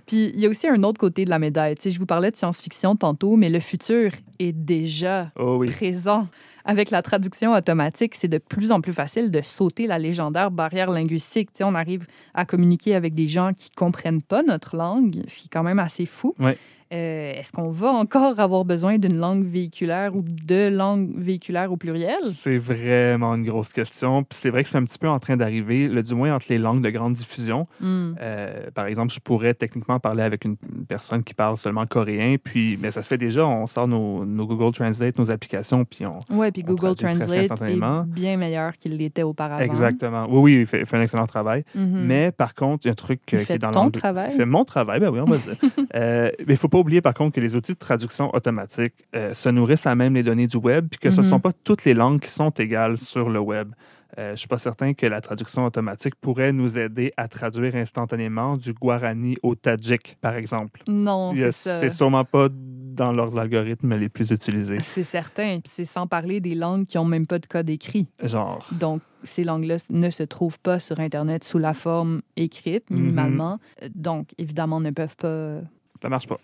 Puis 0.07 0.31
il 0.35 0.40
y 0.40 0.46
a 0.46 0.48
aussi 0.48 0.68
un 0.68 0.83
autre 0.83 0.98
côté 1.00 1.24
de 1.24 1.31
la 1.31 1.38
médaille. 1.38 1.74
Tu 1.77 1.83
sais, 1.85 1.90
je 1.90 1.98
vous 1.98 2.07
parlais 2.07 2.31
de 2.31 2.37
science-fiction 2.37 2.96
tantôt, 2.96 3.37
mais 3.37 3.48
le 3.48 3.61
futur 3.61 4.11
est 4.38 4.53
déjà 4.53 5.31
Oh 5.38 5.57
oui. 5.59 5.70
présent. 5.70 6.29
Avec 6.66 6.90
la 6.90 7.03
traduction 7.03 7.53
automatique, 7.53 8.14
c'est 8.14 8.29
de 8.29 8.38
plus 8.38 8.72
en 8.72 8.81
plus 8.81 8.94
facile 8.94 9.31
de 9.31 9.42
sauter 9.42 9.87
la 9.87 9.98
légendaire 9.98 10.50
barrière 10.50 10.90
linguistique. 10.90 11.48
Tu 11.53 11.59
sais, 11.59 11.64
on 11.64 11.74
arrive 11.74 12.07
à 12.33 12.46
communiquer 12.46 12.94
avec 12.94 13.14
des 13.14 13.27
gens 13.29 13.53
qui 13.53 13.70
comprennent 13.70 14.22
pas 14.22 14.42
notre 14.42 14.74
langue, 14.74 15.22
ce 15.27 15.40
qui 15.40 15.46
est 15.46 15.50
quand 15.53 15.62
même 15.62 15.79
assez 15.79 16.07
fou. 16.07 16.35
Ouais. 16.38 16.57
Euh, 16.92 17.33
Est-ce 17.35 17.53
qu'on 17.53 17.70
va 17.70 17.88
encore 17.88 18.38
avoir 18.40 18.64
besoin 18.64 18.99
d'une 18.99 19.16
langue 19.16 19.44
véhiculaire 19.44 20.14
ou 20.14 20.23
de 20.23 20.68
langues 20.68 21.12
véhiculaires 21.16 21.73
au 21.73 21.77
pluriel? 21.77 22.20
C'est 22.33 22.59
vraiment 22.59 23.35
une 23.35 23.44
grosse 23.44 23.70
question. 23.70 24.23
Puis 24.23 24.38
c'est 24.38 24.51
vrai 24.51 24.62
que 24.62 24.68
c'est 24.68 24.79
un 24.79 24.85
petit 24.85 24.99
peu 24.99 25.09
en 25.09 25.18
train 25.18 25.37
d'arriver, 25.37 25.88
le 25.88 26.03
du 26.03 26.14
moins 26.14 26.35
entre 26.35 26.47
les 26.51 26.59
langues 26.59 26.83
de 26.83 26.90
grande 26.90 27.14
diffusion. 27.14 27.64
Hmm. 27.81 28.12
Euh, 28.20 28.70
par 28.75 28.87
exemple, 28.87 29.12
je 29.12 29.20
pourrais 29.20 29.55
techniquement 29.55 29.99
parler 29.99 30.23
avec 30.23 30.44
une 30.44 30.57
personne 30.88 31.23
qui 31.23 31.35
parle 31.35 31.57
seulement 31.57 31.87
coréen, 31.87 32.37
puis 32.42 32.79
mais 32.81 32.90
ça 32.90 33.03
se 33.03 33.09
fait 33.09 33.18
déjà. 33.18 33.47
On 33.47 33.66
sort 33.66 33.88
nos, 33.88 34.25
nos 34.25 34.47
Google 34.47 34.73
Translate, 34.73 35.18
nos 35.18 35.31
applications, 35.31 35.85
puis 35.85 36.07
on. 36.07 36.18
Oui, 36.31 36.51
puis 36.51 36.62
On 36.66 36.75
Google 36.75 36.94
Translate 36.94 37.51
est 37.62 38.07
bien 38.07 38.37
meilleur 38.37 38.77
qu'il 38.77 38.97
l'était 38.97 39.23
auparavant. 39.23 39.62
Exactement. 39.62 40.27
Oui, 40.29 40.40
oui, 40.42 40.57
il 40.61 40.66
fait, 40.66 40.81
il 40.81 40.87
fait 40.87 40.97
un 40.97 41.03
excellent 41.03 41.27
travail. 41.27 41.64
Mhm. 41.75 42.05
Mais 42.07 42.33
par 42.33 42.55
contre, 42.55 42.85
il 42.85 42.88
y 42.88 42.90
a 42.90 42.92
un 42.92 42.94
truc 42.94 43.20
Il 43.33 43.37
euh, 43.37 43.38
qui 43.40 43.44
fait 43.47 43.55
est 43.55 43.59
dans 43.59 43.70
ton 43.70 43.81
l'anglais. 43.85 44.01
travail? 44.01 44.29
Il 44.33 44.37
fait 44.37 44.44
mon 44.47 44.64
travail, 44.64 45.01
ben 45.01 45.11
oui, 45.11 45.20
on 45.20 45.25
va 45.25 45.37
le 45.37 45.42
dire. 45.42 45.57
Euh, 45.94 46.31
mais 46.47 46.55
il 46.55 46.57
faut 46.57 46.68
pas 46.74 46.80
oublier, 46.80 47.00
par 47.00 47.14
contre, 47.14 47.37
que 47.37 47.40
les 47.40 47.54
outils 47.56 47.74
de 47.74 47.78
traduction 47.78 48.34
automatique 48.34 48.94
euh, 49.14 49.32
se 49.32 49.48
nourrissent 49.48 49.87
à 49.87 49.94
même 49.94 50.14
les 50.14 50.22
données 50.22 50.46
du 50.48 50.56
web, 50.56 50.88
puis 50.90 50.98
que 50.98 51.10
ce 51.10 51.20
ne 51.20 51.24
Mhm. 51.24 51.30
sont 51.30 51.40
pas 51.40 51.52
toutes 51.52 51.84
les 51.84 51.94
langues 51.94 52.20
qui 52.20 52.30
sont 52.30 52.50
égales 52.50 52.98
sur 52.98 53.28
le 53.30 53.38
web. 53.38 53.72
Euh, 54.18 54.26
je 54.28 54.30
ne 54.32 54.37
suis 54.37 54.48
pas 54.48 54.58
certain 54.58 54.92
que 54.92 55.06
la 55.06 55.20
traduction 55.20 55.64
automatique 55.64 56.14
pourrait 56.20 56.52
nous 56.52 56.78
aider 56.78 57.12
à 57.16 57.26
traduire 57.28 57.74
instantanément 57.76 58.56
du 58.56 58.72
guarani 58.72 59.37
au 59.42 59.54
tadjik, 59.56 60.16
par 60.20 60.34
exemple. 60.37 60.82
Non, 60.88 61.32
c'est 61.37 61.50
ça. 61.52 61.78
C'est 61.78 61.90
sûrement 61.90 62.24
pas 62.24 62.48
dans 62.50 63.12
leurs 63.12 63.38
algorithmes 63.38 63.94
les 63.96 64.08
plus 64.08 64.30
utilisés. 64.30 64.78
C'est 64.80 65.02
certain. 65.04 65.58
C'est 65.64 65.84
sans 65.84 66.06
parler 66.06 66.40
des 66.40 66.54
langues 66.54 66.87
qui 66.87 66.96
n'ont 66.96 67.04
même 67.04 67.26
pas 67.26 67.38
de 67.40 67.46
code 67.46 67.68
écrit. 67.70 68.06
Genre, 68.22 68.64
Donc, 68.72 69.00
ces 69.24 69.42
langues-là 69.42 69.76
ne 69.90 70.10
se 70.10 70.22
trouvent 70.24 70.60
pas 70.60 70.78
sur 70.78 71.00
Internet 71.00 71.42
sous 71.44 71.58
la 71.58 71.74
forme 71.74 72.22
écrite, 72.37 72.90
Mhm. 72.90 72.98
minimalement. 73.00 73.58
Euh, 73.82 73.88
Donc, 73.94 74.28
évidemment, 74.38 74.80
ne 74.80 74.90
peuvent 74.90 75.16
pas. 75.16 75.60
Ça 76.02 76.09
marche 76.09 76.26
pas. 76.26 76.38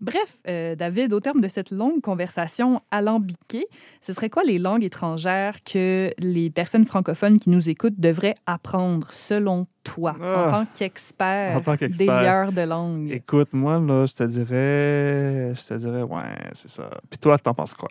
Bref, 0.00 0.38
euh, 0.48 0.74
David, 0.76 1.12
au 1.12 1.20
terme 1.20 1.42
de 1.42 1.48
cette 1.48 1.70
longue 1.70 2.00
conversation 2.00 2.80
alambiquée, 2.90 3.66
ce 4.00 4.14
serait 4.14 4.30
quoi 4.30 4.44
les 4.44 4.58
langues 4.58 4.82
étrangères 4.82 5.58
que 5.62 6.10
les 6.18 6.48
personnes 6.48 6.86
francophones 6.86 7.38
qui 7.38 7.50
nous 7.50 7.68
écoutent 7.68 8.00
devraient 8.00 8.34
apprendre, 8.46 9.12
selon 9.12 9.66
toi, 9.84 10.12
en 10.18 10.24
Ah. 10.24 10.48
tant 10.50 10.66
qu'expert, 10.72 11.60
tant 11.62 11.76
qu'expert. 11.76 12.16
délieur 12.18 12.52
de 12.52 12.62
langue? 12.62 13.10
Écoute, 13.10 13.50
moi, 13.52 13.78
là, 13.78 14.06
je 14.06 14.14
te 14.14 14.22
dirais. 14.24 15.52
Je 15.54 15.66
te 15.68 15.74
dirais, 15.74 16.02
ouais, 16.02 16.22
c'est 16.54 16.70
ça. 16.70 16.88
Puis 17.10 17.18
toi, 17.18 17.36
t'en 17.38 17.52
penses 17.52 17.74
quoi? 17.74 17.90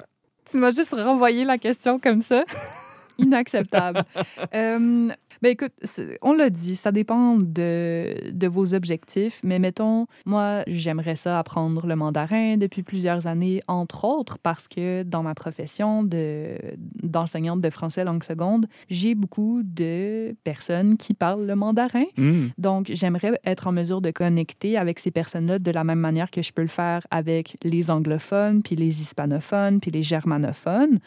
Tu 0.49 0.57
m'as 0.57 0.71
juste 0.71 0.95
renvoyé 0.95 1.45
la 1.45 1.59
question 1.59 1.99
comme 1.99 2.21
ça. 2.21 2.43
Inacceptable. 3.19 4.01
Euh, 4.55 5.09
ben 5.41 5.49
écoute, 5.49 5.73
on 6.21 6.33
l'a 6.33 6.49
dit, 6.49 6.75
ça 6.75 6.91
dépend 6.91 7.37
de, 7.37 8.31
de 8.31 8.47
vos 8.47 8.73
objectifs, 8.73 9.39
mais 9.43 9.59
mettons, 9.59 10.07
moi, 10.25 10.63
j'aimerais 10.67 11.15
ça 11.15 11.39
apprendre 11.39 11.85
le 11.85 11.95
mandarin 11.95 12.57
depuis 12.57 12.83
plusieurs 12.83 13.27
années, 13.27 13.61
entre 13.67 14.05
autres 14.05 14.37
parce 14.37 14.67
que 14.67 15.03
dans 15.03 15.23
ma 15.23 15.35
profession 15.35 16.03
de- 16.03 16.57
d'enseignante 17.03 17.61
de 17.61 17.69
français 17.69 18.03
langue 18.03 18.23
seconde, 18.23 18.67
j'ai 18.89 19.15
beaucoup 19.15 19.61
de 19.63 20.35
personnes 20.43 20.97
qui 20.97 21.13
parlent 21.13 21.45
le 21.45 21.55
mandarin. 21.55 22.05
Hmm. 22.17 22.47
Donc, 22.57 22.87
j'aimerais 22.91 23.39
être 23.45 23.67
en 23.67 23.71
mesure 23.71 24.01
de 24.01 24.11
connecter 24.11 24.77
avec 24.77 24.99
ces 24.99 25.11
personnes-là 25.11 25.59
de 25.59 25.71
la 25.71 25.83
même 25.83 25.99
manière 25.99 26.31
que 26.31 26.41
je 26.41 26.51
peux 26.51 26.61
le 26.61 26.67
faire 26.67 27.05
avec 27.11 27.55
les 27.63 27.91
anglophones, 27.91 28.61
puis 28.61 28.75
les 28.75 29.01
hispanophones, 29.01 29.79
puis 29.79 29.91
les 29.91 30.03
germanophones. 30.03 30.99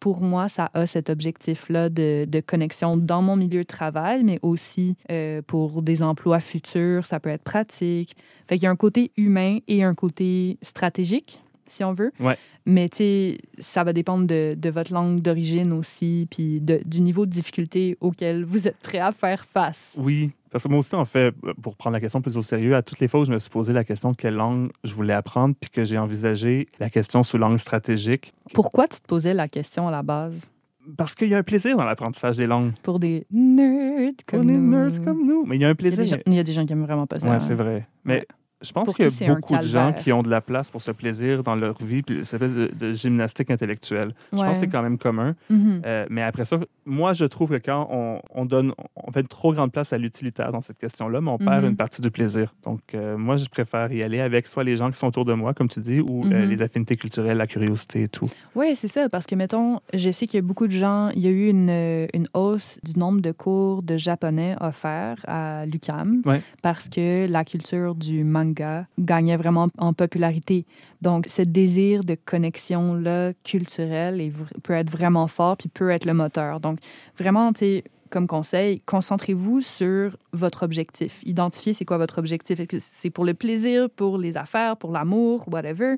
Pour 0.00 0.22
moi, 0.22 0.48
ça 0.48 0.70
a 0.72 0.86
cet 0.86 1.10
objectif-là 1.10 1.90
de, 1.90 2.24
de 2.26 2.40
connexion 2.40 2.96
dans 2.96 3.20
mon 3.20 3.36
milieu 3.36 3.60
de 3.60 3.66
travail, 3.66 4.24
mais 4.24 4.38
aussi 4.40 4.96
euh, 5.10 5.42
pour 5.46 5.82
des 5.82 6.02
emplois 6.02 6.40
futurs, 6.40 7.04
ça 7.04 7.20
peut 7.20 7.28
être 7.28 7.44
pratique. 7.44 8.16
Fait 8.48 8.56
qu'il 8.56 8.64
y 8.64 8.66
a 8.66 8.70
un 8.70 8.76
côté 8.76 9.12
humain 9.18 9.58
et 9.68 9.84
un 9.84 9.94
côté 9.94 10.58
stratégique, 10.62 11.42
si 11.70 11.84
on 11.84 11.92
veut. 11.92 12.12
Ouais. 12.20 12.36
Mais 12.66 12.88
tu 12.88 12.96
sais, 12.98 13.38
ça 13.58 13.84
va 13.84 13.92
dépendre 13.92 14.26
de, 14.26 14.54
de 14.56 14.70
votre 14.70 14.92
langue 14.92 15.20
d'origine 15.20 15.72
aussi, 15.72 16.26
puis 16.30 16.60
de- 16.60 16.80
du 16.84 17.00
niveau 17.00 17.24
de 17.26 17.30
difficulté 17.30 17.96
auquel 18.00 18.44
vous 18.44 18.68
êtes 18.68 18.78
prêt 18.78 18.98
à 18.98 19.12
faire 19.12 19.44
face. 19.46 19.96
Oui, 19.98 20.30
parce 20.50 20.64
que 20.64 20.68
moi 20.68 20.78
aussi, 20.80 20.94
en 20.94 21.04
fait, 21.06 21.34
pour 21.62 21.76
prendre 21.76 21.94
la 21.94 22.00
question 22.00 22.20
plus 22.20 22.36
au 22.36 22.42
sérieux, 22.42 22.74
à 22.76 22.82
toutes 22.82 23.00
les 23.00 23.08
fois 23.08 23.20
où 23.20 23.24
je 23.24 23.30
me 23.32 23.38
suis 23.38 23.50
posé 23.50 23.72
la 23.72 23.84
question 23.84 24.12
quelle 24.12 24.34
langue 24.34 24.70
je 24.84 24.94
voulais 24.94 25.14
apprendre, 25.14 25.54
puis 25.58 25.70
que 25.70 25.84
j'ai 25.84 25.96
envisagé 25.98 26.68
la 26.78 26.90
question 26.90 27.22
sous 27.22 27.38
langue 27.38 27.58
stratégique, 27.58 28.32
Pourquoi 28.52 28.88
tu 28.88 29.00
te 29.00 29.06
posais 29.06 29.32
la 29.34 29.48
question 29.48 29.88
à 29.88 29.90
la 29.90 30.02
base? 30.02 30.50
parce 30.96 31.14
qu'il 31.14 31.28
y 31.28 31.34
a 31.34 31.38
un 31.38 31.42
plaisir 31.44 31.76
dans 31.76 31.84
l'apprentissage 31.84 32.38
des 32.38 32.46
langues. 32.46 32.72
Pour 32.82 32.98
des 32.98 33.24
nerds 33.30 34.12
comme 34.26 34.42
les 34.48 34.56
nous. 34.56 34.70
nerds 34.70 35.04
comme 35.04 35.24
nous. 35.26 35.44
Mais 35.46 35.56
il 35.56 35.62
y 35.62 35.64
a 35.64 35.68
un 35.68 35.70
Il 35.78 35.84
y, 35.84 35.88
a 35.88 35.90
plaisir. 35.94 35.98
des 36.04 36.06
gens, 36.06 36.16
il 36.26 36.34
y 36.34 36.38
a 36.38 36.42
des 36.42 36.52
gens 36.52 36.64
qui 36.66 36.72
aiment 36.72 36.82
vraiment 36.84 37.06
pas 37.06 37.20
ça. 37.20 37.28
Oui, 37.28 37.34
hein. 37.34 37.38
c'est 37.38 37.54
vrai. 37.54 37.86
Mais 38.04 38.14
Ouais. 38.20 38.26
Je 38.62 38.72
pense 38.72 38.92
qu'il 38.94 39.06
y 39.06 39.24
a 39.30 39.34
beaucoup 39.34 39.56
de 39.56 39.62
gens 39.62 39.92
qui 39.92 40.12
ont 40.12 40.22
de 40.22 40.28
la 40.30 40.40
place 40.40 40.70
pour 40.70 40.82
ce 40.82 40.90
plaisir 40.90 41.42
dans 41.42 41.56
leur 41.56 41.76
vie, 41.82 42.02
puis 42.02 42.16
ça 42.24 42.32
s'appelle 42.32 42.54
de, 42.54 42.70
de 42.78 42.92
gymnastique 42.92 43.50
intellectuelle. 43.50 44.10
Je 44.32 44.38
pense 44.38 44.48
que 44.52 44.54
c'est 44.54 44.68
quand 44.68 44.82
même 44.82 44.98
commun. 44.98 45.34
Mhm. 45.48 45.82
Euh, 45.86 46.06
mais 46.10 46.22
après 46.22 46.44
ça, 46.44 46.58
moi, 46.84 47.12
je 47.12 47.24
trouve 47.24 47.50
que 47.50 47.56
quand 47.64 47.88
on, 47.90 48.20
on 48.34 48.44
donne, 48.44 48.72
on 48.96 49.10
fait 49.12 49.20
une 49.22 49.28
trop 49.28 49.52
grande 49.54 49.72
place 49.72 49.92
à 49.92 49.98
l'utilitaire 49.98 50.52
dans 50.52 50.60
cette 50.60 50.78
question-là, 50.78 51.20
mais 51.20 51.30
on 51.30 51.38
perd 51.38 51.62
Mhm. 51.64 51.70
une 51.70 51.76
partie 51.76 52.00
du 52.02 52.10
plaisir. 52.10 52.54
Donc, 52.64 52.80
euh, 52.94 53.16
moi, 53.16 53.36
je 53.36 53.46
préfère 53.46 53.92
y 53.92 54.02
aller 54.02 54.20
avec 54.20 54.46
soit 54.46 54.64
les 54.64 54.76
gens 54.76 54.90
qui 54.90 54.98
sont 54.98 55.06
autour 55.08 55.24
de 55.24 55.32
moi, 55.34 55.54
comme 55.54 55.68
tu 55.68 55.80
dis, 55.80 56.00
ou 56.00 56.24
euh, 56.24 56.42
Mhm. 56.44 56.48
les 56.50 56.62
affinités 56.62 56.96
culturelles, 56.96 57.38
la 57.38 57.46
curiosité 57.46 58.02
et 58.02 58.08
tout. 58.08 58.28
Oui, 58.54 58.74
c'est 58.74 58.88
ça, 58.88 59.08
parce 59.08 59.26
que, 59.26 59.34
mettons, 59.34 59.80
je 59.94 60.10
sais 60.10 60.26
qu'il 60.26 60.36
y 60.38 60.42
a 60.42 60.46
beaucoup 60.46 60.66
de 60.66 60.72
gens, 60.72 61.08
il 61.14 61.22
y 61.22 61.26
a 61.26 61.30
eu 61.30 61.48
une, 61.48 61.70
une 62.12 62.26
hausse 62.34 62.78
du 62.82 62.98
nombre 62.98 63.20
de 63.20 63.32
cours 63.32 63.82
de 63.82 63.96
japonais 63.96 64.56
offerts 64.60 65.18
à 65.26 65.64
l'UCAM 65.66 66.22
Ouais. 66.26 66.42
parce 66.62 66.88
que 66.88 67.26
la 67.28 67.44
culture 67.44 67.94
du 67.94 68.24
manga 68.24 68.49
gagnait 68.52 69.36
vraiment 69.36 69.68
en 69.78 69.92
popularité. 69.92 70.66
Donc, 71.02 71.26
ce 71.28 71.42
désir 71.42 72.04
de 72.04 72.16
connexion-là 72.24 73.32
culturelle 73.44 74.32
peut 74.62 74.74
être 74.74 74.90
vraiment 74.90 75.26
fort 75.26 75.56
puis 75.56 75.68
peut 75.68 75.90
être 75.90 76.04
le 76.04 76.14
moteur. 76.14 76.60
Donc, 76.60 76.78
vraiment, 77.16 77.52
tu 77.52 77.58
sais, 77.60 77.84
comme 78.10 78.26
conseil, 78.26 78.80
concentrez-vous 78.80 79.60
sur 79.60 80.16
votre 80.32 80.64
objectif. 80.64 81.20
Identifiez 81.24 81.74
c'est 81.74 81.84
quoi 81.84 81.96
votre 81.96 82.18
objectif. 82.18 82.60
C'est 82.78 83.10
pour 83.10 83.24
le 83.24 83.34
plaisir, 83.34 83.88
pour 83.88 84.18
les 84.18 84.36
affaires, 84.36 84.76
pour 84.76 84.90
l'amour, 84.90 85.46
whatever? 85.50 85.96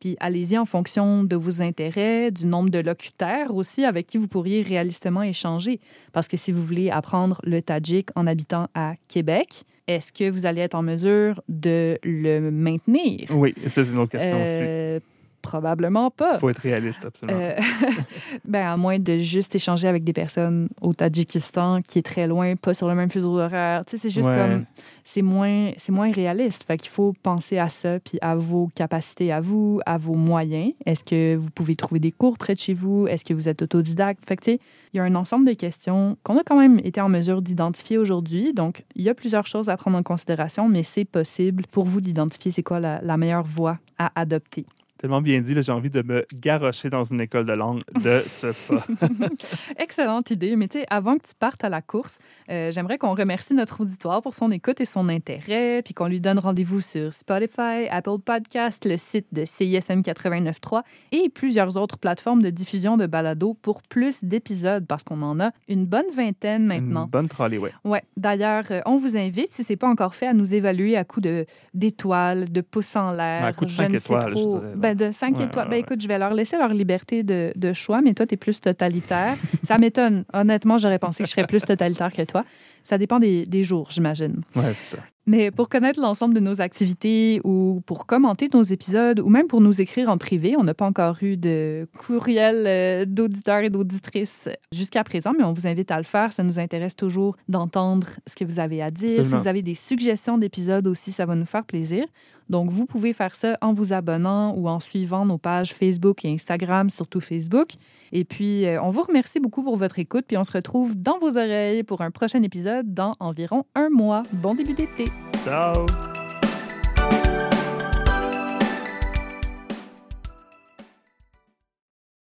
Puis 0.00 0.16
allez-y 0.18 0.58
en 0.58 0.64
fonction 0.64 1.22
de 1.22 1.36
vos 1.36 1.62
intérêts, 1.62 2.32
du 2.32 2.46
nombre 2.46 2.70
de 2.70 2.80
locutaires 2.80 3.54
aussi 3.54 3.84
avec 3.84 4.08
qui 4.08 4.18
vous 4.18 4.26
pourriez 4.26 4.62
réalistement 4.62 5.22
échanger. 5.22 5.78
Parce 6.12 6.26
que 6.26 6.36
si 6.36 6.50
vous 6.50 6.64
voulez 6.64 6.90
apprendre 6.90 7.40
le 7.44 7.62
tadjik 7.62 8.08
en 8.16 8.26
habitant 8.26 8.66
à 8.74 8.94
Québec, 9.06 9.62
est-ce 9.88 10.12
que 10.12 10.30
vous 10.30 10.46
allez 10.46 10.60
être 10.60 10.74
en 10.74 10.82
mesure 10.82 11.40
de 11.48 11.98
le 12.04 12.50
maintenir? 12.50 13.26
Oui, 13.30 13.54
c'est 13.66 13.82
une 13.84 13.98
autre 13.98 14.12
question 14.12 14.42
aussi. 14.42 14.58
Euh, 14.60 15.00
Probablement 15.42 16.08
pas. 16.12 16.34
Il 16.34 16.38
faut 16.38 16.50
être 16.50 16.58
réaliste, 16.60 17.04
absolument. 17.04 17.40
Euh, 17.40 17.56
ben, 18.44 18.64
à 18.64 18.76
moins 18.76 19.00
de 19.00 19.16
juste 19.16 19.52
échanger 19.56 19.88
avec 19.88 20.04
des 20.04 20.12
personnes 20.12 20.68
au 20.80 20.94
Tadjikistan 20.94 21.82
qui 21.82 21.98
est 21.98 22.02
très 22.02 22.28
loin, 22.28 22.54
pas 22.54 22.74
sur 22.74 22.86
le 22.86 22.94
même 22.94 23.10
fuseau 23.10 23.40
horaire. 23.40 23.84
Tu 23.84 23.96
sais, 23.96 24.02
c'est 24.02 24.08
juste 24.14 24.28
Ouais. 24.28 24.36
comme. 24.36 24.64
C'est 25.04 25.22
moins, 25.22 25.72
c'est 25.76 25.92
moins 25.92 26.10
réaliste. 26.12 26.64
Fait 26.64 26.76
qu'il 26.76 26.90
faut 26.90 27.12
penser 27.22 27.58
à 27.58 27.68
ça, 27.68 27.98
puis 28.00 28.18
à 28.20 28.34
vos 28.34 28.70
capacités 28.74 29.32
à 29.32 29.40
vous, 29.40 29.80
à 29.86 29.98
vos 29.98 30.14
moyens. 30.14 30.72
Est-ce 30.86 31.04
que 31.04 31.36
vous 31.36 31.50
pouvez 31.50 31.76
trouver 31.76 32.00
des 32.00 32.12
cours 32.12 32.38
près 32.38 32.54
de 32.54 32.60
chez 32.60 32.74
vous? 32.74 33.06
Est-ce 33.06 33.24
que 33.24 33.34
vous 33.34 33.48
êtes 33.48 33.62
autodidacte? 33.62 34.24
Fait 34.26 34.36
que, 34.36 34.44
tu 34.44 34.52
sais, 34.52 34.60
il 34.92 34.98
y 34.98 35.00
a 35.00 35.04
un 35.04 35.14
ensemble 35.14 35.46
de 35.46 35.54
questions 35.54 36.16
qu'on 36.22 36.38
a 36.38 36.44
quand 36.44 36.58
même 36.58 36.78
été 36.84 37.00
en 37.00 37.08
mesure 37.08 37.42
d'identifier 37.42 37.98
aujourd'hui. 37.98 38.52
Donc, 38.52 38.84
il 38.94 39.02
y 39.02 39.08
a 39.08 39.14
plusieurs 39.14 39.46
choses 39.46 39.68
à 39.70 39.76
prendre 39.76 39.96
en 39.96 40.02
considération, 40.02 40.68
mais 40.68 40.82
c'est 40.82 41.04
possible 41.04 41.64
pour 41.70 41.84
vous 41.84 42.00
d'identifier 42.00 42.50
c'est 42.50 42.62
quoi 42.62 42.80
la, 42.80 43.00
la 43.02 43.16
meilleure 43.16 43.44
voie 43.44 43.78
à 43.98 44.12
adopter. 44.20 44.66
Tellement 45.02 45.20
bien 45.20 45.40
dit, 45.40 45.60
j'ai 45.60 45.72
envie 45.72 45.90
de 45.90 46.00
me 46.02 46.24
garrocher 46.32 46.88
dans 46.88 47.02
une 47.02 47.20
école 47.20 47.44
de 47.44 47.54
langue 47.54 47.80
de 48.04 48.22
ce 48.28 48.52
pas. 48.68 48.86
Excellente 49.76 50.30
idée. 50.30 50.54
Mais 50.54 50.68
tu 50.68 50.78
sais, 50.78 50.86
avant 50.90 51.16
que 51.16 51.26
tu 51.26 51.34
partes 51.36 51.64
à 51.64 51.68
la 51.68 51.82
course, 51.82 52.20
euh, 52.48 52.70
j'aimerais 52.70 52.98
qu'on 52.98 53.12
remercie 53.12 53.52
notre 53.52 53.80
auditoire 53.80 54.22
pour 54.22 54.32
son 54.32 54.52
écoute 54.52 54.80
et 54.80 54.84
son 54.84 55.08
intérêt, 55.08 55.82
puis 55.84 55.92
qu'on 55.92 56.06
lui 56.06 56.20
donne 56.20 56.38
rendez-vous 56.38 56.80
sur 56.80 57.12
Spotify, 57.12 57.88
Apple 57.90 58.20
Podcast, 58.24 58.84
le 58.84 58.96
site 58.96 59.26
de 59.32 59.44
CISM 59.44 60.02
89.3 60.02 60.82
et 61.10 61.28
plusieurs 61.30 61.76
autres 61.76 61.98
plateformes 61.98 62.40
de 62.40 62.50
diffusion 62.50 62.96
de 62.96 63.06
balado 63.06 63.54
pour 63.60 63.82
plus 63.82 64.22
d'épisodes, 64.22 64.86
parce 64.86 65.02
qu'on 65.02 65.22
en 65.22 65.40
a 65.40 65.50
une 65.66 65.84
bonne 65.84 66.12
vingtaine 66.14 66.64
maintenant. 66.64 67.06
Une 67.06 67.10
bonne 67.10 67.28
trolley, 67.28 67.58
ouais. 67.58 67.72
Ouais. 67.84 68.04
D'ailleurs, 68.16 68.66
euh, 68.70 68.80
on 68.86 68.98
vous 68.98 69.16
invite, 69.16 69.48
si 69.50 69.64
c'est 69.64 69.74
pas 69.74 69.88
encore 69.88 70.14
fait, 70.14 70.28
à 70.28 70.32
nous 70.32 70.54
évaluer 70.54 70.96
à 70.96 71.02
coup 71.02 71.20
de 71.20 71.44
d'étoiles, 71.74 72.52
de 72.52 72.60
pouces 72.60 72.94
en 72.94 73.10
l'air. 73.10 73.44
À 73.44 73.52
coup 73.52 73.64
de 73.64 73.70
je 73.70 73.74
cinq 73.74 73.90
ne 73.90 73.98
sais 73.98 74.14
étoiles, 74.14 74.36
je 74.36 74.48
dirais, 74.48 74.68
là. 74.68 74.76
Ben 74.76 74.91
de 74.94 75.10
5 75.10 75.38
Ouais, 75.38 75.44
étoiles. 75.46 75.64
ouais, 75.66 75.70
ben, 75.70 75.78
écoute, 75.80 76.00
je 76.00 76.08
vais 76.08 76.18
leur 76.18 76.34
laisser 76.34 76.56
leur 76.56 76.68
liberté 76.74 77.22
de, 77.22 77.52
de 77.56 77.72
choix, 77.72 78.00
mais 78.02 78.14
toi, 78.14 78.26
tu 78.26 78.34
es 78.34 78.36
plus 78.36 78.60
totalitaire. 78.60 79.36
ça 79.62 79.78
m'étonne. 79.78 80.24
Honnêtement, 80.32 80.78
j'aurais 80.78 80.98
pensé 80.98 81.22
que 81.22 81.28
je 81.28 81.32
serais 81.34 81.46
plus 81.46 81.60
totalitaire 81.60 82.12
que 82.12 82.22
toi. 82.22 82.44
Ça 82.82 82.98
dépend 82.98 83.18
des, 83.18 83.46
des 83.46 83.64
jours, 83.64 83.88
j'imagine. 83.90 84.42
Ouais, 84.56 84.74
c'est 84.74 84.96
ça. 84.96 85.02
Mais 85.24 85.52
pour 85.52 85.68
connaître 85.68 86.00
l'ensemble 86.00 86.34
de 86.34 86.40
nos 86.40 86.60
activités 86.60 87.40
ou 87.44 87.80
pour 87.86 88.06
commenter 88.06 88.48
nos 88.52 88.62
épisodes 88.62 89.20
ou 89.20 89.28
même 89.28 89.46
pour 89.46 89.60
nous 89.60 89.80
écrire 89.80 90.08
en 90.08 90.18
privé, 90.18 90.56
on 90.58 90.64
n'a 90.64 90.74
pas 90.74 90.86
encore 90.86 91.16
eu 91.22 91.36
de 91.36 91.86
courriel 91.96 92.64
euh, 92.66 93.04
d'auditeurs 93.06 93.60
et 93.60 93.70
d'auditrices 93.70 94.48
jusqu'à 94.72 95.04
présent, 95.04 95.32
mais 95.36 95.44
on 95.44 95.52
vous 95.52 95.68
invite 95.68 95.92
à 95.92 95.98
le 95.98 96.02
faire. 96.02 96.32
Ça 96.32 96.42
nous 96.42 96.58
intéresse 96.58 96.96
toujours 96.96 97.36
d'entendre 97.48 98.08
ce 98.26 98.34
que 98.34 98.44
vous 98.44 98.58
avez 98.58 98.82
à 98.82 98.90
dire. 98.90 99.24
Si 99.24 99.36
vous 99.36 99.46
avez 99.46 99.62
des 99.62 99.76
suggestions 99.76 100.38
d'épisodes 100.38 100.88
aussi, 100.88 101.12
ça 101.12 101.24
va 101.24 101.36
nous 101.36 101.46
faire 101.46 101.64
plaisir. 101.64 102.04
Donc, 102.50 102.70
vous 102.70 102.86
pouvez 102.86 103.12
faire 103.12 103.36
ça 103.36 103.56
en 103.60 103.72
vous 103.72 103.92
abonnant 103.92 104.54
ou 104.56 104.68
en 104.68 104.80
suivant 104.80 105.24
nos 105.24 105.38
pages 105.38 105.72
Facebook 105.72 106.24
et 106.24 106.32
Instagram, 106.32 106.90
surtout 106.90 107.20
Facebook. 107.20 107.68
Et 108.12 108.24
puis, 108.24 108.66
euh, 108.66 108.80
on 108.82 108.90
vous 108.90 109.02
remercie 109.02 109.40
beaucoup 109.40 109.62
pour 109.62 109.76
votre 109.76 109.98
écoute, 109.98 110.24
puis 110.28 110.36
on 110.36 110.44
se 110.44 110.52
retrouve 110.52 110.94
dans 110.96 111.18
vos 111.18 111.36
oreilles 111.38 111.82
pour 111.82 112.02
un 112.02 112.10
prochain 112.10 112.42
épisode 112.42 112.92
dans 112.92 113.16
environ 113.20 113.64
un 113.74 113.88
mois. 113.88 114.22
Bon 114.32 114.54
début 114.54 114.74
d'été! 114.74 115.06
Ciao! 115.44 115.86